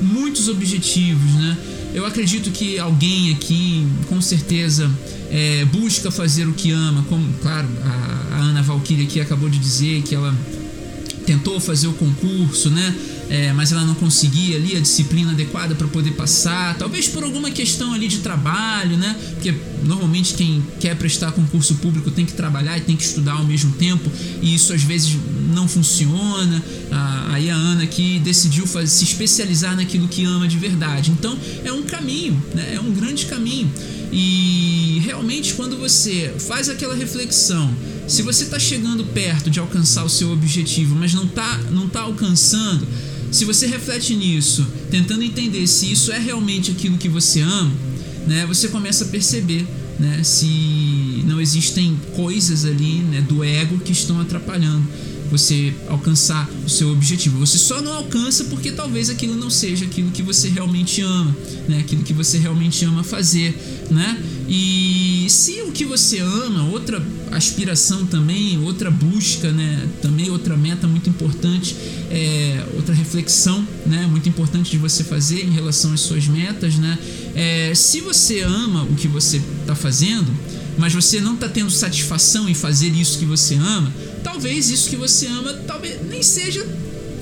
muitos 0.00 0.48
objetivos, 0.48 1.32
né? 1.34 1.56
Eu 1.92 2.04
acredito 2.04 2.50
que 2.50 2.78
alguém 2.78 3.32
aqui, 3.32 3.86
com 4.08 4.20
certeza, 4.20 4.90
é, 5.30 5.64
busca 5.66 6.10
fazer 6.10 6.48
o 6.48 6.52
que 6.52 6.72
ama, 6.72 7.04
como, 7.08 7.32
claro, 7.34 7.68
a, 7.84 8.36
a 8.36 8.38
Ana 8.40 8.62
Valkyrie 8.62 9.04
aqui 9.04 9.20
acabou 9.20 9.48
de 9.48 9.58
dizer 9.58 10.02
que 10.02 10.14
ela 10.14 10.34
tentou 11.24 11.60
fazer 11.60 11.86
o 11.86 11.92
concurso, 11.92 12.68
né? 12.70 12.94
É, 13.28 13.52
mas 13.52 13.72
ela 13.72 13.84
não 13.84 13.94
conseguia 13.94 14.56
ali 14.56 14.76
a 14.76 14.80
disciplina 14.80 15.32
adequada 15.32 15.74
para 15.74 15.86
poder 15.88 16.12
passar, 16.12 16.76
talvez 16.76 17.08
por 17.08 17.24
alguma 17.24 17.50
questão 17.50 17.92
ali 17.92 18.08
de 18.08 18.18
trabalho, 18.18 18.96
né? 18.96 19.16
Porque 19.34 19.54
normalmente 19.82 20.34
quem 20.34 20.62
quer 20.80 20.96
prestar 20.96 21.32
concurso 21.32 21.76
público 21.76 22.10
tem 22.10 22.24
que 22.24 22.32
trabalhar 22.32 22.76
e 22.78 22.82
tem 22.82 22.96
que 22.96 23.02
estudar 23.02 23.34
ao 23.34 23.44
mesmo 23.44 23.72
tempo, 23.72 24.10
e 24.42 24.54
isso 24.54 24.72
às 24.72 24.82
vezes 24.82 25.16
não 25.54 25.68
funciona. 25.68 26.62
Ah, 26.90 27.30
aí 27.32 27.50
a 27.50 27.54
Ana 27.54 27.84
aqui 27.84 28.18
decidiu 28.18 28.66
fazer, 28.66 28.88
se 28.88 29.04
especializar 29.04 29.76
naquilo 29.76 30.08
que 30.08 30.24
ama 30.24 30.46
de 30.46 30.58
verdade. 30.58 31.10
Então 31.10 31.36
é 31.64 31.72
um 31.72 31.82
caminho, 31.82 32.40
né? 32.54 32.74
É 32.74 32.80
um 32.80 32.92
grande 32.92 33.26
caminho. 33.26 33.70
E 34.12 35.00
realmente 35.04 35.54
quando 35.54 35.76
você 35.76 36.34
faz 36.38 36.68
aquela 36.68 36.94
reflexão, 36.94 37.74
se 38.06 38.22
você 38.22 38.44
está 38.44 38.58
chegando 38.58 39.04
perto 39.04 39.50
de 39.50 39.58
alcançar 39.58 40.04
o 40.04 40.08
seu 40.08 40.30
objetivo, 40.30 40.94
mas 40.94 41.14
não 41.14 41.24
está 41.24 41.58
não 41.70 41.88
tá 41.88 42.02
alcançando, 42.02 42.86
se 43.34 43.44
você 43.44 43.66
reflete 43.66 44.14
nisso, 44.14 44.64
tentando 44.92 45.24
entender 45.24 45.66
se 45.66 45.90
isso 45.90 46.12
é 46.12 46.20
realmente 46.20 46.70
aquilo 46.70 46.96
que 46.96 47.08
você 47.08 47.40
ama, 47.40 47.72
né, 48.28 48.46
você 48.46 48.68
começa 48.68 49.04
a 49.04 49.08
perceber 49.08 49.66
né, 49.98 50.22
se 50.22 51.24
não 51.26 51.40
existem 51.40 51.98
coisas 52.14 52.64
ali 52.64 53.00
né, 53.00 53.20
do 53.22 53.42
ego 53.42 53.78
que 53.78 53.90
estão 53.90 54.20
atrapalhando 54.20 54.86
você 55.28 55.74
alcançar 55.88 56.48
o 56.64 56.68
seu 56.68 56.92
objetivo. 56.92 57.38
Você 57.38 57.58
só 57.58 57.82
não 57.82 57.92
alcança 57.92 58.44
porque 58.44 58.70
talvez 58.70 59.10
aquilo 59.10 59.34
não 59.34 59.50
seja 59.50 59.84
aquilo 59.84 60.12
que 60.12 60.22
você 60.22 60.48
realmente 60.48 61.00
ama, 61.00 61.36
né? 61.68 61.78
Aquilo 61.80 62.04
que 62.04 62.12
você 62.12 62.38
realmente 62.38 62.84
ama 62.84 63.02
fazer, 63.02 63.52
né? 63.90 64.22
E 64.48 65.26
se 65.28 65.62
o 65.62 65.72
que 65.72 65.84
você 65.84 66.18
ama, 66.18 66.68
outra 66.68 67.02
aspiração 67.32 68.06
também, 68.06 68.58
outra 68.58 68.90
busca, 68.90 69.50
né? 69.50 69.88
Também 70.02 70.30
outra 70.30 70.56
meta 70.56 70.86
muito 70.86 71.08
importante, 71.08 71.76
é, 72.10 72.64
outra 72.74 72.94
reflexão, 72.94 73.66
né? 73.86 74.06
Muito 74.06 74.28
importante 74.28 74.70
de 74.70 74.78
você 74.78 75.02
fazer 75.02 75.44
em 75.44 75.50
relação 75.50 75.92
às 75.92 76.00
suas 76.00 76.26
metas, 76.26 76.76
né? 76.76 76.98
É, 77.34 77.72
se 77.74 78.00
você 78.00 78.40
ama 78.40 78.84
o 78.84 78.94
que 78.94 79.08
você 79.08 79.40
está 79.60 79.74
fazendo, 79.74 80.30
mas 80.76 80.92
você 80.92 81.20
não 81.20 81.34
está 81.34 81.48
tendo 81.48 81.70
satisfação 81.70 82.48
em 82.48 82.54
fazer 82.54 82.88
isso 82.88 83.18
que 83.18 83.24
você 83.24 83.54
ama, 83.54 83.92
talvez 84.22 84.70
isso 84.70 84.90
que 84.90 84.96
você 84.96 85.26
ama 85.26 85.52
talvez 85.66 85.98
nem 86.08 86.22
seja 86.22 86.66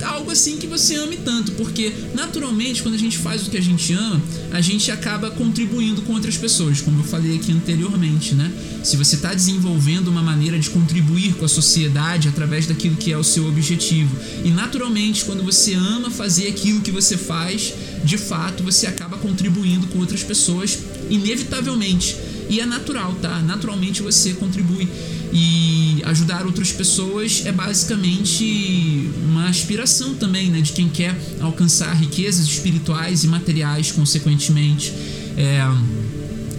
algo 0.03 0.31
assim 0.31 0.57
que 0.57 0.67
você 0.67 0.95
ame 0.95 1.17
tanto, 1.17 1.51
porque 1.53 1.91
naturalmente 2.13 2.83
quando 2.83 2.95
a 2.95 2.97
gente 2.97 3.17
faz 3.17 3.47
o 3.47 3.49
que 3.49 3.57
a 3.57 3.61
gente 3.61 3.93
ama, 3.93 4.21
a 4.51 4.61
gente 4.61 4.91
acaba 4.91 5.31
contribuindo 5.31 6.01
com 6.01 6.13
outras 6.13 6.37
pessoas, 6.37 6.81
como 6.81 6.99
eu 6.99 7.03
falei 7.03 7.35
aqui 7.35 7.51
anteriormente, 7.51 8.35
né? 8.35 8.51
Se 8.83 8.97
você 8.97 9.15
está 9.15 9.33
desenvolvendo 9.33 10.09
uma 10.09 10.21
maneira 10.21 10.59
de 10.59 10.69
contribuir 10.69 11.33
com 11.35 11.45
a 11.45 11.49
sociedade 11.49 12.27
através 12.27 12.67
daquilo 12.67 12.95
que 12.95 13.11
é 13.11 13.17
o 13.17 13.23
seu 13.23 13.47
objetivo, 13.47 14.15
e 14.43 14.49
naturalmente 14.49 15.25
quando 15.25 15.43
você 15.43 15.73
ama 15.73 16.09
fazer 16.09 16.47
aquilo 16.47 16.81
que 16.81 16.91
você 16.91 17.17
faz, 17.17 17.73
de 18.03 18.17
fato 18.17 18.63
você 18.63 18.87
acaba 18.87 19.17
contribuindo 19.17 19.87
com 19.87 19.99
outras 19.99 20.23
pessoas, 20.23 20.77
inevitavelmente. 21.09 22.15
E 22.49 22.59
é 22.59 22.65
natural, 22.65 23.15
tá? 23.21 23.39
Naturalmente 23.39 24.01
você 24.01 24.33
contribui. 24.33 24.87
E 25.35 25.99
ajudar 26.05 26.45
outras 26.45 26.71
pessoas 26.71 27.41
é 27.43 27.51
basicamente 27.51 29.09
uma 29.25 29.49
aspiração 29.49 30.13
também, 30.13 30.51
né? 30.51 30.61
De 30.61 30.73
quem 30.73 30.87
quer 30.87 31.19
alcançar 31.41 31.91
riquezas 31.93 32.45
espirituais 32.45 33.23
e 33.23 33.27
materiais, 33.27 33.91
consequentemente. 33.91 34.93
É... 35.35 35.63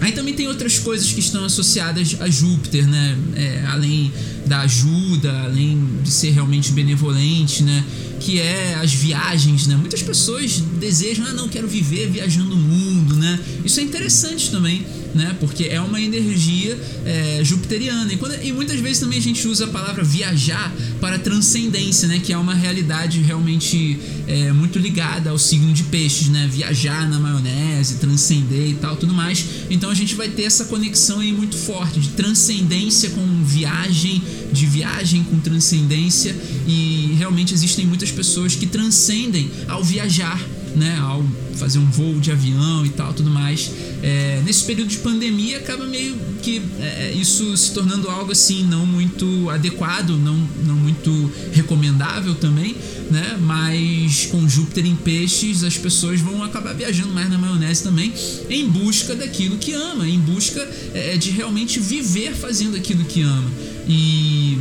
Aí 0.00 0.10
também 0.10 0.34
tem 0.34 0.48
outras 0.48 0.76
coisas 0.78 1.12
que 1.12 1.20
estão 1.20 1.44
associadas 1.44 2.16
a 2.18 2.28
Júpiter, 2.28 2.84
né? 2.88 3.16
É, 3.36 3.64
além 3.68 4.12
da 4.44 4.62
ajuda, 4.62 5.44
além 5.44 5.80
de 6.02 6.10
ser 6.10 6.30
realmente 6.30 6.72
benevolente, 6.72 7.62
né? 7.62 7.84
Que 8.18 8.40
é 8.40 8.74
as 8.82 8.92
viagens, 8.92 9.68
né? 9.68 9.76
Muitas 9.76 10.02
pessoas 10.02 10.58
desejam, 10.80 11.24
ah, 11.26 11.32
não, 11.32 11.48
quero 11.48 11.68
viver 11.68 12.10
viajando 12.10 12.54
o 12.54 12.58
mundo, 12.58 13.14
né? 13.14 13.38
Isso 13.64 13.78
é 13.78 13.84
interessante 13.84 14.50
também 14.50 14.84
né? 15.14 15.36
Porque 15.38 15.64
é 15.64 15.80
uma 15.80 16.00
energia 16.00 16.78
é, 17.04 17.40
jupiteriana. 17.42 18.12
E, 18.12 18.16
quando, 18.16 18.34
e, 18.42 18.52
muitas 18.52 18.80
vezes 18.80 18.98
também 18.98 19.18
a 19.18 19.22
gente 19.22 19.46
usa 19.46 19.66
a 19.66 19.68
palavra 19.68 20.02
viajar 20.02 20.74
para 21.00 21.18
transcendência, 21.18 22.08
né? 22.08 22.20
Que 22.22 22.32
é 22.32 22.38
uma 22.38 22.54
realidade 22.54 23.20
realmente 23.20 23.98
é, 24.26 24.52
muito 24.52 24.78
ligada 24.78 25.30
ao 25.30 25.38
signo 25.38 25.72
de 25.72 25.84
peixes, 25.84 26.28
né? 26.28 26.48
Viajar 26.52 27.08
na 27.08 27.18
maionese, 27.18 27.96
transcender 27.96 28.68
e 28.68 28.74
tal, 28.74 28.96
tudo 28.96 29.14
mais. 29.14 29.44
Então 29.70 29.90
a 29.90 29.94
gente 29.94 30.14
vai 30.14 30.28
ter 30.28 30.42
essa 30.42 30.64
conexão 30.64 31.20
aí 31.20 31.32
muito 31.32 31.56
forte 31.56 32.00
de 32.00 32.08
transcendência 32.10 33.10
com 33.10 33.44
viagem, 33.44 34.22
de 34.52 34.66
viagem 34.66 35.22
com 35.24 35.38
transcendência. 35.38 36.34
E 36.66 37.14
realmente 37.16 37.54
existem 37.54 37.86
muitas 37.86 38.10
pessoas 38.10 38.54
que 38.54 38.66
transcendem 38.66 39.50
ao 39.68 39.84
viajar 39.84 40.40
né, 40.74 40.98
ao 41.00 41.24
fazer 41.56 41.78
um 41.78 41.90
voo 41.90 42.18
de 42.18 42.30
avião 42.30 42.84
e 42.84 42.90
tal, 42.90 43.12
tudo 43.12 43.30
mais. 43.30 43.70
É, 44.02 44.42
nesse 44.44 44.64
período 44.64 44.88
de 44.88 44.98
pandemia 44.98 45.58
acaba 45.58 45.86
meio 45.86 46.16
que 46.42 46.60
é, 46.80 47.12
isso 47.12 47.56
se 47.56 47.72
tornando 47.72 48.08
algo 48.10 48.32
assim 48.32 48.64
não 48.64 48.84
muito 48.84 49.48
adequado, 49.50 50.10
não, 50.10 50.36
não 50.66 50.74
muito 50.74 51.32
recomendável 51.52 52.34
também, 52.34 52.76
né? 53.10 53.38
Mas 53.40 54.26
com 54.26 54.48
Júpiter 54.48 54.84
em 54.84 54.96
peixes 54.96 55.62
as 55.62 55.78
pessoas 55.78 56.20
vão 56.20 56.42
acabar 56.42 56.74
viajando 56.74 57.12
mais 57.12 57.30
na 57.30 57.38
maionese 57.38 57.82
também, 57.82 58.12
em 58.50 58.68
busca 58.68 59.14
daquilo 59.14 59.56
que 59.58 59.72
ama, 59.72 60.08
em 60.08 60.18
busca 60.18 60.60
é, 60.92 61.16
de 61.16 61.30
realmente 61.30 61.78
viver 61.78 62.34
fazendo 62.34 62.76
aquilo 62.76 63.04
que 63.04 63.22
ama 63.22 63.50
e 63.88 64.58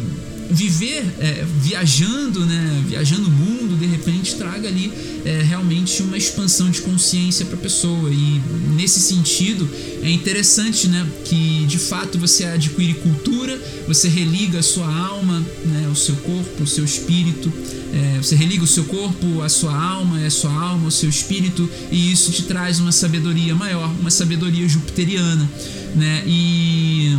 viver 0.50 1.04
é, 1.20 1.46
viajando, 1.62 2.46
né, 2.46 2.84
viajando 2.88 3.28
o 3.28 3.32
mundo, 3.32 3.78
de 3.78 3.86
repente 3.86 4.36
traga 4.36 4.68
ali 4.68 4.92
é, 5.26 5.42
realmente 5.42 6.02
uma 6.04 6.18
expansão 6.18 6.70
de 6.70 6.82
consciência 6.82 7.46
para 7.46 7.56
a 7.56 7.62
pessoa. 7.62 8.10
E 8.12 8.42
nesse 8.76 9.00
sentido 9.00 9.68
é 10.02 10.10
interessante, 10.10 10.88
né, 10.88 11.08
que 11.26 11.66
de 11.66 11.80
fato 11.80 12.18
você 12.18 12.46
adquire 12.46 12.94
cultura, 12.96 13.60
você 13.88 14.08
religa 14.08 14.60
a 14.60 14.64
sua 14.64 14.94
alma, 14.94 15.40
né, 15.66 15.90
o 15.92 15.96
seu 15.96 16.16
corpo, 16.18 16.64
o 16.64 16.68
seu 16.68 16.84
espírito, 16.84 17.52
é, 17.94 18.18
você 18.18 18.36
religa 18.36 18.64
o 18.64 18.68
seu 18.68 18.86
corpo, 18.86 19.42
a 19.42 19.50
sua 19.50 19.76
alma, 19.76 20.26
a 20.26 20.30
sua 20.30 20.52
alma, 20.52 20.88
o 20.88 20.92
seu 20.92 21.10
espírito, 21.10 21.70
e 21.92 22.12
isso 22.12 22.32
te 22.32 22.44
traz 22.44 22.80
uma 22.80 22.92
sabedoria 22.92 23.54
maior, 23.54 23.94
uma 24.00 24.10
sabedoria 24.10 24.68
jupiteriana, 24.68 25.50
né? 25.96 26.24
E 26.26 27.16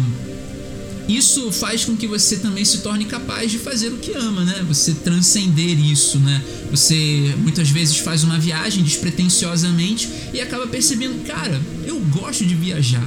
isso 1.09 1.53
faz 1.53 1.85
com 1.85 1.97
que 1.97 2.07
você 2.07 2.37
também 2.37 2.65
se 2.65 2.79
torne 2.79 3.05
capaz 3.05 3.51
de 3.51 3.59
fazer 3.59 3.89
o 3.89 3.99
que 3.99 4.13
ama, 4.13 4.45
né? 4.45 4.65
Você 4.67 4.95
transcender 4.95 5.79
isso, 5.79 6.19
né? 6.19 6.43
Você 6.71 7.35
muitas 7.39 7.69
vezes 7.69 7.99
faz 7.99 8.25
uma 8.25 8.39
viagem 8.39 8.83
despretensiosamente 8.83 10.09
e 10.33 10.41
acaba 10.41 10.67
percebendo, 10.67 11.25
cara, 11.27 11.61
eu 11.87 11.99
gosto 12.01 12.45
de 12.45 12.55
viajar. 12.55 13.07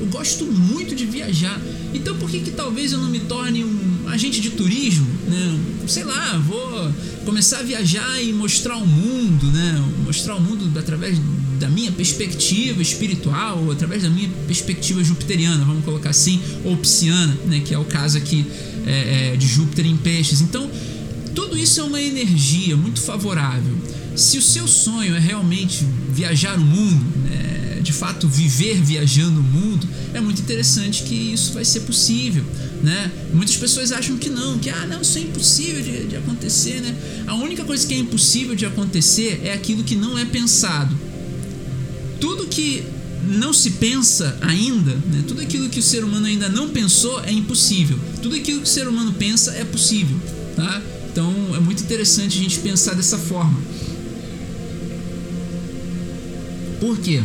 Eu 0.00 0.06
gosto 0.06 0.44
muito 0.44 0.94
de 0.94 1.06
viajar. 1.06 1.60
Então 1.96 2.16
por 2.16 2.30
que 2.30 2.40
que 2.40 2.50
talvez 2.50 2.92
eu 2.92 2.98
não 2.98 3.08
me 3.08 3.20
torne 3.20 3.64
um 3.64 4.08
agente 4.08 4.40
de 4.40 4.50
turismo, 4.50 5.06
né? 5.28 5.58
Sei 5.86 6.04
lá, 6.04 6.38
vou 6.38 6.92
começar 7.24 7.58
a 7.58 7.62
viajar 7.62 8.22
e 8.22 8.32
mostrar 8.32 8.76
o 8.76 8.86
mundo, 8.86 9.46
né? 9.46 9.84
Mostrar 10.04 10.36
o 10.36 10.40
mundo 10.40 10.78
através 10.78 11.18
da 11.58 11.68
minha 11.68 11.90
perspectiva 11.90 12.82
espiritual, 12.82 13.62
ou 13.64 13.72
através 13.72 14.02
da 14.02 14.10
minha 14.10 14.28
perspectiva 14.46 15.02
jupiteriana, 15.02 15.64
vamos 15.64 15.84
colocar 15.84 16.10
assim, 16.10 16.40
ou 16.64 16.76
psiana, 16.76 17.36
né, 17.46 17.60
que 17.64 17.74
é 17.74 17.78
o 17.78 17.84
caso 17.84 18.18
aqui 18.18 18.44
é, 18.86 19.32
é, 19.32 19.36
de 19.36 19.46
Júpiter 19.46 19.86
em 19.86 19.96
peixes. 19.96 20.40
Então, 20.40 20.70
tudo 21.34 21.56
isso 21.56 21.80
é 21.80 21.82
uma 21.82 22.00
energia 22.00 22.76
muito 22.76 23.00
favorável. 23.00 23.74
Se 24.14 24.38
o 24.38 24.42
seu 24.42 24.66
sonho 24.66 25.14
é 25.14 25.18
realmente 25.18 25.84
viajar 26.12 26.58
o 26.58 26.60
mundo, 26.60 27.04
né, 27.28 27.65
de 27.86 27.92
fato 27.92 28.28
viver 28.28 28.82
viajando 28.82 29.40
o 29.40 29.42
mundo, 29.42 29.88
é 30.12 30.20
muito 30.20 30.40
interessante 30.42 31.04
que 31.04 31.14
isso 31.14 31.52
vai 31.52 31.64
ser 31.64 31.80
possível. 31.80 32.44
Né? 32.82 33.10
Muitas 33.32 33.56
pessoas 33.56 33.92
acham 33.92 34.16
que 34.16 34.28
não, 34.28 34.58
que 34.58 34.68
ah, 34.68 34.86
não, 34.86 35.00
isso 35.00 35.16
é 35.18 35.22
impossível 35.22 35.82
de, 35.82 36.06
de 36.08 36.16
acontecer. 36.16 36.80
Né? 36.80 36.94
A 37.26 37.34
única 37.34 37.64
coisa 37.64 37.86
que 37.86 37.94
é 37.94 37.98
impossível 37.98 38.54
de 38.54 38.66
acontecer 38.66 39.40
é 39.44 39.52
aquilo 39.52 39.82
que 39.84 39.94
não 39.94 40.18
é 40.18 40.24
pensado 40.24 41.06
tudo 42.20 42.46
que 42.46 42.82
não 43.28 43.52
se 43.52 43.72
pensa 43.72 44.38
ainda, 44.40 44.92
né? 44.92 45.24
tudo 45.26 45.40
aquilo 45.40 45.68
que 45.68 45.80
o 45.80 45.82
ser 45.82 46.04
humano 46.04 46.26
ainda 46.26 46.48
não 46.48 46.68
pensou 46.68 47.20
é 47.24 47.32
impossível. 47.32 47.98
Tudo 48.22 48.36
aquilo 48.36 48.60
que 48.60 48.68
o 48.68 48.70
ser 48.70 48.86
humano 48.88 49.12
pensa 49.12 49.52
é 49.52 49.64
possível, 49.64 50.16
tá? 50.54 50.82
Então 51.10 51.32
é 51.54 51.60
muito 51.60 51.82
interessante 51.82 52.38
a 52.38 52.42
gente 52.42 52.58
pensar 52.60 52.94
dessa 52.94 53.18
forma. 53.18 53.58
Por 56.80 56.98
quê? 56.98 57.22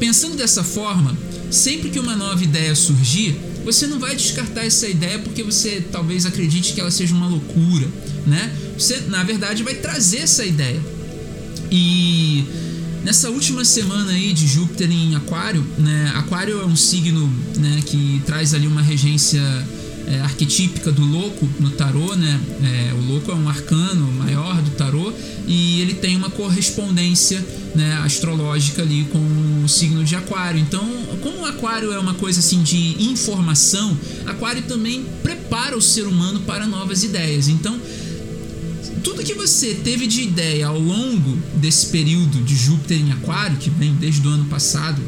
Pensando 0.00 0.36
dessa 0.36 0.64
forma, 0.64 1.16
sempre 1.50 1.90
que 1.90 2.00
uma 2.00 2.16
nova 2.16 2.42
ideia 2.42 2.74
surgir, 2.74 3.38
você 3.64 3.86
não 3.86 4.00
vai 4.00 4.16
descartar 4.16 4.64
essa 4.64 4.88
ideia 4.88 5.18
porque 5.18 5.42
você 5.42 5.84
talvez 5.92 6.26
acredite 6.26 6.72
que 6.72 6.80
ela 6.80 6.90
seja 6.90 7.14
uma 7.14 7.28
loucura, 7.28 7.86
né? 8.26 8.52
Você, 8.76 8.96
na 9.08 9.22
verdade, 9.22 9.62
vai 9.62 9.74
trazer 9.74 10.18
essa 10.18 10.44
ideia. 10.44 10.80
E 11.70 12.44
Nessa 13.04 13.30
última 13.30 13.64
semana 13.64 14.12
aí 14.12 14.32
de 14.32 14.46
Júpiter 14.46 14.90
em 14.90 15.14
Aquário, 15.14 15.64
né? 15.78 16.12
Aquário 16.16 16.60
é 16.60 16.66
um 16.66 16.76
signo, 16.76 17.32
né, 17.56 17.80
que 17.86 18.20
traz 18.26 18.52
ali 18.52 18.66
uma 18.66 18.82
regência 18.82 19.40
é, 20.10 20.20
arquetípica 20.20 20.90
do 20.90 21.04
louco 21.04 21.48
no 21.60 21.70
tarô, 21.70 22.14
né? 22.16 22.40
É, 22.62 22.94
o 22.94 23.00
louco 23.06 23.30
é 23.30 23.34
um 23.34 23.48
arcano 23.48 24.10
maior 24.12 24.60
do 24.60 24.70
tarô 24.72 25.12
e 25.46 25.80
ele 25.80 25.94
tem 25.94 26.16
uma 26.16 26.28
correspondência 26.30 27.44
né, 27.74 28.00
astrológica 28.04 28.82
ali 28.82 29.04
com 29.04 29.62
o 29.64 29.68
signo 29.68 30.04
de 30.04 30.16
Aquário. 30.16 30.60
Então, 30.60 30.84
como 31.22 31.40
o 31.40 31.46
Aquário 31.46 31.92
é 31.92 31.98
uma 31.98 32.14
coisa 32.14 32.40
assim 32.40 32.62
de 32.62 33.02
informação, 33.04 33.96
Aquário 34.26 34.62
também 34.62 35.04
prepara 35.22 35.76
o 35.76 35.82
ser 35.82 36.06
humano 36.06 36.40
para 36.40 36.66
novas 36.66 37.04
ideias. 37.04 37.48
Então, 37.48 37.78
tudo 39.04 39.22
que 39.22 39.34
você 39.34 39.74
teve 39.74 40.06
de 40.06 40.22
ideia 40.22 40.66
ao 40.66 40.78
longo 40.78 41.38
desse 41.56 41.86
período 41.86 42.42
de 42.42 42.54
Júpiter 42.56 42.98
em 42.98 43.12
Aquário, 43.12 43.56
que 43.56 43.70
vem 43.70 43.94
desde 43.94 44.26
o 44.26 44.30
ano 44.30 44.44
passado 44.46 45.00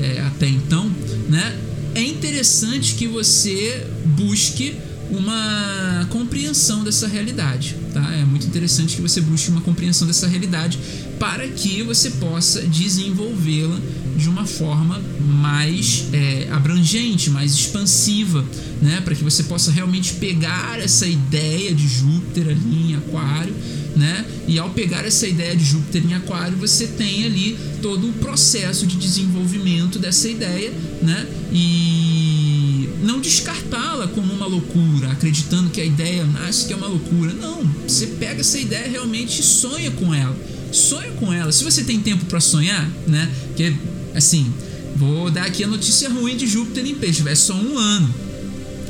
é, 0.00 0.20
até 0.20 0.48
então, 0.48 0.90
né? 1.28 1.69
É 1.94 2.02
interessante 2.02 2.94
que 2.94 3.06
você 3.06 3.86
busque 4.04 4.76
uma 5.10 6.06
compreensão 6.10 6.84
dessa 6.84 7.08
realidade, 7.08 7.76
tá? 7.92 8.14
É 8.14 8.24
muito 8.24 8.46
interessante 8.46 8.96
que 8.96 9.02
você 9.02 9.20
busque 9.20 9.50
uma 9.50 9.60
compreensão 9.60 10.06
dessa 10.06 10.28
realidade 10.28 10.78
para 11.18 11.46
que 11.48 11.82
você 11.82 12.10
possa 12.10 12.62
desenvolvê-la 12.62 13.78
de 14.16 14.28
uma 14.28 14.46
forma 14.46 15.00
mais 15.20 16.04
é, 16.12 16.48
abrangente, 16.52 17.28
mais 17.30 17.52
expansiva, 17.52 18.44
né? 18.80 19.00
Para 19.00 19.14
que 19.14 19.24
você 19.24 19.42
possa 19.42 19.72
realmente 19.72 20.14
pegar 20.14 20.78
essa 20.78 21.06
ideia 21.06 21.74
de 21.74 21.88
Júpiter 21.88 22.48
ali 22.48 22.92
em 22.92 22.96
Aquário, 22.96 23.54
né? 23.96 24.24
E 24.46 24.58
ao 24.58 24.70
pegar 24.70 25.04
essa 25.04 25.26
ideia 25.26 25.54
de 25.56 25.64
Júpiter 25.64 26.04
em 26.04 26.14
Aquário, 26.14 26.56
você 26.56 26.86
tem 26.86 27.24
ali 27.24 27.58
todo 27.82 28.08
o 28.08 28.12
processo 28.14 28.86
de 28.86 28.96
desenvolvimento 28.96 29.98
dessa 29.98 30.28
ideia, 30.28 30.72
né? 31.02 31.26
E 31.52 32.88
não 33.02 33.20
descartá-la 33.20 34.08
como 34.08 34.32
uma 34.32 34.46
loucura, 34.46 35.10
acreditando 35.10 35.70
que 35.70 35.80
a 35.80 35.84
ideia 35.84 36.24
nasce 36.24 36.66
que 36.66 36.72
é 36.72 36.76
uma 36.76 36.86
loucura. 36.86 37.32
Não, 37.32 37.64
você 37.86 38.06
pega 38.06 38.40
essa 38.40 38.58
ideia 38.58 38.88
realmente 38.88 39.40
e 39.40 39.44
sonha 39.44 39.90
com 39.90 40.14
ela. 40.14 40.36
Sonha 40.72 41.10
com 41.12 41.32
ela. 41.32 41.50
Se 41.50 41.64
você 41.64 41.82
tem 41.82 42.00
tempo 42.00 42.24
para 42.26 42.40
sonhar, 42.40 42.88
né? 43.06 43.30
Que 43.56 43.74
assim, 44.14 44.52
vou 44.96 45.30
dar 45.30 45.44
aqui 45.44 45.64
a 45.64 45.68
notícia 45.68 46.08
ruim 46.08 46.36
de 46.36 46.46
Júpiter 46.46 46.86
em 46.86 46.94
Peixe, 46.94 47.26
é 47.28 47.34
só 47.34 47.54
um 47.54 47.78
ano. 47.78 48.29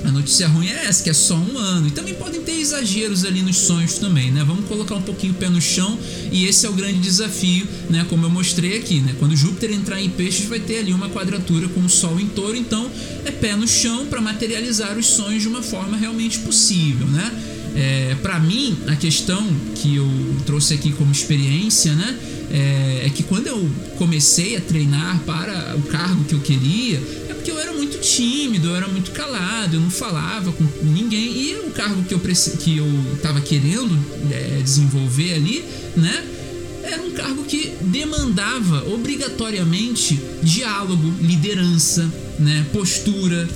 A 0.05 0.11
notícia 0.11 0.49
ruim 0.49 0.69
é 0.69 0.87
essa, 0.87 1.03
que 1.03 1.11
é 1.11 1.13
só 1.13 1.37
um 1.37 1.59
ano. 1.59 1.89
E 1.89 1.91
também 1.91 2.15
podem 2.15 2.41
ter 2.43 2.53
exageros 2.53 3.25
ali 3.25 3.43
nos 3.43 3.57
sonhos 3.57 3.99
também, 3.99 4.31
né? 4.31 4.43
Vamos 4.45 4.67
colocar 4.67 4.95
um 4.95 5.03
pouquinho 5.03 5.33
o 5.33 5.37
pé 5.37 5.49
no 5.49 5.61
chão 5.61 5.99
e 6.33 6.47
esse 6.47 6.67
é 6.67 6.69
o 6.69 6.73
grande 6.73 6.99
desafio, 6.99 7.67
né? 7.89 8.07
Como 8.09 8.25
eu 8.25 8.31
mostrei 8.31 8.79
aqui, 8.79 9.01
né? 9.01 9.15
Quando 9.19 9.37
Júpiter 9.37 9.73
entrar 9.73 10.01
em 10.01 10.09
peixes, 10.09 10.47
vai 10.47 10.61
ter 10.61 10.79
ali 10.79 10.93
uma 10.93 11.09
quadratura 11.09 11.69
com 11.69 11.81
o 11.81 11.89
Sol 11.89 12.19
em 12.21 12.27
touro, 12.27 12.57
então 12.57 12.91
é 13.25 13.31
pé 13.31 13.57
no 13.57 13.69
chão 13.69 14.07
para 14.07 14.21
materializar 14.21 14.97
os 14.99 15.07
sonhos 15.07 15.43
de 15.43 15.49
uma 15.49 15.63
forma 15.63 15.97
realmente 15.97 16.39
possível, 16.41 17.07
né? 17.07 17.33
É, 17.75 18.17
para 18.21 18.39
mim, 18.41 18.77
a 18.89 18.97
questão 18.97 19.47
que 19.77 19.97
eu 19.97 20.09
trouxe 20.45 20.75
aqui 20.75 20.93
como 20.93 21.13
experiência, 21.13 21.95
né? 21.95 22.19
É, 22.51 23.03
é 23.07 23.11
que 23.11 23.23
quando 23.23 23.47
eu 23.47 23.71
comecei 23.97 24.57
a 24.57 24.61
treinar 24.61 25.21
para 25.21 25.77
o 25.77 25.83
cargo 25.83 26.25
que 26.25 26.35
eu 26.35 26.41
queria, 26.41 27.01
porque 27.41 27.51
eu 27.51 27.59
era 27.59 27.73
muito 27.73 27.99
tímido, 27.99 28.69
eu 28.69 28.77
era 28.77 28.87
muito 28.87 29.11
calado, 29.13 29.77
eu 29.77 29.81
não 29.81 29.91
falava 29.91 30.53
com 30.53 30.65
ninguém. 30.83 31.33
E 31.33 31.55
o 31.67 31.71
cargo 31.71 32.03
que 32.05 32.13
eu, 32.13 32.21
que 32.21 32.77
eu 32.77 33.19
tava 33.23 33.41
querendo 33.41 33.99
é, 34.31 34.61
desenvolver 34.63 35.33
ali, 35.35 35.65
né? 35.97 36.25
Era 36.83 37.03
um 37.03 37.11
cargo 37.13 37.45
que 37.45 37.73
demandava 37.81 38.87
obrigatoriamente 38.93 40.21
diálogo, 40.43 41.15
liderança, 41.21 42.11
né? 42.39 42.67
Postura. 42.73 43.49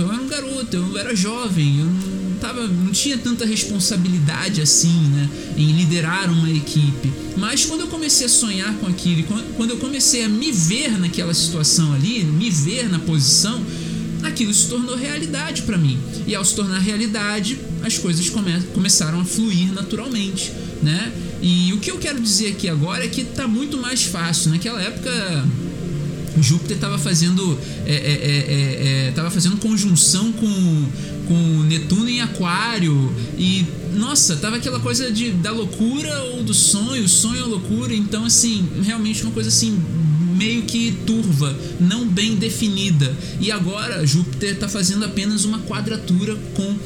Eu 0.00 0.12
era 0.12 0.22
um 0.22 0.28
garoto, 0.28 0.76
eu 0.76 0.80
era 0.80 0.86
um 0.86 0.92
garoto, 0.92 0.96
eu 0.96 0.98
era 0.98 1.16
jovem, 1.16 1.80
eu 1.80 1.86
não 1.86 2.34
tava, 2.40 2.66
não 2.66 2.92
tinha 2.92 3.16
tanta 3.18 3.44
responsabilidade 3.44 4.60
assim, 4.60 5.00
né, 5.08 5.28
em 5.56 5.72
liderar 5.72 6.30
uma 6.30 6.50
equipe. 6.50 7.12
Mas 7.36 7.64
quando 7.64 7.82
eu 7.82 7.86
comecei 7.86 8.26
a 8.26 8.28
sonhar 8.28 8.74
com 8.74 8.86
aquilo, 8.86 9.22
quando 9.56 9.70
eu 9.70 9.76
comecei 9.76 10.24
a 10.24 10.28
me 10.28 10.50
ver 10.50 10.98
naquela 10.98 11.34
situação 11.34 11.92
ali, 11.92 12.24
me 12.24 12.50
ver 12.50 12.88
na 12.88 12.98
posição, 12.98 13.64
aquilo 14.22 14.52
se 14.52 14.68
tornou 14.68 14.96
realidade 14.96 15.62
para 15.62 15.78
mim. 15.78 15.98
E 16.26 16.34
ao 16.34 16.44
se 16.44 16.54
tornar 16.54 16.78
realidade, 16.78 17.58
as 17.82 17.98
coisas 17.98 18.28
come 18.28 18.60
começaram 18.74 19.20
a 19.20 19.24
fluir 19.24 19.72
naturalmente, 19.72 20.52
né? 20.82 21.12
E 21.40 21.72
o 21.72 21.78
que 21.78 21.90
eu 21.90 21.98
quero 21.98 22.20
dizer 22.20 22.48
aqui 22.48 22.68
agora 22.68 23.04
é 23.04 23.08
que 23.08 23.24
tá 23.24 23.48
muito 23.48 23.76
mais 23.76 24.04
fácil. 24.04 24.50
Naquela 24.50 24.80
época, 24.80 25.44
Júpiter 26.40 26.76
estava 26.76 26.98
fazendo 26.98 27.58
é, 27.84 27.94
é, 27.94 27.96
é, 27.96 29.08
é, 29.08 29.12
tava 29.12 29.30
fazendo 29.30 29.56
conjunção 29.58 30.32
com, 30.32 30.86
com 31.26 31.62
Netuno 31.64 32.08
em 32.08 32.20
Aquário 32.20 33.12
e 33.36 33.66
nossa 33.94 34.36
tava 34.36 34.56
aquela 34.56 34.80
coisa 34.80 35.10
de 35.10 35.30
da 35.30 35.50
loucura 35.50 36.22
ou 36.24 36.42
do 36.42 36.54
sonho 36.54 37.06
sonho 37.08 37.42
ou 37.44 37.50
loucura 37.50 37.94
então 37.94 38.24
assim 38.24 38.66
realmente 38.82 39.22
uma 39.22 39.32
coisa 39.32 39.48
assim 39.48 39.78
meio 40.36 40.62
que 40.62 40.92
turva 41.06 41.56
não 41.78 42.06
bem 42.06 42.34
definida. 42.34 43.14
E 43.40 43.52
agora 43.52 44.04
Júpiter 44.06 44.54
está 44.54 44.68
fazendo 44.68 45.04
apenas 45.04 45.44
uma 45.44 45.60
quadratura 45.60 46.34
com 46.54 46.76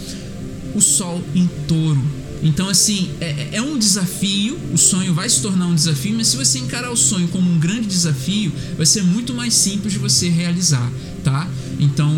o 0.75 0.81
Sol 0.81 1.23
em 1.35 1.49
Touro 1.67 2.26
então, 2.43 2.69
assim, 2.69 3.11
é, 3.21 3.49
é, 3.53 3.63
um 3.63 3.79
desafio, 3.79 4.59
o 4.73 4.79
sonho 4.79 5.15
vai 5.15 5.29
se 5.29 5.41
tornar 5.41 5.67
um 5.67 5.75
desafio, 5.75 6.15
mas 6.17 6.29
se 6.29 6.37
você 6.37 6.59
encarar 6.59 6.91
o 6.91 6.97
sonho 6.97 7.29
como 7.29 7.51
um 7.51 7.59
grande 7.59 7.87
desafio, 7.87 8.53
vai 8.77 8.87
ser 8.87 9.03
muito 9.03 9.35
mais 9.35 9.55
simples 9.55 9.93
de 9.93 9.99
você 9.99 10.29
realizar, 10.29 10.91
tá? 11.25 11.49
Então, 11.79 12.13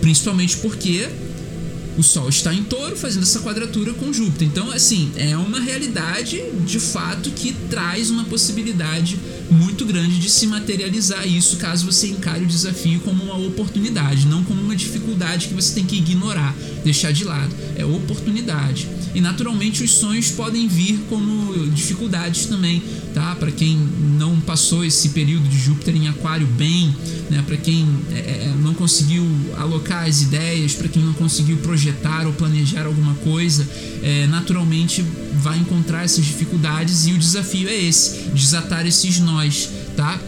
principalmente 0.00 0.56
porque 0.58 1.08
o 1.96 2.02
Sol 2.02 2.28
está 2.28 2.52
em 2.52 2.62
touro 2.62 2.94
fazendo 2.96 3.22
essa 3.22 3.40
quadratura 3.40 3.94
com 3.94 4.12
Júpiter. 4.12 4.46
Então, 4.46 4.70
assim, 4.70 5.10
é 5.16 5.36
uma 5.36 5.60
realidade 5.60 6.42
de 6.66 6.78
fato 6.78 7.30
que 7.30 7.52
traz 7.70 8.10
uma 8.10 8.24
possibilidade 8.24 9.18
muito 9.50 9.84
grande 9.84 10.18
de 10.18 10.28
se 10.28 10.46
materializar 10.46 11.26
isso 11.26 11.56
caso 11.56 11.86
você 11.86 12.08
encare 12.08 12.44
o 12.44 12.46
desafio 12.46 13.00
como 13.00 13.24
uma 13.24 13.36
oportunidade, 13.36 14.26
não 14.26 14.42
como 14.44 14.60
uma 14.60 14.76
dificuldade 14.76 15.48
que 15.48 15.54
você 15.54 15.74
tem 15.74 15.84
que 15.84 15.96
ignorar, 15.96 16.54
deixar 16.84 17.12
de 17.12 17.24
lado. 17.24 17.54
É 17.76 17.84
oportunidade. 17.84 18.88
E 19.14 19.20
naturalmente 19.20 19.82
os 19.82 19.92
sonhos 19.92 20.30
podem 20.30 20.68
vir 20.68 21.00
como 21.08 21.66
dificuldades 21.70 22.46
também, 22.46 22.82
tá? 23.14 23.34
Para 23.34 23.50
quem 23.50 23.78
não 24.18 24.38
passou 24.40 24.84
esse 24.84 25.10
período 25.10 25.48
de 25.48 25.58
Júpiter 25.58 25.96
em 25.96 26.08
Aquário 26.08 26.46
bem, 26.46 26.94
né? 27.30 27.42
Para 27.46 27.56
quem 27.56 27.86
é, 28.12 28.18
é, 28.18 28.54
não 28.60 28.74
conseguiu 28.74 29.26
alocar 29.56 30.06
as 30.06 30.22
ideias, 30.22 30.74
para 30.74 30.88
quem 30.88 31.02
não 31.02 31.14
conseguiu 31.14 31.56
projetar 31.58 32.26
ou 32.26 32.32
planejar 32.32 32.86
alguma 32.86 33.14
coisa, 33.14 33.66
é, 34.02 34.26
naturalmente 34.26 35.04
vai 35.36 35.58
encontrar 35.58 36.04
essas 36.04 36.24
dificuldades 36.24 37.06
e 37.06 37.12
o 37.12 37.18
desafio 37.18 37.68
é 37.68 37.74
esse, 37.74 38.30
desatar 38.30 38.86
esses 38.86 39.18
nós, 39.20 39.68
tá? 39.96 40.20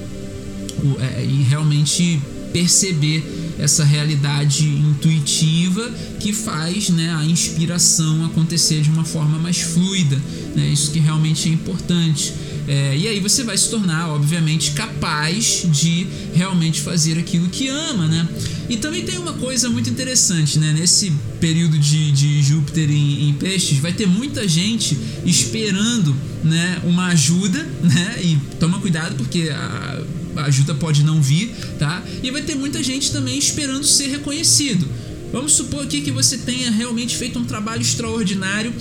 É, 1.00 1.24
e 1.24 1.42
realmente 1.42 2.20
perceber 2.52 3.24
essa 3.58 3.84
realidade 3.84 4.64
intuitiva 4.64 5.90
que 6.20 6.32
faz 6.32 6.88
né, 6.90 7.12
a 7.14 7.24
inspiração 7.24 8.24
acontecer 8.24 8.80
de 8.80 8.90
uma 8.90 9.04
forma 9.04 9.38
mais 9.38 9.60
fluida. 9.60 10.16
Né? 10.54 10.68
Isso 10.68 10.92
que 10.92 11.00
realmente 11.00 11.48
é 11.48 11.52
importante. 11.52 12.32
É, 12.68 12.94
e 12.94 13.08
aí 13.08 13.18
você 13.18 13.42
vai 13.42 13.56
se 13.56 13.70
tornar, 13.70 14.10
obviamente, 14.10 14.72
capaz 14.72 15.62
de 15.72 16.06
realmente 16.34 16.82
fazer 16.82 17.18
aquilo 17.18 17.48
que 17.48 17.68
ama, 17.68 18.06
né? 18.06 18.28
E 18.68 18.76
também 18.76 19.02
tem 19.06 19.16
uma 19.16 19.32
coisa 19.32 19.70
muito 19.70 19.88
interessante, 19.88 20.58
né? 20.58 20.74
Nesse 20.78 21.10
período 21.40 21.78
de, 21.78 22.12
de 22.12 22.42
Júpiter 22.42 22.90
em, 22.90 23.30
em, 23.30 23.32
peixes, 23.32 23.78
vai 23.78 23.94
ter 23.94 24.06
muita 24.06 24.46
gente 24.46 24.98
esperando, 25.24 26.14
né, 26.44 26.78
uma 26.84 27.06
ajuda, 27.06 27.66
né? 27.82 28.18
E 28.22 28.36
toma 28.60 28.78
cuidado 28.78 29.16
porque 29.16 29.48
a, 29.50 30.02
a 30.36 30.44
ajuda 30.44 30.74
pode 30.74 31.02
não 31.02 31.22
vir, 31.22 31.54
tá? 31.78 32.04
E 32.22 32.30
vai 32.30 32.42
ter 32.42 32.54
muita 32.54 32.82
gente 32.82 33.10
também 33.10 33.38
esperando 33.38 33.84
ser 33.84 34.08
reconhecido. 34.08 34.86
Vamos 35.32 35.52
supor 35.52 35.84
aqui 35.84 36.02
que 36.02 36.10
você 36.10 36.36
tenha 36.36 36.70
realmente 36.70 37.16
feito 37.16 37.38
um 37.38 37.44
trabalho 37.44 37.80
extraordinário 37.80 38.74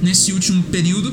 nesse 0.00 0.32
último 0.32 0.62
período 0.64 1.12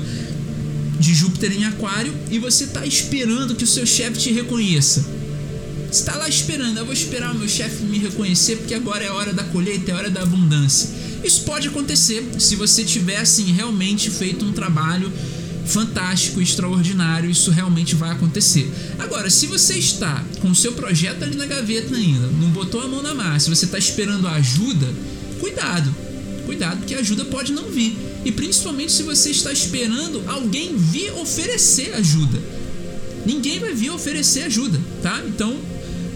de 1.01 1.15
Júpiter 1.15 1.51
em 1.51 1.65
Aquário 1.65 2.13
e 2.29 2.37
você 2.37 2.65
está 2.65 2.85
esperando 2.85 3.55
que 3.55 3.63
o 3.63 3.67
seu 3.67 3.85
chefe 3.85 4.19
te 4.19 4.31
reconheça. 4.31 5.03
Você 5.91 5.99
está 5.99 6.15
lá 6.15 6.29
esperando, 6.29 6.77
eu 6.77 6.85
vou 6.85 6.93
esperar 6.93 7.35
o 7.35 7.37
meu 7.37 7.49
chefe 7.49 7.83
me 7.83 7.97
reconhecer 7.97 8.57
porque 8.57 8.75
agora 8.75 9.03
é 9.03 9.11
hora 9.11 9.33
da 9.33 9.43
colheita, 9.43 9.91
é 9.91 9.95
hora 9.95 10.09
da 10.09 10.21
abundância. 10.21 10.89
Isso 11.23 11.41
pode 11.41 11.67
acontecer 11.67 12.23
se 12.37 12.55
você 12.55 12.83
tiver 12.83 13.17
assim, 13.17 13.51
realmente 13.51 14.09
feito 14.09 14.45
um 14.45 14.53
trabalho 14.53 15.11
fantástico, 15.65 16.41
extraordinário, 16.41 17.29
isso 17.29 17.51
realmente 17.51 17.95
vai 17.95 18.11
acontecer. 18.11 18.71
Agora, 18.99 19.29
se 19.29 19.47
você 19.47 19.75
está 19.75 20.23
com 20.39 20.51
o 20.51 20.55
seu 20.55 20.73
projeto 20.73 21.23
ali 21.23 21.35
na 21.35 21.45
gaveta 21.45 21.95
ainda, 21.95 22.27
não 22.27 22.49
botou 22.49 22.81
a 22.81 22.87
mão 22.87 23.01
na 23.01 23.13
massa, 23.13 23.53
você 23.53 23.65
está 23.65 23.77
esperando 23.77 24.27
a 24.27 24.33
ajuda, 24.33 24.87
cuidado, 25.39 25.93
cuidado, 26.41 26.77
porque 26.77 26.95
a 26.95 26.99
ajuda 26.99 27.25
pode 27.25 27.53
não 27.53 27.65
vir. 27.65 27.97
E 28.25 28.31
principalmente 28.31 28.91
se 28.91 29.03
você 29.03 29.31
está 29.31 29.51
esperando 29.51 30.23
alguém 30.27 30.75
vir 30.75 31.11
oferecer 31.13 31.93
ajuda. 31.95 32.39
ninguém 33.25 33.59
vai 33.59 33.73
vir 33.73 33.91
oferecer 33.91 34.43
ajuda, 34.43 34.79
tá? 35.01 35.21
Então 35.27 35.55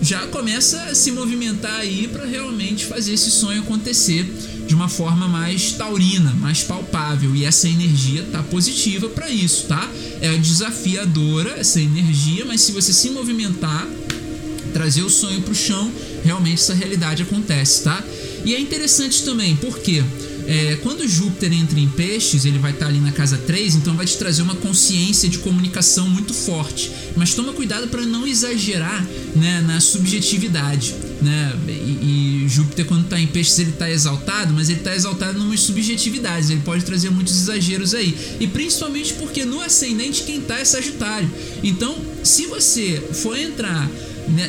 já 0.01 0.27
começa 0.27 0.79
a 0.83 0.95
se 0.95 1.11
movimentar 1.11 1.79
aí 1.79 2.07
para 2.07 2.25
realmente 2.25 2.85
fazer 2.85 3.13
esse 3.13 3.31
sonho 3.31 3.61
acontecer 3.61 4.23
de 4.67 4.75
uma 4.75 4.87
forma 4.87 5.27
mais 5.27 5.71
taurina, 5.71 6.31
mais 6.39 6.63
palpável. 6.63 7.35
E 7.35 7.45
essa 7.45 7.67
energia 7.67 8.23
tá 8.31 8.43
positiva 8.43 9.09
para 9.09 9.29
isso, 9.29 9.65
tá? 9.67 9.89
É 10.21 10.35
desafiadora 10.37 11.51
essa 11.57 11.79
energia, 11.79 12.45
mas 12.45 12.61
se 12.61 12.71
você 12.71 12.93
se 12.93 13.09
movimentar, 13.09 13.87
trazer 14.73 15.03
o 15.03 15.09
sonho 15.09 15.41
pro 15.41 15.55
chão, 15.55 15.91
realmente 16.23 16.55
essa 16.61 16.73
realidade 16.73 17.23
acontece, 17.23 17.83
tá? 17.83 18.03
E 18.45 18.53
é 18.53 18.59
interessante 18.59 19.23
também, 19.23 19.55
porque 19.55 20.03
é, 20.47 20.77
quando 20.83 21.07
Júpiter 21.07 21.51
entra 21.51 21.79
em 21.79 21.87
peixes, 21.87 22.45
ele 22.45 22.59
vai 22.59 22.71
estar 22.71 22.85
tá 22.85 22.91
ali 22.91 22.99
na 22.99 23.11
casa 23.11 23.37
3, 23.37 23.75
então 23.75 23.95
vai 23.95 24.05
te 24.05 24.15
trazer 24.17 24.43
uma 24.43 24.55
consciência 24.55 25.27
de 25.27 25.39
comunicação 25.39 26.07
muito 26.07 26.33
forte. 26.33 26.91
Mas 27.15 27.33
toma 27.33 27.53
cuidado 27.53 27.87
para 27.87 28.03
não 28.03 28.27
exagerar 28.27 29.03
né, 29.35 29.61
na 29.65 29.79
subjetividade. 29.79 30.93
Né? 31.21 31.53
E, 31.67 32.43
e 32.43 32.45
Júpiter, 32.47 32.85
quando 32.85 33.05
está 33.05 33.19
em 33.19 33.25
peixes, 33.25 33.57
ele 33.57 33.71
está 33.71 33.89
exaltado, 33.89 34.53
mas 34.53 34.69
ele 34.69 34.79
está 34.79 34.95
exaltado 34.95 35.39
em 35.39 35.41
umas 35.41 35.61
subjetividades. 35.61 36.51
Ele 36.51 36.61
pode 36.63 36.85
trazer 36.85 37.09
muitos 37.09 37.33
exageros 37.41 37.95
aí. 37.95 38.15
E 38.39 38.47
principalmente 38.47 39.13
porque 39.15 39.43
no 39.45 39.59
ascendente 39.61 40.23
quem 40.23 40.37
está 40.37 40.59
é 40.59 40.65
Sagitário. 40.65 41.29
Então, 41.63 41.99
se 42.23 42.45
você 42.45 43.01
for 43.13 43.37
entrar 43.37 43.89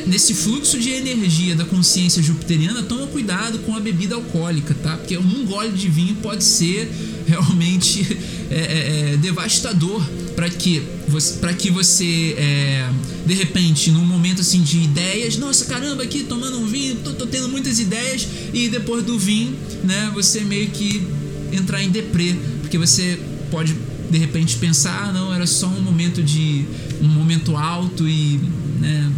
nesse 0.07 0.33
fluxo 0.33 0.79
de 0.79 0.89
energia 0.89 1.55
da 1.55 1.63
consciência 1.65 2.21
jupiteriana, 2.21 2.81
toma 2.83 3.07
cuidado 3.07 3.59
com 3.59 3.75
a 3.75 3.79
bebida 3.79 4.15
alcoólica, 4.15 4.75
tá? 4.81 4.97
Porque 4.97 5.17
um 5.17 5.45
gole 5.45 5.71
de 5.71 5.87
vinho 5.87 6.15
pode 6.15 6.43
ser 6.43 6.91
realmente 7.27 8.17
é, 8.49 8.55
é, 8.55 9.13
é, 9.13 9.17
devastador 9.17 10.03
para 10.35 10.49
que 10.49 10.81
você, 11.07 11.33
para 11.39 11.53
que 11.53 11.69
você 11.69 12.35
é, 12.37 12.89
de 13.25 13.33
repente, 13.33 13.91
num 13.91 14.05
momento 14.05 14.41
assim 14.41 14.61
de 14.61 14.77
ideias, 14.77 15.37
nossa 15.37 15.65
caramba, 15.65 16.03
aqui 16.03 16.23
tomando 16.23 16.57
um 16.57 16.65
vinho, 16.65 16.95
tô, 17.03 17.13
tô, 17.13 17.27
tendo 17.27 17.49
muitas 17.49 17.79
ideias 17.79 18.27
e 18.53 18.69
depois 18.69 19.03
do 19.03 19.17
vinho, 19.17 19.55
né, 19.83 20.11
você 20.13 20.41
meio 20.41 20.69
que 20.69 21.05
entrar 21.51 21.83
em 21.83 21.89
deprê, 21.89 22.35
porque 22.61 22.77
você 22.77 23.19
pode 23.51 23.75
de 24.09 24.17
repente 24.17 24.55
pensar, 24.57 25.09
ah, 25.09 25.11
não, 25.11 25.33
era 25.33 25.45
só 25.45 25.67
um 25.67 25.81
momento 25.81 26.23
de 26.23 26.65
um 27.01 27.07
momento 27.07 27.55
alto 27.57 28.07
e 28.07 28.39
né, 28.79 29.11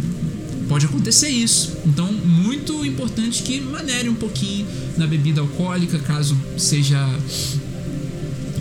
pode 0.70 0.86
acontecer 0.86 1.28
isso. 1.28 1.76
Então, 1.84 2.10
muito 2.12 2.86
importante 2.86 3.42
que 3.42 3.60
manere 3.60 4.08
um 4.08 4.14
pouquinho 4.14 4.64
na 4.96 5.04
bebida 5.04 5.40
alcoólica, 5.40 5.98
caso 5.98 6.38
seja 6.56 6.96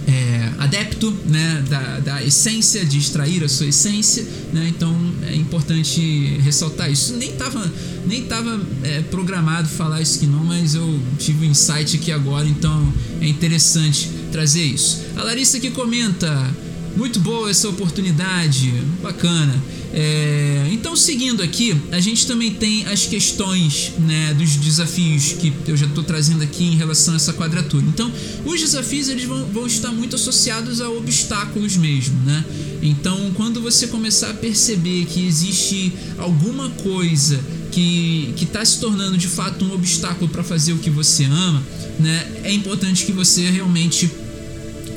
é, 0.07 0.51
adepto 0.57 1.15
né, 1.27 1.63
da, 1.69 1.99
da 1.99 2.23
essência, 2.23 2.83
de 2.83 2.97
extrair 2.97 3.43
a 3.43 3.47
sua 3.47 3.67
essência. 3.67 4.27
Né? 4.51 4.73
Então, 4.75 4.91
é 5.27 5.35
importante 5.35 6.01
ressaltar 6.43 6.91
isso. 6.91 7.13
Nem 7.13 7.29
estava 7.29 7.71
nem 8.07 8.23
tava, 8.23 8.59
é, 8.81 9.01
programado 9.03 9.69
falar 9.69 10.01
isso 10.01 10.17
aqui 10.17 10.25
não, 10.25 10.43
mas 10.43 10.73
eu 10.73 10.99
tive 11.19 11.45
um 11.45 11.51
insight 11.51 11.95
aqui 11.95 12.11
agora, 12.11 12.47
então 12.47 12.91
é 13.21 13.27
interessante 13.27 14.09
trazer 14.31 14.63
isso. 14.63 15.01
A 15.15 15.21
Larissa 15.23 15.57
aqui 15.57 15.69
comenta. 15.69 16.55
Muito 16.97 17.19
boa 17.19 17.51
essa 17.51 17.69
oportunidade, 17.69 18.73
bacana. 19.01 19.53
É, 19.91 20.69
então, 20.71 20.95
seguindo 20.95 21.41
aqui, 21.41 21.75
a 21.91 21.99
gente 21.99 22.27
também 22.27 22.53
tem 22.53 22.85
as 22.85 23.05
questões 23.05 23.93
né, 23.99 24.33
dos 24.35 24.55
desafios 24.55 25.33
que 25.33 25.51
eu 25.67 25.75
já 25.75 25.87
estou 25.87 26.03
trazendo 26.03 26.43
aqui 26.43 26.63
em 26.63 26.75
relação 26.75 27.13
a 27.13 27.17
essa 27.17 27.33
quadratura. 27.33 27.83
Então, 27.87 28.11
os 28.45 28.59
desafios 28.59 29.09
eles 29.09 29.23
vão, 29.23 29.45
vão 29.45 29.65
estar 29.65 29.91
muito 29.91 30.15
associados 30.15 30.79
a 30.79 30.89
obstáculos 30.89 31.75
mesmo, 31.75 32.19
né? 32.23 32.45
Então, 32.81 33.31
quando 33.35 33.61
você 33.61 33.87
começar 33.87 34.29
a 34.29 34.33
perceber 34.33 35.05
que 35.05 35.25
existe 35.25 35.93
alguma 36.17 36.69
coisa 36.69 37.39
que 37.71 38.33
está 38.41 38.63
se 38.63 38.79
tornando 38.79 39.17
de 39.17 39.27
fato 39.27 39.63
um 39.65 39.73
obstáculo 39.73 40.29
para 40.29 40.43
fazer 40.43 40.73
o 40.73 40.77
que 40.77 40.89
você 40.89 41.25
ama, 41.25 41.63
né, 41.99 42.41
é 42.43 42.51
importante 42.51 43.05
que 43.05 43.11
você 43.11 43.49
realmente 43.49 44.09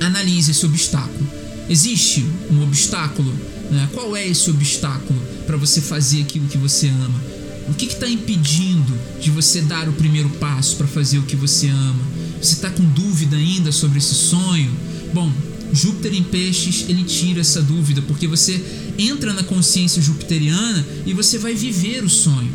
analise 0.01 0.51
esse 0.51 0.65
obstáculo. 0.65 1.29
Existe 1.69 2.25
um 2.51 2.63
obstáculo? 2.63 3.33
Né? 3.73 3.89
Qual 3.95 4.15
é 4.15 4.29
esse 4.29 4.51
obstáculo 4.51 5.19
para 5.47 5.57
você 5.57 5.81
fazer 5.81 6.21
aquilo 6.21 6.47
que 6.47 6.59
você 6.59 6.89
ama? 6.89 7.21
O 7.69 7.75
que 7.75 7.87
está 7.87 8.07
impedindo 8.07 8.93
de 9.19 9.31
você 9.31 9.63
dar 9.63 9.89
o 9.89 9.93
primeiro 9.95 10.29
passo 10.31 10.77
para 10.77 10.87
fazer 10.87 11.19
o 11.19 11.23
que 11.23 11.35
você 11.35 11.69
ama? 11.69 12.05
Você 12.41 12.55
está 12.55 12.71
com 12.71 12.85
dúvida 12.85 13.37
ainda 13.37 13.73
sobre 13.73 13.99
esse 13.99 14.15
sonho? 14.15 14.71
Bom, 15.15 15.33
Júpiter 15.73 16.13
em 16.13 16.23
peixes 16.23 16.85
ele 16.87 17.03
tira 17.03 17.41
essa 17.41 17.63
dúvida 17.63 18.03
porque 18.03 18.27
você 18.27 18.63
entra 18.99 19.33
na 19.33 19.43
consciência 19.43 20.03
jupiteriana 20.03 20.87
e 21.07 21.15
você 21.15 21.39
vai 21.39 21.55
viver 21.55 22.05
o 22.05 22.11
sonho 22.11 22.53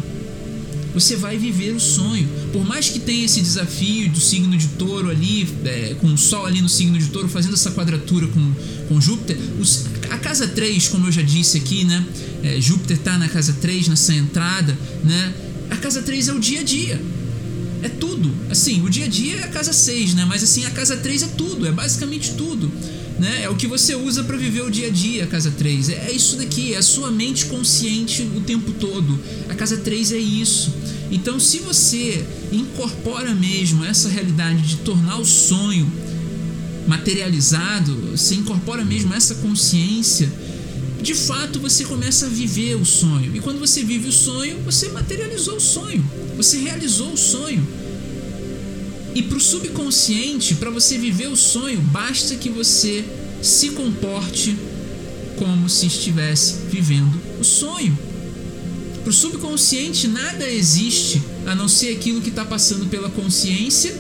você 1.00 1.16
vai 1.16 1.38
viver 1.38 1.76
o 1.76 1.80
sonho. 1.80 2.28
Por 2.52 2.66
mais 2.66 2.90
que 2.90 3.00
tenha 3.00 3.24
esse 3.24 3.40
desafio 3.40 4.10
do 4.10 4.20
signo 4.20 4.58
de 4.58 4.68
touro 4.70 5.10
ali, 5.10 5.48
é, 5.64 5.96
com 6.02 6.08
o 6.08 6.18
Sol 6.18 6.46
ali 6.46 6.60
no 6.60 6.68
signo 6.68 6.98
de 6.98 7.06
touro, 7.10 7.28
fazendo 7.28 7.54
essa 7.54 7.70
quadratura 7.72 8.26
com, 8.28 8.54
com 8.88 9.00
Júpiter, 9.00 9.38
os, 9.60 9.86
a 10.10 10.18
casa 10.18 10.48
3, 10.48 10.88
como 10.88 11.08
eu 11.08 11.12
já 11.12 11.22
disse 11.22 11.58
aqui, 11.58 11.84
né? 11.84 12.04
É, 12.42 12.60
Júpiter 12.60 12.98
está 12.98 13.16
na 13.16 13.30
casa 13.30 13.54
3, 13.54 13.90
nessa 13.90 14.14
entrada, 14.14 14.76
né? 15.04 15.34
A 15.70 15.78
casa 15.78 16.02
3 16.02 16.30
é 16.30 16.34
o 16.34 16.40
dia 16.40 16.62
a 16.62 16.64
dia. 16.64 17.00
É 17.84 17.90
tudo. 17.90 18.34
Assim, 18.50 18.84
o 18.84 18.90
dia 18.90 19.06
a 19.06 19.08
dia 19.08 19.36
é 19.36 19.44
a 19.44 19.50
casa 19.50 19.72
6, 19.72 20.16
né? 20.16 20.26
Mas 20.26 20.42
assim, 20.42 20.66
a 20.66 20.72
casa 20.72 20.98
3 20.98 21.24
é 21.24 21.28
tudo, 21.28 21.68
é 21.68 21.72
basicamente 21.72 22.34
tudo. 22.34 22.72
Né? 23.20 23.44
É 23.44 23.50
o 23.50 23.56
que 23.56 23.68
você 23.68 23.96
usa 23.96 24.24
para 24.24 24.38
viver 24.38 24.62
o 24.62 24.70
dia 24.70 24.88
a 24.88 24.92
dia, 24.92 25.24
a 25.24 25.28
casa 25.28 25.52
3. 25.52 25.90
É 25.90 26.12
isso 26.12 26.38
daqui, 26.38 26.74
é 26.74 26.78
a 26.78 26.82
sua 26.82 27.10
mente 27.10 27.46
consciente 27.46 28.22
o 28.36 28.42
tempo 28.42 28.72
todo. 28.74 29.20
A 29.50 29.56
casa 29.56 29.78
3 29.78 30.12
é 30.12 30.18
isso. 30.18 30.74
Então, 31.12 31.40
se 31.40 31.60
você 31.60 32.26
incorpora 32.52 33.34
mesmo 33.34 33.84
essa 33.86 34.10
realidade 34.10 34.62
de 34.62 34.76
tornar 34.78 35.18
o 35.18 35.26
sonho 35.26 35.90
materializado, 36.88 37.96
você 38.12 38.36
incorpora 38.36 38.84
mesmo 38.84 39.14
essa 39.14 39.36
consciência, 39.36 40.32
de 41.02 41.14
fato 41.14 41.60
você 41.60 41.86
começa 41.86 42.26
a 42.26 42.30
viver 42.30 42.76
o 42.76 42.86
sonho. 42.86 43.36
E 43.36 43.40
quando 43.40 43.60
você 43.60 43.84
vive 43.84 44.10
o 44.10 44.12
sonho, 44.12 44.60
você 44.64 44.90
materializou 44.90 45.58
o 45.58 45.62
sonho, 45.62 46.04
você 46.36 46.58
realizou 46.58 47.14
o 47.14 47.18
sonho. 47.18 47.66
E 49.14 49.24
para 49.24 49.38
o 49.38 49.42
subconsciente, 49.42 50.56
para 50.56 50.70
você 50.70 50.98
viver 50.98 51.28
o 51.28 51.36
sonho, 51.36 51.82
basta 51.82 52.36
que 52.36 52.50
você 52.50 53.04
se 53.42 53.70
comporte 53.72 54.56
como 55.38 55.70
se 55.70 55.88
estivesse 55.88 56.56
vivendo 56.70 57.20
o 57.40 57.44
sonho. 57.44 57.98
Para 59.08 59.12
o 59.12 59.16
subconsciente, 59.16 60.06
nada 60.06 60.52
existe 60.52 61.24
a 61.46 61.56
não 61.56 61.70
ser 61.70 61.94
aquilo 61.94 62.20
que 62.20 62.28
está 62.28 62.44
passando 62.44 62.88
pela 62.88 63.10
consciência 63.10 63.96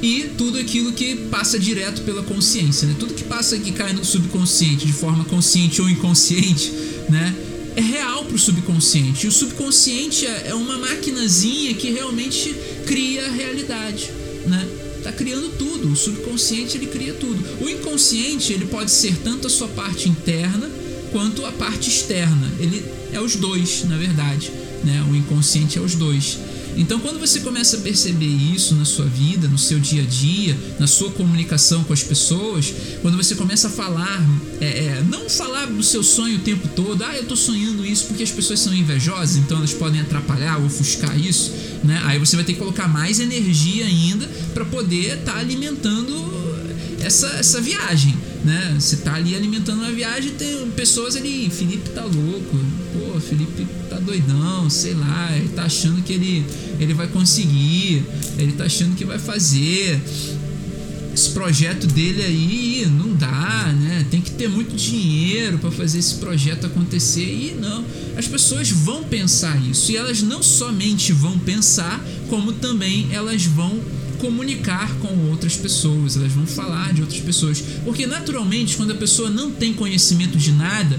e 0.00 0.30
tudo 0.38 0.56
aquilo 0.56 0.92
que 0.92 1.16
passa 1.32 1.58
direto 1.58 2.02
pela 2.02 2.22
consciência. 2.22 2.86
Né? 2.86 2.94
Tudo 2.96 3.12
que 3.12 3.24
passa 3.24 3.58
que 3.58 3.72
cai 3.72 3.92
no 3.92 4.04
subconsciente 4.04 4.86
de 4.86 4.92
forma 4.92 5.24
consciente 5.24 5.82
ou 5.82 5.90
inconsciente, 5.90 6.70
né? 7.10 7.34
é 7.74 7.80
real 7.80 8.24
para 8.24 8.36
o 8.36 8.38
subconsciente. 8.38 9.26
E 9.26 9.28
o 9.28 9.32
subconsciente 9.32 10.24
é, 10.26 10.50
é 10.50 10.54
uma 10.54 10.78
maquinazinha 10.78 11.74
que 11.74 11.90
realmente 11.90 12.54
cria 12.86 13.26
a 13.26 13.30
realidade, 13.32 14.12
né? 14.46 14.64
Tá 15.02 15.10
criando 15.10 15.48
tudo. 15.58 15.88
O 15.88 15.96
subconsciente 15.96 16.76
ele 16.76 16.86
cria 16.86 17.14
tudo. 17.14 17.44
O 17.60 17.68
inconsciente 17.68 18.52
ele 18.52 18.66
pode 18.66 18.92
ser 18.92 19.16
tanto 19.24 19.48
a 19.48 19.50
sua 19.50 19.66
parte 19.66 20.08
interna 20.08 20.70
quanto 21.14 21.46
a 21.46 21.52
parte 21.52 21.88
externa. 21.88 22.50
Ele 22.58 22.84
é 23.12 23.20
os 23.20 23.36
dois, 23.36 23.84
na 23.84 23.96
verdade. 23.96 24.50
Né? 24.82 25.00
O 25.08 25.14
inconsciente 25.14 25.78
é 25.78 25.80
os 25.80 25.94
dois. 25.94 26.40
Então, 26.76 26.98
quando 26.98 27.20
você 27.20 27.38
começa 27.38 27.76
a 27.76 27.80
perceber 27.80 28.26
isso 28.26 28.74
na 28.74 28.84
sua 28.84 29.04
vida, 29.04 29.46
no 29.46 29.56
seu 29.56 29.78
dia 29.78 30.02
a 30.02 30.04
dia, 30.04 30.58
na 30.76 30.88
sua 30.88 31.12
comunicação 31.12 31.84
com 31.84 31.92
as 31.92 32.02
pessoas, 32.02 32.74
quando 33.00 33.16
você 33.16 33.36
começa 33.36 33.68
a 33.68 33.70
falar, 33.70 34.28
é, 34.60 34.66
é, 34.66 35.04
não 35.08 35.30
falar 35.30 35.66
do 35.66 35.84
seu 35.84 36.02
sonho 36.02 36.38
o 36.38 36.40
tempo 36.40 36.66
todo, 36.74 37.04
ah, 37.04 37.16
eu 37.16 37.26
tô 37.26 37.36
sonhando 37.36 37.86
isso 37.86 38.06
porque 38.06 38.24
as 38.24 38.30
pessoas 38.32 38.58
são 38.58 38.74
invejosas, 38.74 39.36
então 39.36 39.58
elas 39.58 39.72
podem 39.72 40.00
atrapalhar 40.00 40.58
ou 40.58 40.66
ofuscar 40.66 41.16
isso, 41.16 41.52
né? 41.84 42.02
Aí 42.06 42.18
você 42.18 42.34
vai 42.34 42.44
ter 42.44 42.54
que 42.54 42.58
colocar 42.58 42.88
mais 42.88 43.20
energia 43.20 43.86
ainda 43.86 44.26
para 44.52 44.64
poder 44.64 45.18
estar 45.20 45.34
tá 45.34 45.38
alimentando 45.38 46.12
essa, 47.00 47.28
essa 47.36 47.60
viagem, 47.60 48.16
né? 48.44 48.76
Você 48.78 48.96
tá 48.96 49.14
ali 49.14 49.34
alimentando 49.34 49.78
uma 49.78 49.90
viagem, 49.90 50.32
tem 50.32 50.70
pessoas 50.72 51.16
ali, 51.16 51.48
Felipe 51.50 51.90
tá 51.90 52.04
louco, 52.04 52.58
pô, 52.92 53.20
Felipe 53.20 53.66
tá 53.88 53.98
doidão, 53.98 54.68
sei 54.68 54.94
lá, 54.94 55.34
ele 55.34 55.48
tá 55.48 55.64
achando 55.64 56.02
que 56.02 56.12
ele, 56.12 56.44
ele 56.78 56.92
vai 56.92 57.06
conseguir, 57.08 58.04
ele 58.38 58.52
tá 58.52 58.64
achando 58.64 58.94
que 58.94 59.04
vai 59.04 59.18
fazer. 59.18 60.00
Esse 61.14 61.30
projeto 61.30 61.86
dele 61.86 62.22
aí 62.22 62.86
não 62.90 63.14
dá, 63.14 63.72
né? 63.72 64.04
Tem 64.10 64.20
que 64.20 64.32
ter 64.32 64.48
muito 64.48 64.74
dinheiro 64.74 65.58
para 65.58 65.70
fazer 65.70 66.00
esse 66.00 66.16
projeto 66.16 66.66
acontecer. 66.66 67.22
E 67.22 67.54
não, 67.54 67.84
as 68.16 68.26
pessoas 68.26 68.68
vão 68.68 69.04
pensar 69.04 69.56
isso. 69.64 69.92
E 69.92 69.96
elas 69.96 70.22
não 70.22 70.42
somente 70.42 71.12
vão 71.12 71.38
pensar, 71.38 72.04
como 72.28 72.52
também 72.54 73.06
elas 73.12 73.44
vão 73.44 73.80
comunicar 74.24 74.90
com 75.00 75.28
outras 75.28 75.54
pessoas, 75.54 76.16
elas 76.16 76.32
vão 76.32 76.46
falar 76.46 76.94
de 76.94 77.02
outras 77.02 77.20
pessoas. 77.20 77.62
Porque 77.84 78.06
naturalmente, 78.06 78.74
quando 78.74 78.92
a 78.92 78.94
pessoa 78.94 79.28
não 79.28 79.50
tem 79.50 79.74
conhecimento 79.74 80.38
de 80.38 80.50
nada, 80.50 80.98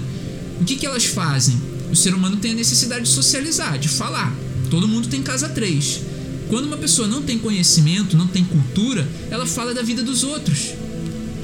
o 0.60 0.64
que, 0.64 0.76
que 0.76 0.86
elas 0.86 1.06
fazem? 1.06 1.60
O 1.90 1.96
ser 1.96 2.14
humano 2.14 2.36
tem 2.36 2.52
a 2.52 2.54
necessidade 2.54 3.02
de 3.02 3.08
socializar, 3.08 3.80
de 3.80 3.88
falar. 3.88 4.32
Todo 4.70 4.86
mundo 4.86 5.08
tem 5.08 5.22
casa 5.22 5.48
três. 5.48 6.02
Quando 6.48 6.66
uma 6.66 6.76
pessoa 6.76 7.08
não 7.08 7.20
tem 7.20 7.36
conhecimento, 7.36 8.16
não 8.16 8.28
tem 8.28 8.44
cultura, 8.44 9.08
ela 9.28 9.44
fala 9.44 9.74
da 9.74 9.82
vida 9.82 10.04
dos 10.04 10.22
outros. 10.22 10.70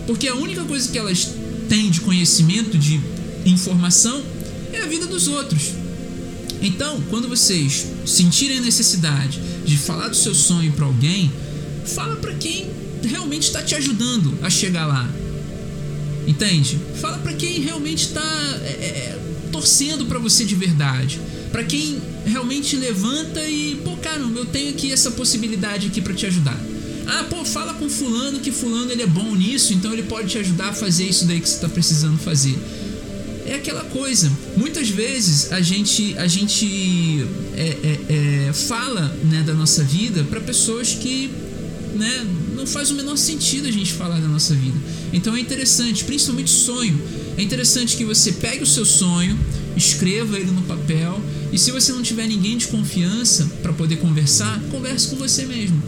Porque 0.07 0.29
a 0.29 0.37
única 0.37 0.63
coisa 0.63 0.89
que 0.89 0.97
elas 0.97 1.31
têm 1.69 1.91
de 1.91 2.01
conhecimento, 2.01 2.79
de 2.79 3.01
informação, 3.45 4.23
é 4.73 4.83
a 4.83 4.87
vida 4.87 5.07
dos 5.07 5.27
outros. 5.27 5.73
Então, 6.63 7.03
quando 7.11 7.29
vocês 7.29 7.87
sentirem 8.07 8.59
a 8.59 8.61
necessidade 8.61 9.41
de 9.65 9.77
falar 9.77 10.07
do 10.07 10.17
seu 10.17 10.33
sonho 10.33 10.71
para 10.73 10.87
alguém, 10.87 11.29
fala 11.85 12.17
para 12.17 12.35
quem 12.35 12.71
realmente 13.03 13.45
está 13.45 13.63
te 13.63 13.75
ajudando 13.75 14.39
a 14.43 14.51
chegar 14.51 14.87
lá. 14.87 15.09
Entende? 16.27 16.79
Fala 17.01 17.19
para 17.19 17.33
quem 17.33 17.61
realmente 17.61 18.07
está 18.07 18.61
é, 18.63 18.69
é, 18.69 19.19
torcendo 19.51 20.07
para 20.07 20.19
você 20.19 20.45
de 20.45 20.55
verdade. 20.55 21.21
Para 21.51 21.65
quem 21.65 22.01
realmente 22.25 22.77
levanta 22.77 23.43
e, 23.43 23.81
pô, 23.85 23.97
caramba, 23.97 24.41
eu 24.41 24.47
tenho 24.47 24.71
aqui 24.71 24.93
essa 24.93 25.11
possibilidade 25.11 25.89
aqui 25.89 26.01
para 26.01 26.15
te 26.15 26.27
ajudar. 26.27 26.59
Ah, 27.07 27.25
pô, 27.29 27.45
fala 27.45 27.75
com 27.75 27.89
fulano 27.89 28.39
que 28.39 28.53
fulano 28.53 28.93
ele 28.93 29.03
é 29.03 29.07
bom 29.07 29.35
nisso, 29.35 29.75
então 29.75 29.93
ele 29.93 30.05
pode 30.05 30.29
te 30.29 30.39
ajudar 30.39 30.69
a 30.69 30.73
fazer 30.73 31.05
isso 31.05 31.27
daí 31.27 31.41
que 31.41 31.49
você 31.49 31.57
está 31.57 31.69
precisando 31.69 32.19
fazer. 32.19 32.57
É 33.45 33.55
aquela 33.55 33.83
coisa. 33.85 34.31
Muitas 34.57 34.89
vezes 34.89 35.53
a 35.53 35.61
gente 35.61 36.17
a 36.17 36.29
gente 36.29 37.27
é, 37.57 37.77
é, 37.83 38.49
é, 38.49 38.53
fala 38.53 39.09
né, 39.25 39.43
da 39.43 39.53
nossa 39.53 39.83
vida 39.83 40.25
para 40.25 40.41
pessoas 40.41 40.95
que 40.95 41.29
né, 41.95 42.27
não 42.55 42.67
faz 42.67 42.91
o 42.91 42.95
menor 42.95 43.17
sentido 43.17 43.69
a 43.69 43.71
gente 43.71 43.93
falar 43.93 44.21
da 44.21 44.29
nossa 44.29 44.55
vida. 44.55 44.77
Então 45.13 45.37
é 45.37 45.41
interessante, 45.41 46.05
principalmente 46.05 46.51
sonho. 46.51 47.01
É 47.37 47.43
interessante 47.43 47.97
que 47.97 48.05
você 48.05 48.33
pegue 48.33 48.63
o 48.63 48.67
seu 48.67 48.85
sonho, 48.85 49.39
escreva 49.77 50.39
ele 50.39 50.51
no 50.51 50.63
papel 50.63 51.21
e 51.53 51.59
se 51.59 51.71
você 51.71 51.93
não 51.93 52.03
tiver 52.03 52.27
ninguém 52.27 52.57
de 52.57 52.69
confiança 52.69 53.51
para 53.63 53.73
poder 53.73 53.97
conversar, 53.97 54.61
converse 54.71 55.09
com 55.09 55.17
você 55.17 55.45
mesmo. 55.45 55.83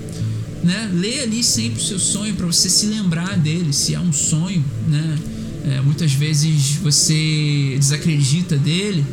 Né? 0.62 0.90
Lê 0.94 1.20
ali 1.20 1.42
sempre 1.42 1.80
o 1.80 1.84
seu 1.84 1.98
sonho 1.98 2.34
para 2.34 2.46
você 2.46 2.68
se 2.70 2.86
lembrar 2.86 3.36
dele, 3.38 3.72
se 3.72 3.94
é 3.94 4.00
um 4.00 4.12
sonho, 4.12 4.64
né? 4.88 5.18
É, 5.66 5.80
muitas 5.80 6.12
vezes 6.12 6.76
você 6.82 7.76
desacredita 7.78 8.56
dele, 8.56 9.04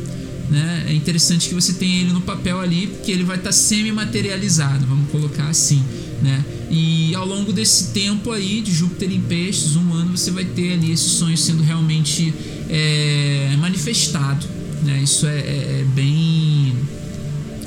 né? 0.50 0.86
É 0.88 0.92
interessante 0.92 1.48
que 1.48 1.54
você 1.54 1.72
tenha 1.72 2.02
ele 2.02 2.12
no 2.12 2.20
papel 2.20 2.60
ali, 2.60 2.86
porque 2.86 3.10
ele 3.10 3.24
vai 3.24 3.36
estar 3.36 3.48
tá 3.48 3.52
semi-materializado, 3.52 4.86
vamos 4.86 5.10
colocar 5.10 5.48
assim, 5.48 5.82
né? 6.22 6.44
E 6.70 7.14
ao 7.14 7.26
longo 7.26 7.52
desse 7.52 7.88
tempo 7.88 8.30
aí 8.30 8.60
de 8.60 8.72
Júpiter 8.72 9.12
em 9.12 9.20
Peixes, 9.20 9.76
um 9.76 9.92
ano, 9.92 10.16
você 10.16 10.30
vai 10.30 10.44
ter 10.44 10.74
ali 10.74 10.92
esse 10.92 11.08
sonho 11.08 11.36
sendo 11.36 11.62
realmente 11.62 12.32
é, 12.70 13.54
manifestado, 13.58 14.46
né? 14.82 15.00
Isso 15.02 15.26
é, 15.26 15.38
é, 15.38 15.80
é 15.80 15.86
bem 15.94 16.74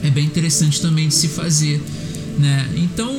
é 0.02 0.10
bem 0.10 0.26
interessante 0.26 0.82
também 0.82 1.08
de 1.08 1.14
se 1.14 1.28
fazer, 1.28 1.82
né? 2.40 2.70
Então, 2.76 3.12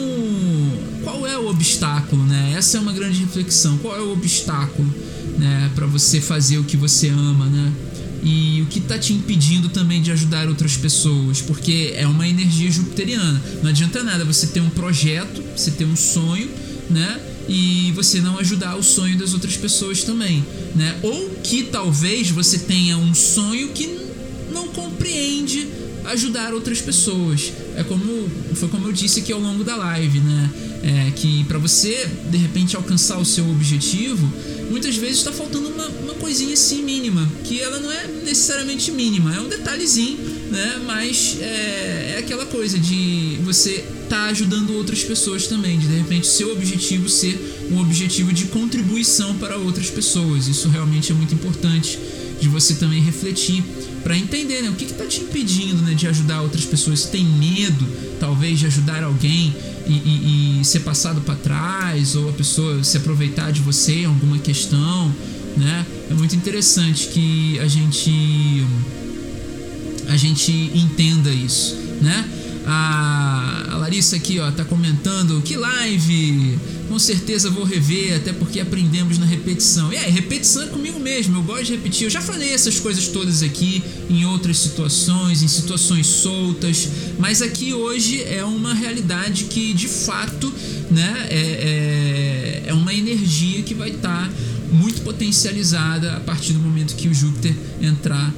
qual 1.03 1.26
é 1.26 1.37
o 1.37 1.49
obstáculo, 1.49 2.24
né? 2.24 2.55
Essa 2.57 2.78
é 2.78 2.80
uma 2.80 2.93
grande 2.93 3.20
reflexão. 3.20 3.76
Qual 3.78 3.97
é 3.97 4.01
o 4.01 4.12
obstáculo, 4.12 4.89
né, 5.39 5.70
para 5.74 5.87
você 5.87 6.20
fazer 6.20 6.59
o 6.59 6.64
que 6.64 6.76
você 6.76 7.09
ama, 7.09 7.47
né? 7.47 7.72
E 8.28 8.60
o 8.60 8.66
que 8.66 8.80
está 8.80 8.98
te 8.98 9.12
impedindo 9.12 9.68
também 9.68 10.02
de 10.02 10.10
ajudar 10.10 10.48
outras 10.48 10.76
pessoas, 10.76 11.40
porque 11.40 11.94
é 11.96 12.08
uma 12.08 12.26
energia 12.26 12.68
jupiteriana. 12.68 13.40
Não 13.62 13.70
adianta 13.70 14.02
nada 14.02 14.24
você 14.24 14.48
ter 14.48 14.58
um 14.58 14.68
projeto, 14.68 15.40
você 15.56 15.70
ter 15.70 15.84
um 15.84 15.94
sonho, 15.94 16.50
né? 16.90 17.20
E 17.48 17.92
você 17.94 18.20
não 18.20 18.36
ajudar 18.38 18.74
o 18.74 18.82
sonho 18.82 19.16
das 19.16 19.32
outras 19.32 19.56
pessoas 19.56 20.02
também, 20.02 20.44
né? 20.74 20.98
Ou 21.04 21.36
que 21.44 21.62
talvez 21.62 22.28
você 22.28 22.58
tenha 22.58 22.98
um 22.98 23.14
sonho 23.14 23.68
que 23.68 23.96
não 24.52 24.66
compreende 24.68 25.68
ajudar 26.06 26.52
outras 26.52 26.80
pessoas. 26.80 27.52
É 27.76 27.84
como 27.84 28.28
foi 28.54 28.68
como 28.68 28.88
eu 28.88 28.92
disse 28.92 29.20
aqui 29.20 29.32
ao 29.32 29.40
longo 29.40 29.62
da 29.62 29.76
live, 29.76 30.20
né? 30.20 30.50
É 30.82 31.10
que 31.14 31.44
para 31.44 31.58
você 31.58 32.08
de 32.30 32.38
repente 32.38 32.76
alcançar 32.76 33.18
o 33.18 33.24
seu 33.24 33.48
objetivo, 33.50 34.30
muitas 34.70 34.96
vezes 34.96 35.18
está 35.18 35.32
faltando 35.32 35.68
uma, 35.68 35.86
uma 35.86 36.14
coisinha 36.14 36.54
assim 36.54 36.82
mínima, 36.82 37.28
que 37.44 37.60
ela 37.60 37.78
não 37.78 37.90
é 37.90 38.06
necessariamente 38.24 38.90
mínima, 38.90 39.34
é 39.34 39.40
um 39.40 39.48
detalhezinho, 39.48 40.18
né? 40.50 40.80
Mas 40.86 41.36
é, 41.40 42.14
é 42.16 42.18
aquela 42.18 42.46
coisa 42.46 42.78
de 42.78 43.38
você 43.44 43.84
tá 44.08 44.24
ajudando 44.26 44.74
outras 44.74 45.02
pessoas 45.04 45.46
também, 45.46 45.78
de 45.78 45.86
de 45.86 45.96
repente 45.96 46.26
seu 46.26 46.52
objetivo 46.52 47.08
ser 47.08 47.68
um 47.70 47.80
objetivo 47.80 48.32
de 48.32 48.46
contribuição 48.46 49.36
para 49.36 49.56
outras 49.56 49.90
pessoas. 49.90 50.48
Isso 50.48 50.68
realmente 50.68 51.12
é 51.12 51.14
muito 51.14 51.34
importante 51.34 51.98
de 52.40 52.48
você 52.48 52.74
também 52.74 53.00
refletir 53.02 53.62
para 54.07 54.16
entender 54.16 54.62
né, 54.62 54.70
o 54.70 54.74
que 54.74 54.84
está 54.84 55.04
te 55.04 55.20
impedindo 55.20 55.82
né, 55.82 55.92
de 55.92 56.07
ajudar 56.07 56.40
outras 56.40 56.64
pessoas. 56.64 57.00
Você 57.00 57.09
tem 57.09 57.24
medo, 57.24 57.84
talvez, 58.20 58.57
de 58.57 58.66
ajudar 58.66 59.02
alguém 59.02 59.52
e, 59.84 59.92
e, 59.94 60.61
e 60.61 60.64
ser 60.64 60.80
passado 60.80 61.22
para 61.22 61.34
trás, 61.34 62.14
ou 62.14 62.28
a 62.28 62.32
pessoa 62.32 62.84
se 62.84 62.96
aproveitar 62.98 63.50
de 63.50 63.61
você 63.61 64.02
em 64.02 64.04
alguma 64.04 64.38
questão. 64.38 65.12
Né? 65.57 65.84
É 66.09 66.14
muito 66.14 66.36
interessante 66.36 67.09
que 67.09 67.59
a 67.59 67.66
gente 67.66 68.64
a 70.07 70.16
gente 70.16 70.52
entenda 70.72 71.30
isso, 71.30 71.74
né? 72.00 72.28
A, 72.64 73.64
a 73.72 73.76
Larissa 73.76 74.14
aqui, 74.14 74.38
ó, 74.38 74.52
tá 74.52 74.64
comentando 74.64 75.42
que 75.42 75.57
live 75.57 76.57
com 76.89 76.99
certeza 76.99 77.51
vou 77.51 77.64
rever, 77.64 78.16
até 78.16 78.32
porque 78.32 78.61
aprendemos 78.61 79.18
na 79.18 79.26
repetição. 79.26 79.93
E 79.93 79.97
é, 79.97 80.09
repetição 80.09 80.62
é 80.62 80.66
comigo 80.66 80.99
mesmo, 80.99 81.37
eu 81.37 81.43
gosto 81.43 81.66
de 81.66 81.72
repetir. 81.72 82.05
Eu 82.05 82.11
já 82.11 82.20
falei 82.20 82.53
essas 82.53 82.78
coisas 82.78 83.09
todas 83.09 83.43
aqui 83.43 83.82
em 84.09 84.24
outras 84.24 84.59
situações, 84.59 85.43
em 85.43 85.49
situações 85.49 86.07
soltas, 86.07 86.89
mas 87.18 87.43
aqui 87.43 87.72
hoje 87.72 88.22
é 88.22 88.45
uma 88.45 88.74
realidade 88.74 89.45
que 89.45 89.72
de 89.72 89.89
fato 89.89 90.53
né, 90.91 91.26
é, 91.30 92.62
é, 92.66 92.68
é 92.68 92.74
uma 92.74 92.95
energia 92.95 93.62
que 93.62 93.74
vai 93.74 93.91
estar 93.91 94.28
tá 94.28 94.32
muito 94.70 95.01
potencializada 95.03 96.16
a 96.16 96.20
partir 96.20 96.53
do 96.53 96.59
momento 96.59 96.95
que 96.95 97.09
o 97.09 97.14
Júpiter 97.14 97.55
entrar 97.80 98.32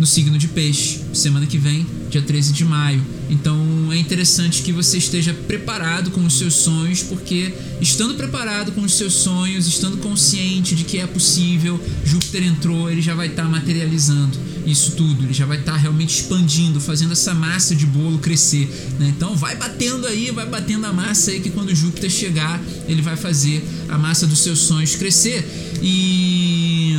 no 0.00 0.06
signo 0.06 0.38
de 0.38 0.48
Peixe, 0.48 1.02
semana 1.12 1.46
que 1.46 1.58
vem, 1.58 1.86
dia 2.08 2.22
13 2.22 2.54
de 2.54 2.64
maio. 2.64 3.04
Então 3.28 3.92
é 3.92 3.98
interessante 3.98 4.62
que 4.62 4.72
você 4.72 4.96
esteja 4.96 5.34
preparado 5.34 6.10
com 6.10 6.24
os 6.24 6.38
seus 6.38 6.54
sonhos, 6.54 7.02
porque 7.02 7.52
estando 7.82 8.14
preparado 8.14 8.72
com 8.72 8.80
os 8.80 8.94
seus 8.94 9.12
sonhos, 9.12 9.66
estando 9.66 9.98
consciente 9.98 10.74
de 10.74 10.84
que 10.84 10.98
é 10.98 11.06
possível, 11.06 11.78
Júpiter 12.02 12.42
entrou, 12.44 12.90
ele 12.90 13.02
já 13.02 13.14
vai 13.14 13.26
estar 13.26 13.42
tá 13.42 13.48
materializando 13.48 14.38
isso 14.64 14.92
tudo, 14.92 15.24
ele 15.24 15.34
já 15.34 15.44
vai 15.44 15.58
estar 15.58 15.72
tá 15.72 15.78
realmente 15.78 16.20
expandindo, 16.20 16.80
fazendo 16.80 17.12
essa 17.12 17.34
massa 17.34 17.76
de 17.76 17.84
bolo 17.84 18.18
crescer. 18.18 18.70
Né? 18.98 19.12
Então 19.14 19.36
vai 19.36 19.54
batendo 19.54 20.06
aí, 20.06 20.30
vai 20.30 20.46
batendo 20.46 20.86
a 20.86 20.92
massa 20.94 21.30
aí, 21.30 21.40
que 21.40 21.50
quando 21.50 21.74
Júpiter 21.74 22.10
chegar, 22.10 22.58
ele 22.88 23.02
vai 23.02 23.16
fazer 23.16 23.62
a 23.88 23.98
massa 23.98 24.26
dos 24.26 24.38
seus 24.38 24.60
sonhos 24.60 24.96
crescer. 24.96 25.46
E 25.82 26.94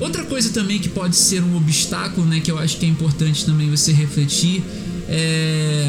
Outra 0.00 0.24
coisa 0.24 0.50
também 0.50 0.78
que 0.78 0.88
pode 0.88 1.16
ser 1.16 1.42
um 1.42 1.56
obstáculo, 1.56 2.26
né, 2.26 2.40
que 2.40 2.50
eu 2.50 2.58
acho 2.58 2.78
que 2.78 2.86
é 2.86 2.88
importante 2.88 3.46
também 3.46 3.70
você 3.70 3.92
refletir, 3.92 4.62
é, 5.08 5.88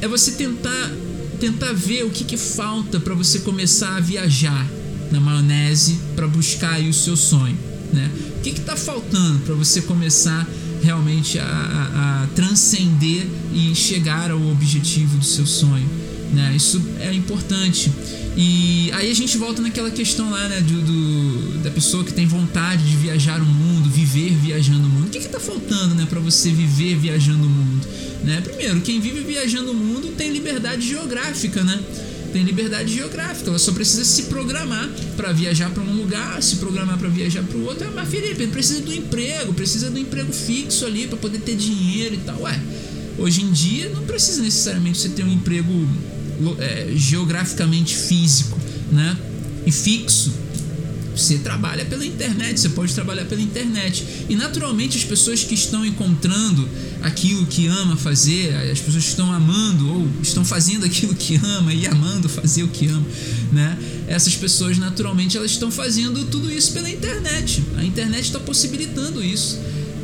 é 0.00 0.08
você 0.08 0.32
tentar 0.32 0.92
tentar 1.40 1.72
ver 1.72 2.04
o 2.04 2.10
que, 2.10 2.24
que 2.24 2.36
falta 2.36 3.00
para 3.00 3.12
você 3.12 3.40
começar 3.40 3.96
a 3.96 4.00
viajar 4.00 4.66
na 5.10 5.20
maionese 5.20 5.98
para 6.14 6.26
buscar 6.26 6.80
o 6.80 6.92
seu 6.92 7.16
sonho, 7.16 7.56
né? 7.92 8.10
O 8.38 8.40
que 8.40 8.50
está 8.50 8.76
faltando 8.76 9.40
para 9.40 9.54
você 9.54 9.82
começar 9.82 10.48
realmente 10.82 11.38
a, 11.38 11.44
a, 11.44 12.22
a 12.22 12.26
transcender 12.28 13.26
e 13.52 13.74
chegar 13.74 14.30
ao 14.30 14.40
objetivo 14.48 15.18
do 15.18 15.24
seu 15.24 15.46
sonho? 15.46 15.88
Né? 16.32 16.52
Isso 16.56 16.82
é 17.00 17.12
importante. 17.12 17.92
E 18.36 18.90
aí 18.92 19.10
a 19.10 19.14
gente 19.14 19.36
volta 19.38 19.62
naquela 19.62 19.90
questão 19.90 20.28
lá, 20.30 20.48
né, 20.48 20.60
do, 20.60 20.82
do, 20.82 21.58
da 21.62 21.70
pessoa 21.70 22.02
que 22.02 22.12
tem 22.12 22.26
vontade 22.26 22.82
de 22.82 22.96
viajar 22.96 23.40
o 23.40 23.46
mundo, 23.46 23.88
viver 23.88 24.32
viajando 24.32 24.86
o 24.86 24.90
mundo. 24.90 25.06
O 25.06 25.10
que 25.10 25.18
está 25.18 25.38
faltando, 25.38 25.94
né, 25.94 26.06
para 26.08 26.18
você 26.18 26.50
viver 26.50 26.96
viajando 26.96 27.46
o 27.46 27.50
mundo? 27.50 27.86
Né? 28.24 28.40
Primeiro, 28.40 28.80
quem 28.80 29.00
vive 29.00 29.20
viajando 29.20 29.70
o 29.70 29.74
mundo 29.74 30.08
tem 30.16 30.32
liberdade 30.32 30.88
geográfica, 30.88 31.62
né? 31.62 31.78
Tem 32.32 32.42
liberdade 32.42 32.92
geográfica, 32.92 33.48
ela 33.48 33.60
só 33.60 33.70
precisa 33.70 34.04
se 34.04 34.24
programar 34.24 34.90
para 35.16 35.30
viajar 35.30 35.70
para 35.70 35.84
um 35.84 35.94
lugar, 35.94 36.42
se 36.42 36.56
programar 36.56 36.98
para 36.98 37.08
viajar 37.08 37.44
para 37.44 37.56
o 37.56 37.64
outro. 37.64 37.88
Mas 37.94 38.08
Felipe, 38.08 38.48
precisa 38.48 38.80
do 38.80 38.92
emprego, 38.92 39.54
precisa 39.54 39.88
do 39.88 39.96
emprego 39.96 40.32
fixo 40.32 40.84
ali 40.84 41.06
para 41.06 41.16
poder 41.16 41.38
ter 41.38 41.54
dinheiro 41.54 42.16
e 42.16 42.18
tal. 42.18 42.40
Ué, 42.40 42.60
hoje 43.18 43.42
em 43.42 43.52
dia 43.52 43.88
não 43.90 44.02
precisa 44.02 44.42
necessariamente 44.42 44.98
você 44.98 45.10
ter 45.10 45.22
um 45.22 45.32
emprego 45.32 45.70
é, 46.58 46.92
geograficamente 46.94 47.96
físico, 47.96 48.58
né? 48.90 49.16
E 49.66 49.72
fixo. 49.72 50.32
você 51.16 51.38
trabalha 51.38 51.84
pela 51.84 52.04
internet, 52.04 52.58
você 52.58 52.68
pode 52.70 52.92
trabalhar 52.92 53.24
pela 53.24 53.40
internet. 53.40 54.04
E 54.28 54.34
naturalmente 54.34 54.98
as 54.98 55.04
pessoas 55.04 55.44
que 55.44 55.54
estão 55.54 55.86
encontrando 55.86 56.68
aquilo 57.02 57.46
que 57.46 57.66
ama 57.66 57.96
fazer, 57.96 58.54
as 58.54 58.80
pessoas 58.80 59.04
que 59.04 59.10
estão 59.10 59.32
amando 59.32 59.88
ou 59.88 60.08
estão 60.22 60.44
fazendo 60.44 60.84
aquilo 60.84 61.14
que 61.14 61.36
ama 61.36 61.72
e 61.72 61.86
amando 61.86 62.28
fazer 62.28 62.62
o 62.64 62.68
que 62.68 62.88
ama, 62.88 63.06
né? 63.52 63.78
Essas 64.06 64.34
pessoas 64.34 64.76
naturalmente 64.76 65.36
elas 65.36 65.52
estão 65.52 65.70
fazendo 65.70 66.24
tudo 66.26 66.50
isso 66.50 66.72
pela 66.72 66.90
internet. 66.90 67.62
A 67.76 67.84
internet 67.84 68.24
está 68.24 68.40
possibilitando 68.40 69.22
isso 69.22 69.58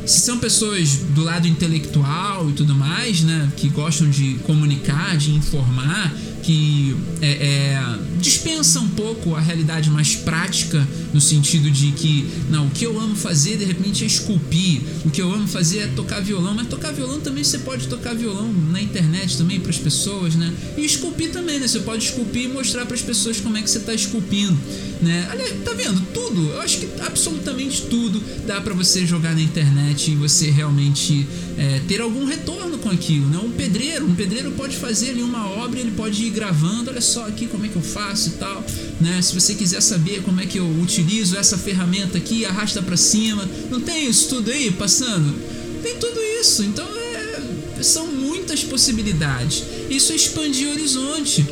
se 0.05 0.21
são 0.21 0.37
pessoas 0.39 0.95
do 0.95 1.23
lado 1.23 1.47
intelectual 1.47 2.49
e 2.49 2.53
tudo 2.53 2.73
mais, 2.73 3.21
né, 3.21 3.51
que 3.57 3.69
gostam 3.69 4.09
de 4.09 4.35
comunicar, 4.45 5.17
de 5.17 5.31
informar, 5.31 6.13
que 6.43 6.95
é, 7.21 7.31
é, 7.31 7.99
dispensa 8.19 8.79
um 8.79 8.89
pouco 8.89 9.35
a 9.35 9.39
realidade 9.39 9.89
mais 9.89 10.15
prática, 10.15 10.87
no 11.13 11.21
sentido 11.21 11.69
de 11.69 11.91
que, 11.91 12.27
não, 12.49 12.67
o 12.67 12.69
que 12.69 12.85
eu 12.85 12.99
amo 12.99 13.15
fazer 13.15 13.57
de 13.57 13.65
repente 13.65 14.03
é 14.03 14.07
esculpir, 14.07 14.81
o 15.05 15.09
que 15.09 15.21
eu 15.21 15.31
amo 15.31 15.47
fazer 15.47 15.79
é 15.79 15.87
tocar 15.87 16.21
violão, 16.21 16.53
mas 16.53 16.67
tocar 16.67 16.91
violão 16.91 17.19
também 17.19 17.43
você 17.43 17.59
pode 17.59 17.87
tocar 17.87 18.13
violão 18.13 18.51
na 18.71 18.81
internet 18.81 19.37
também 19.37 19.59
para 19.59 19.69
as 19.69 19.77
pessoas, 19.77 20.35
né? 20.35 20.53
E 20.77 20.85
esculpir 20.85 21.31
também, 21.31 21.59
né? 21.59 21.67
Você 21.67 21.79
pode 21.79 22.03
esculpir 22.03 22.43
e 22.43 22.47
mostrar 22.47 22.85
para 22.85 22.95
as 22.95 23.01
pessoas 23.01 23.39
como 23.39 23.57
é 23.57 23.61
que 23.61 23.69
você 23.69 23.79
está 23.79 23.93
esculpindo, 23.93 24.57
né? 25.01 25.27
Aliás, 25.31 25.53
tá 25.63 25.73
vendo? 25.73 26.01
Tudo, 26.13 26.49
eu 26.49 26.61
acho 26.61 26.79
que 26.79 26.89
absolutamente 27.01 27.83
tudo 27.83 28.21
dá 28.45 28.61
para 28.61 28.73
você 28.73 29.05
jogar 29.05 29.33
na 29.33 29.41
internet 29.41 30.11
e 30.11 30.15
você 30.15 30.49
realmente 30.49 31.27
é, 31.57 31.81
ter 31.87 32.01
algum 32.01 32.25
retorno 32.25 32.77
com 32.77 32.89
aquilo, 32.89 33.27
né? 33.27 33.37
Um 33.37 33.51
pedreiro, 33.51 34.05
um 34.05 34.15
pedreiro 34.15 34.51
pode 34.51 34.75
fazer 34.75 35.11
ali 35.11 35.21
uma 35.21 35.49
obra, 35.49 35.79
ele 35.79 35.91
pode 35.91 36.23
ir 36.23 36.29
gravando, 36.29 36.89
olha 36.89 37.01
só 37.01 37.27
aqui 37.27 37.47
como 37.47 37.65
é 37.65 37.69
que 37.69 37.75
eu 37.75 37.81
faço 37.81 38.29
e 38.29 38.31
tal, 38.33 38.63
né? 39.01 39.21
Se 39.21 39.33
você 39.33 39.55
quiser 39.55 39.81
saber 39.81 40.21
como 40.23 40.39
é 40.39 40.45
que 40.45 40.59
eu 40.59 40.69
utilizo 40.81 41.35
essa 41.35 41.57
ferramenta 41.57 42.17
aqui, 42.17 42.45
arrasta 42.45 42.81
para 42.81 42.95
cima, 42.95 43.47
não 43.69 43.81
tem 43.81 44.07
isso 44.07 44.29
tudo 44.29 44.51
aí 44.51 44.71
passando? 44.71 45.33
Tem 45.81 45.97
tudo 45.97 46.19
isso, 46.39 46.63
então 46.63 46.85
é, 46.85 47.83
são 47.83 48.07
muitas 48.07 48.63
possibilidades. 48.63 49.63
Isso 49.89 50.11
é 50.11 50.15
expandir 50.15 50.67
o 50.67 50.71
horizonte. 50.71 51.45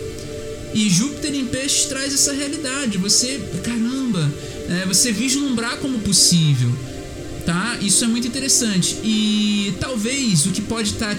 E 0.73 0.87
Júpiter 0.87 1.33
em 1.33 1.45
peixes 1.45 1.85
traz 1.85 2.13
essa 2.13 2.31
realidade. 2.31 2.99
Você, 2.99 3.41
caramba, 3.63 4.31
é, 4.69 4.85
você 4.85 5.11
vislumbrar 5.11 5.77
como 5.77 5.99
possível 5.99 6.71
tá? 7.49 7.79
Isso 7.81 8.03
é 8.03 8.07
muito 8.07 8.27
interessante. 8.27 8.97
E 9.03 9.73
talvez 9.79 10.45
o 10.45 10.51
que 10.51 10.61
pode 10.61 10.93
tá, 10.93 11.15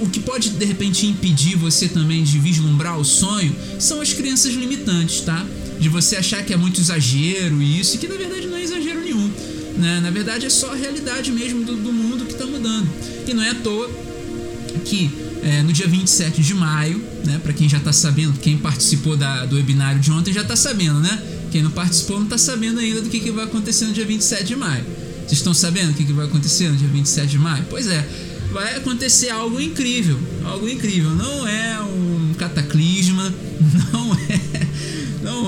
o 0.00 0.08
que 0.08 0.20
pode 0.20 0.48
de 0.48 0.64
repente 0.64 1.06
impedir 1.06 1.56
você 1.56 1.88
também 1.88 2.22
de 2.22 2.38
vislumbrar 2.38 2.98
o 2.98 3.04
sonho 3.04 3.54
são 3.78 4.00
as 4.00 4.12
crenças 4.14 4.54
limitantes, 4.54 5.20
tá? 5.20 5.46
De 5.78 5.88
você 5.88 6.16
achar 6.16 6.44
que 6.44 6.52
é 6.52 6.56
muito 6.56 6.80
exagero 6.80 7.60
e 7.60 7.80
isso, 7.80 7.98
que 7.98 8.06
na 8.08 8.14
verdade 8.14 8.46
não 8.46 8.56
é 8.56 8.62
exagero 8.62 9.00
nenhum. 9.00 9.30
Né? 9.76 10.00
Na 10.00 10.10
verdade 10.10 10.46
é 10.46 10.50
só 10.50 10.72
a 10.72 10.74
realidade 10.74 11.30
mesmo 11.32 11.64
do, 11.64 11.76
do 11.76 11.92
mundo 11.92 12.24
que 12.24 12.32
está 12.32 12.46
mudando. 12.46 12.88
E 13.26 13.34
não 13.34 13.42
é 13.42 13.50
à 13.50 13.54
toa 13.54 13.90
que 14.84 15.10
é, 15.42 15.62
no 15.62 15.72
dia 15.72 15.86
27 15.86 16.42
de 16.42 16.54
maio, 16.54 17.02
né, 17.24 17.38
para 17.42 17.52
quem 17.52 17.68
já 17.68 17.78
está 17.78 17.92
sabendo, 17.92 18.38
quem 18.40 18.56
participou 18.56 19.16
da, 19.16 19.44
do 19.44 19.56
webinário 19.56 20.00
de 20.00 20.10
ontem 20.10 20.32
já 20.32 20.40
está 20.42 20.56
sabendo, 20.56 21.00
né? 21.00 21.22
Quem 21.52 21.62
não 21.62 21.70
participou 21.70 22.16
não 22.16 22.24
está 22.24 22.38
sabendo 22.38 22.80
ainda 22.80 23.00
do 23.00 23.08
que, 23.08 23.20
que 23.20 23.30
vai 23.30 23.44
acontecer 23.44 23.84
no 23.84 23.92
dia 23.92 24.04
27 24.04 24.44
de 24.44 24.56
maio. 24.56 24.84
Vocês 25.18 25.32
estão 25.32 25.54
sabendo 25.54 25.90
o 25.90 25.94
que, 25.94 26.04
que 26.04 26.12
vai 26.12 26.26
acontecer 26.26 26.68
no 26.68 26.76
dia 26.76 26.88
27 26.88 27.28
de 27.28 27.38
maio? 27.38 27.64
Pois 27.70 27.86
é, 27.86 28.04
vai 28.52 28.74
acontecer 28.76 29.30
algo 29.30 29.60
incrível. 29.60 30.18
Algo 30.44 30.68
incrível. 30.68 31.10
Não 31.10 31.46
é 31.46 31.80
um 31.80 32.14
não 32.34 32.34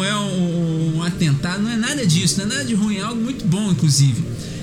é 0.06 0.16
um, 0.16 0.96
um 0.96 1.02
atentado, 1.02 1.62
não 1.62 1.70
é 1.70 1.76
nada 1.76 2.06
disso, 2.06 2.38
não 2.38 2.46
é 2.46 2.48
nada 2.48 2.64
de 2.64 2.74
ruim, 2.74 2.96
é 2.96 3.02
algo 3.02 3.20
muito 3.20 3.44
bom, 3.46 3.70
inclusive. 3.70 4.22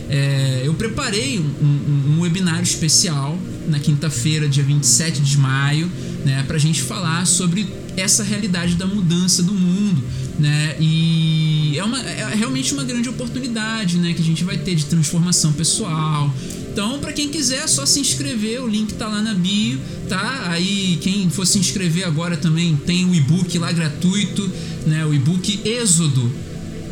É, 0.09 0.61
eu 0.65 0.73
preparei 0.73 1.39
um, 1.39 2.15
um, 2.15 2.21
webinário 2.21 2.63
especial 2.63 3.37
na 3.67 3.79
quinta-feira, 3.79 4.47
dia 4.47 4.63
27 4.63 5.21
de 5.21 5.37
maio, 5.37 5.89
né, 6.25 6.43
para 6.45 6.57
a 6.57 6.59
gente 6.59 6.81
falar 6.81 7.25
sobre 7.25 7.67
essa 7.95 8.23
realidade 8.23 8.75
da 8.75 8.85
mudança 8.85 9.41
do 9.43 9.53
mundo, 9.53 10.03
né? 10.39 10.75
E 10.79 11.75
é, 11.77 11.83
uma, 11.83 11.99
é 12.01 12.33
realmente 12.35 12.73
uma 12.73 12.83
grande 12.83 13.07
oportunidade, 13.07 13.97
né? 13.97 14.13
Que 14.13 14.21
a 14.21 14.25
gente 14.25 14.43
vai 14.43 14.57
ter 14.57 14.75
de 14.75 14.85
transformação 14.85 15.53
pessoal. 15.53 16.33
Então, 16.73 16.97
para 16.97 17.13
quem 17.13 17.29
quiser, 17.29 17.65
é 17.65 17.67
só 17.67 17.85
se 17.85 17.99
inscrever, 17.99 18.59
o 18.63 18.67
link 18.67 18.95
tá 18.95 19.07
lá 19.07 19.21
na 19.21 19.35
bio, 19.35 19.79
tá? 20.09 20.45
Aí, 20.47 20.97
quem 21.03 21.29
for 21.29 21.45
se 21.45 21.59
inscrever 21.59 22.03
agora 22.03 22.35
também 22.35 22.75
tem 22.75 23.05
o 23.05 23.13
e-book 23.13 23.59
lá 23.59 23.71
gratuito, 23.71 24.51
né? 24.87 25.05
O 25.05 25.13
e-book 25.13 25.61
Êxodo, 25.63 26.33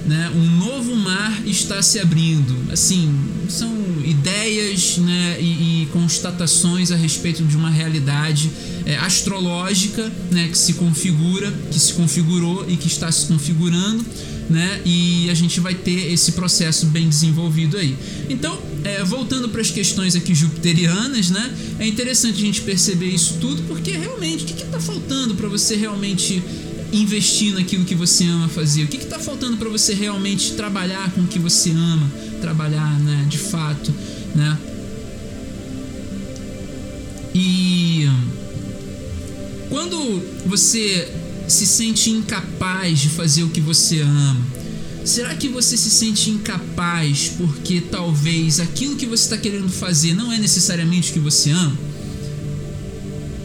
né? 0.05 0.31
Um 0.35 0.57
novo 0.57 0.95
mar 0.95 1.45
está 1.45 1.81
se 1.81 1.99
abrindo. 1.99 2.55
Assim, 2.71 3.13
são 3.49 3.71
ideias 4.03 4.97
né, 4.97 5.37
e, 5.39 5.83
e 5.83 5.85
constatações 5.91 6.91
a 6.91 6.95
respeito 6.95 7.43
de 7.43 7.55
uma 7.55 7.69
realidade 7.69 8.49
é, 8.85 8.97
astrológica 8.97 10.11
né, 10.31 10.47
que 10.47 10.57
se 10.57 10.73
configura, 10.73 11.51
que 11.71 11.79
se 11.79 11.93
configurou 11.93 12.65
e 12.67 12.77
que 12.77 12.87
está 12.87 13.11
se 13.11 13.27
configurando. 13.27 14.05
Né, 14.49 14.81
e 14.83 15.29
a 15.29 15.33
gente 15.33 15.61
vai 15.61 15.73
ter 15.73 16.11
esse 16.11 16.33
processo 16.33 16.87
bem 16.87 17.07
desenvolvido 17.07 17.77
aí. 17.77 17.95
Então, 18.29 18.59
é, 18.83 19.01
voltando 19.01 19.47
para 19.47 19.61
as 19.61 19.71
questões 19.71 20.13
aqui 20.13 20.35
jupiterianas, 20.35 21.29
né, 21.29 21.53
é 21.79 21.87
interessante 21.87 22.35
a 22.35 22.45
gente 22.45 22.61
perceber 22.61 23.05
isso 23.05 23.35
tudo, 23.39 23.61
porque 23.63 23.91
realmente 23.91 24.43
o 24.43 24.47
que 24.47 24.61
está 24.61 24.79
faltando 24.79 25.35
para 25.35 25.47
você 25.47 25.77
realmente 25.77 26.43
investir 26.91 27.53
naquilo 27.53 27.85
que 27.85 27.95
você 27.95 28.25
ama 28.25 28.47
fazer? 28.47 28.83
O 28.83 28.87
que 28.87 28.97
está 28.97 29.19
faltando 29.19 29.57
para 29.57 29.69
você 29.69 29.93
realmente 29.93 30.53
trabalhar 30.53 31.11
com 31.11 31.21
o 31.21 31.27
que 31.27 31.39
você 31.39 31.69
ama 31.71 32.09
trabalhar, 32.41 32.99
né, 32.99 33.25
de 33.29 33.37
fato, 33.37 33.93
né? 34.35 34.57
E 37.33 38.09
quando 39.69 40.21
você 40.45 41.07
se 41.47 41.65
sente 41.65 42.09
incapaz 42.09 42.99
de 42.99 43.09
fazer 43.09 43.43
o 43.43 43.49
que 43.49 43.61
você 43.61 44.01
ama, 44.01 44.41
será 45.05 45.35
que 45.35 45.47
você 45.47 45.77
se 45.77 45.89
sente 45.89 46.29
incapaz 46.29 47.31
porque 47.37 47.81
talvez 47.81 48.59
aquilo 48.59 48.95
que 48.95 49.05
você 49.05 49.23
está 49.23 49.37
querendo 49.37 49.69
fazer 49.69 50.13
não 50.13 50.31
é 50.31 50.37
necessariamente 50.37 51.11
o 51.11 51.13
que 51.13 51.19
você 51.19 51.51
ama? 51.51 51.77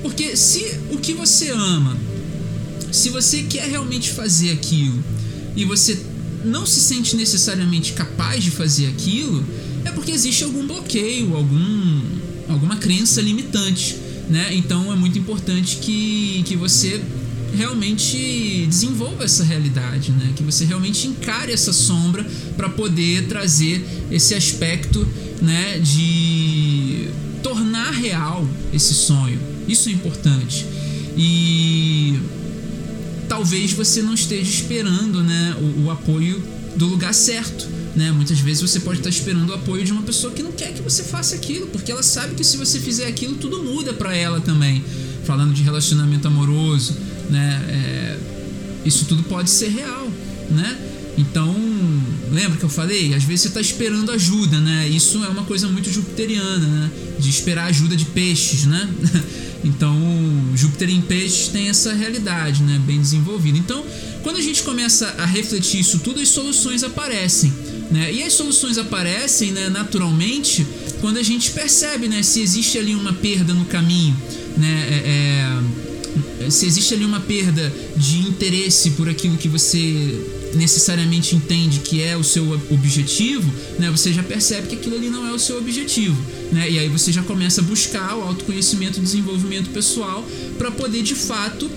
Porque 0.02 0.36
se 0.36 0.80
o 0.90 0.98
que 0.98 1.12
você 1.12 1.50
ama 1.50 1.96
se 2.96 3.10
você 3.10 3.42
quer 3.42 3.68
realmente 3.68 4.10
fazer 4.10 4.50
aquilo 4.52 4.98
e 5.54 5.64
você 5.64 5.98
não 6.44 6.64
se 6.64 6.80
sente 6.80 7.14
necessariamente 7.14 7.92
capaz 7.92 8.42
de 8.42 8.50
fazer 8.50 8.86
aquilo, 8.86 9.44
é 9.84 9.90
porque 9.90 10.10
existe 10.10 10.44
algum 10.44 10.66
bloqueio, 10.66 11.36
algum, 11.36 12.00
alguma 12.48 12.76
crença 12.76 13.20
limitante, 13.20 13.96
né? 14.30 14.48
Então 14.52 14.92
é 14.92 14.96
muito 14.96 15.18
importante 15.18 15.76
que, 15.76 16.42
que 16.46 16.56
você 16.56 17.02
realmente 17.54 18.66
desenvolva 18.66 19.24
essa 19.24 19.44
realidade, 19.44 20.12
né? 20.12 20.32
Que 20.34 20.42
você 20.42 20.64
realmente 20.64 21.06
encare 21.06 21.52
essa 21.52 21.72
sombra 21.72 22.26
para 22.56 22.68
poder 22.68 23.26
trazer 23.28 23.84
esse 24.10 24.34
aspecto, 24.34 25.06
né, 25.42 25.78
de 25.80 27.08
tornar 27.42 27.90
real 27.90 28.48
esse 28.72 28.94
sonho. 28.94 29.38
Isso 29.68 29.88
é 29.88 29.92
importante. 29.92 30.64
E 31.16 32.18
talvez 33.28 33.72
você 33.72 34.02
não 34.02 34.14
esteja 34.14 34.50
esperando 34.50 35.22
né, 35.22 35.56
o, 35.60 35.84
o 35.84 35.90
apoio 35.90 36.42
do 36.76 36.86
lugar 36.86 37.14
certo. 37.14 37.66
Né? 37.94 38.12
Muitas 38.12 38.38
vezes 38.38 38.60
você 38.60 38.80
pode 38.80 38.98
estar 38.98 39.08
esperando 39.08 39.50
o 39.50 39.54
apoio 39.54 39.84
de 39.84 39.92
uma 39.92 40.02
pessoa 40.02 40.32
que 40.32 40.42
não 40.42 40.52
quer 40.52 40.72
que 40.72 40.82
você 40.82 41.02
faça 41.02 41.34
aquilo, 41.34 41.66
porque 41.68 41.90
ela 41.90 42.02
sabe 42.02 42.34
que 42.34 42.44
se 42.44 42.56
você 42.56 42.78
fizer 42.78 43.06
aquilo, 43.06 43.36
tudo 43.36 43.62
muda 43.62 43.92
para 43.94 44.14
ela 44.14 44.40
também. 44.40 44.84
Falando 45.24 45.54
de 45.54 45.62
relacionamento 45.62 46.28
amoroso, 46.28 46.94
né? 47.30 47.64
É, 47.68 48.18
isso 48.84 49.06
tudo 49.06 49.22
pode 49.24 49.50
ser 49.50 49.68
real, 49.70 50.08
né? 50.50 50.78
Então, 51.18 51.56
lembra 52.30 52.58
que 52.58 52.64
eu 52.64 52.68
falei? 52.68 53.14
Às 53.14 53.24
vezes 53.24 53.42
você 53.42 53.48
está 53.48 53.60
esperando 53.60 54.12
ajuda, 54.12 54.60
né? 54.60 54.86
Isso 54.88 55.24
é 55.24 55.28
uma 55.28 55.44
coisa 55.44 55.66
muito 55.66 55.90
jupiteriana, 55.90 56.58
né? 56.58 56.90
De 57.18 57.30
esperar 57.30 57.66
ajuda 57.66 57.96
de 57.96 58.04
peixes, 58.06 58.66
né? 58.66 58.88
Então, 59.64 59.98
Júpiter 60.54 60.88
em 60.88 61.00
peixes 61.00 61.48
tem 61.48 61.68
essa 61.68 61.92
realidade, 61.92 62.62
né, 62.62 62.80
bem 62.86 63.00
desenvolvida. 63.00 63.58
Então, 63.58 63.84
quando 64.22 64.36
a 64.36 64.40
gente 64.40 64.62
começa 64.62 65.06
a 65.18 65.26
refletir 65.26 65.80
isso 65.80 65.98
tudo, 65.98 66.20
as 66.20 66.28
soluções 66.28 66.84
aparecem, 66.84 67.52
né? 67.90 68.12
E 68.12 68.22
as 68.22 68.32
soluções 68.32 68.78
aparecem, 68.78 69.50
né, 69.50 69.68
naturalmente, 69.68 70.64
quando 71.00 71.16
a 71.16 71.22
gente 71.22 71.50
percebe, 71.50 72.06
né, 72.06 72.22
se 72.22 72.40
existe 72.40 72.78
ali 72.78 72.94
uma 72.94 73.12
perda 73.12 73.52
no 73.52 73.64
caminho, 73.64 74.16
né, 74.56 74.86
é, 74.88 76.44
é, 76.44 76.50
se 76.50 76.64
existe 76.64 76.94
ali 76.94 77.04
uma 77.04 77.20
perda 77.20 77.72
de 77.96 78.18
interesse 78.20 78.90
por 78.90 79.08
aquilo 79.08 79.36
que 79.36 79.48
você 79.48 80.20
necessariamente 80.56 81.36
entende 81.36 81.80
que 81.80 82.02
é 82.02 82.16
o 82.16 82.24
seu 82.24 82.50
objetivo, 82.70 83.52
né, 83.78 83.90
você 83.90 84.12
já 84.12 84.22
percebe 84.22 84.68
que 84.68 84.74
aquilo 84.76 84.96
ali 84.96 85.08
não 85.08 85.26
é 85.26 85.32
o 85.32 85.38
seu 85.38 85.58
objetivo, 85.58 86.16
né? 86.52 86.70
E 86.70 86.78
aí 86.78 86.88
você 86.88 87.12
já 87.12 87.22
começa 87.22 87.60
a 87.60 87.64
buscar 87.64 88.16
o 88.16 88.22
autoconhecimento 88.22 88.98
e 88.98 89.02
desenvolvimento 89.02 89.70
pessoal 89.70 90.26
para 90.58 90.70
poder 90.70 91.02
de 91.02 91.14
fato 91.14 91.70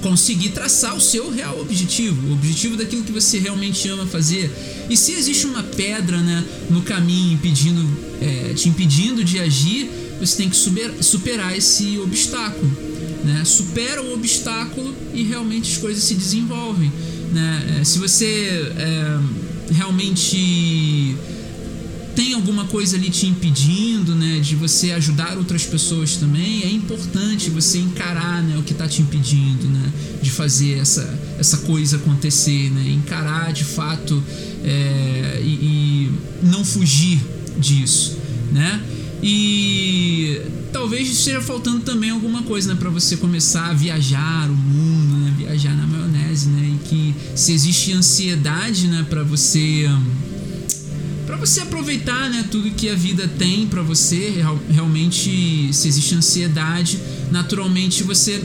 conseguir 0.00 0.50
traçar 0.50 0.96
o 0.96 1.00
seu 1.00 1.30
real 1.30 1.60
objetivo, 1.60 2.28
o 2.28 2.32
objetivo 2.32 2.76
daquilo 2.76 3.02
que 3.02 3.12
você 3.12 3.38
realmente 3.38 3.86
ama 3.88 4.06
fazer. 4.06 4.50
E 4.88 4.96
se 4.96 5.12
existe 5.12 5.46
uma 5.46 5.62
pedra 5.62 6.18
né, 6.18 6.44
no 6.70 6.82
caminho 6.82 7.34
impedindo, 7.34 7.86
é, 8.20 8.54
te 8.54 8.68
impedindo 8.68 9.22
de 9.22 9.38
agir, 9.38 9.90
você 10.18 10.36
tem 10.36 10.50
que 10.50 10.56
superar 11.00 11.56
esse 11.56 11.98
obstáculo. 11.98 12.70
Né? 13.24 13.42
Supera 13.44 14.02
o 14.02 14.14
obstáculo 14.14 14.94
e 15.14 15.22
realmente 15.22 15.72
as 15.72 15.78
coisas 15.78 16.02
se 16.02 16.14
desenvolvem. 16.14 16.90
Né? 17.32 17.78
É, 17.80 17.84
se 17.84 17.98
você 17.98 18.72
é, 18.76 19.18
realmente 19.72 21.16
tem 22.14 22.34
alguma 22.34 22.64
coisa 22.64 22.96
ali 22.96 23.08
te 23.08 23.26
impedindo, 23.26 24.14
né, 24.14 24.40
de 24.40 24.54
você 24.54 24.90
ajudar 24.92 25.38
outras 25.38 25.64
pessoas 25.64 26.16
também, 26.16 26.62
é 26.64 26.70
importante 26.70 27.48
você 27.48 27.78
encarar, 27.78 28.42
né, 28.42 28.58
o 28.58 28.62
que 28.62 28.72
está 28.72 28.86
te 28.86 29.00
impedindo, 29.00 29.66
né, 29.68 29.92
de 30.20 30.30
fazer 30.30 30.78
essa, 30.78 31.18
essa 31.38 31.58
coisa 31.58 31.96
acontecer, 31.96 32.70
né, 32.72 32.90
encarar 32.90 33.52
de 33.52 33.64
fato 33.64 34.22
é, 34.62 35.40
e, 35.42 35.46
e 35.46 36.12
não 36.42 36.64
fugir 36.64 37.20
disso, 37.58 38.18
né, 38.52 38.82
e 39.22 40.42
talvez 40.72 41.08
esteja 41.08 41.40
faltando 41.40 41.80
também 41.80 42.10
alguma 42.10 42.42
coisa, 42.42 42.74
né, 42.74 42.78
para 42.78 42.90
você 42.90 43.16
começar 43.16 43.70
a 43.70 43.72
viajar 43.72 44.50
o 44.50 44.54
mundo, 44.54 45.16
né, 45.24 45.34
viajar 45.38 45.74
na 45.74 45.86
maionese, 46.30 46.48
né, 46.48 46.76
e 46.76 46.88
que 46.88 47.14
se 47.34 47.52
existe 47.52 47.92
ansiedade, 47.92 48.86
né, 48.86 49.04
para 49.08 49.22
você 49.22 49.88
para 51.26 51.36
você 51.36 51.60
aproveitar, 51.60 52.28
né, 52.28 52.44
tudo 52.50 52.72
que 52.72 52.88
a 52.88 52.94
vida 52.94 53.28
tem 53.38 53.64
para 53.64 53.82
você, 53.82 54.30
real, 54.30 54.58
realmente 54.68 55.72
se 55.72 55.86
existe 55.86 56.14
ansiedade, 56.14 56.98
naturalmente 57.30 58.02
você 58.02 58.42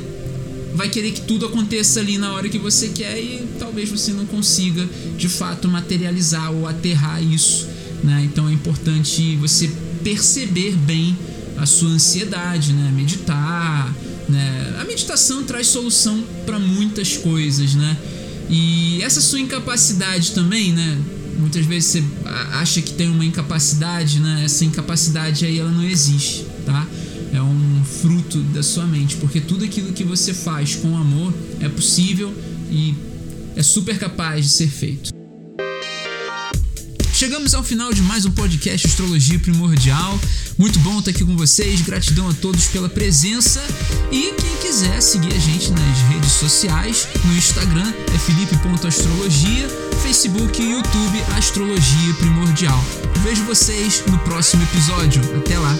vai 0.76 0.88
querer 0.90 1.12
que 1.12 1.22
tudo 1.22 1.48
aconteça 1.48 2.00
ali 2.00 2.20
na 2.20 2.34
hora 2.34 2.48
que 2.48 2.60
você 2.60 2.90
quer 2.90 3.20
e 3.20 3.48
talvez 3.58 3.90
você 3.90 4.14
não 4.14 4.26
consiga 4.26 4.88
de 5.18 5.28
fato 5.28 5.68
materializar 5.68 6.52
ou 6.52 6.68
aterrar 6.68 7.24
isso, 7.24 7.68
né? 8.04 8.22
Então 8.26 8.48
é 8.48 8.54
importante 8.54 9.36
você 9.38 9.72
perceber 10.04 10.76
bem 10.76 11.18
a 11.58 11.66
sua 11.66 11.90
ansiedade, 11.90 12.72
né? 12.74 12.92
Meditar, 12.94 13.96
né? 14.30 14.76
A 14.80 14.84
meditação 14.86 15.44
traz 15.44 15.68
solução 15.68 16.24
para 16.46 16.60
muitas 16.60 17.18
coisas, 17.18 17.76
né? 17.76 17.98
E 18.50 19.02
essa 19.02 19.22
sua 19.22 19.40
incapacidade 19.40 20.32
também, 20.32 20.72
né? 20.74 20.98
Muitas 21.38 21.66
vezes 21.66 21.92
você 21.92 22.04
acha 22.54 22.82
que 22.82 22.94
tem 22.94 23.10
uma 23.10 23.26
incapacidade, 23.26 24.20
né? 24.20 24.44
Essa 24.46 24.66
incapacidade 24.66 25.46
aí 25.46 25.60
ela 25.60 25.72
não 25.72 25.84
existe, 25.84 26.46
tá? 26.66 26.88
É 27.34 27.42
um 27.42 27.84
fruto 27.84 28.40
da 28.40 28.64
sua 28.64 28.86
mente, 28.86 29.18
porque 29.18 29.42
tudo 29.42 29.66
aquilo 29.66 29.92
que 29.92 30.04
você 30.04 30.34
faz 30.34 30.76
com 30.76 30.96
amor 30.96 31.34
é 31.60 31.68
possível 31.68 32.34
e 32.72 32.94
é 33.56 33.64
super 33.64 33.98
capaz 33.98 34.46
de 34.46 34.52
ser 34.52 34.68
feito. 34.68 35.25
Chegamos 37.16 37.54
ao 37.54 37.64
final 37.64 37.94
de 37.94 38.02
mais 38.02 38.26
um 38.26 38.32
podcast 38.32 38.88
Astrologia 38.88 39.40
Primordial. 39.40 40.20
Muito 40.58 40.78
bom 40.80 41.00
estar 41.00 41.12
aqui 41.12 41.24
com 41.24 41.38
vocês. 41.38 41.80
Gratidão 41.80 42.28
a 42.30 42.34
todos 42.34 42.66
pela 42.66 42.90
presença. 42.90 43.64
E 44.12 44.34
quem 44.34 44.58
quiser 44.58 45.00
seguir 45.00 45.34
a 45.34 45.40
gente 45.40 45.72
nas 45.72 45.98
redes 46.10 46.34
sociais, 46.34 47.08
no 47.24 47.34
Instagram 47.38 47.94
é 48.14 48.20
felipe.astrologia, 48.20 49.70
Facebook 50.04 50.62
e 50.62 50.72
YouTube 50.72 51.24
Astrologia 51.38 52.14
Primordial. 52.16 52.84
Vejo 53.24 53.46
vocês 53.46 54.04
no 54.08 54.20
próximo 54.20 54.64
episódio. 54.64 55.22
Até 55.38 55.58
lá! 55.58 55.74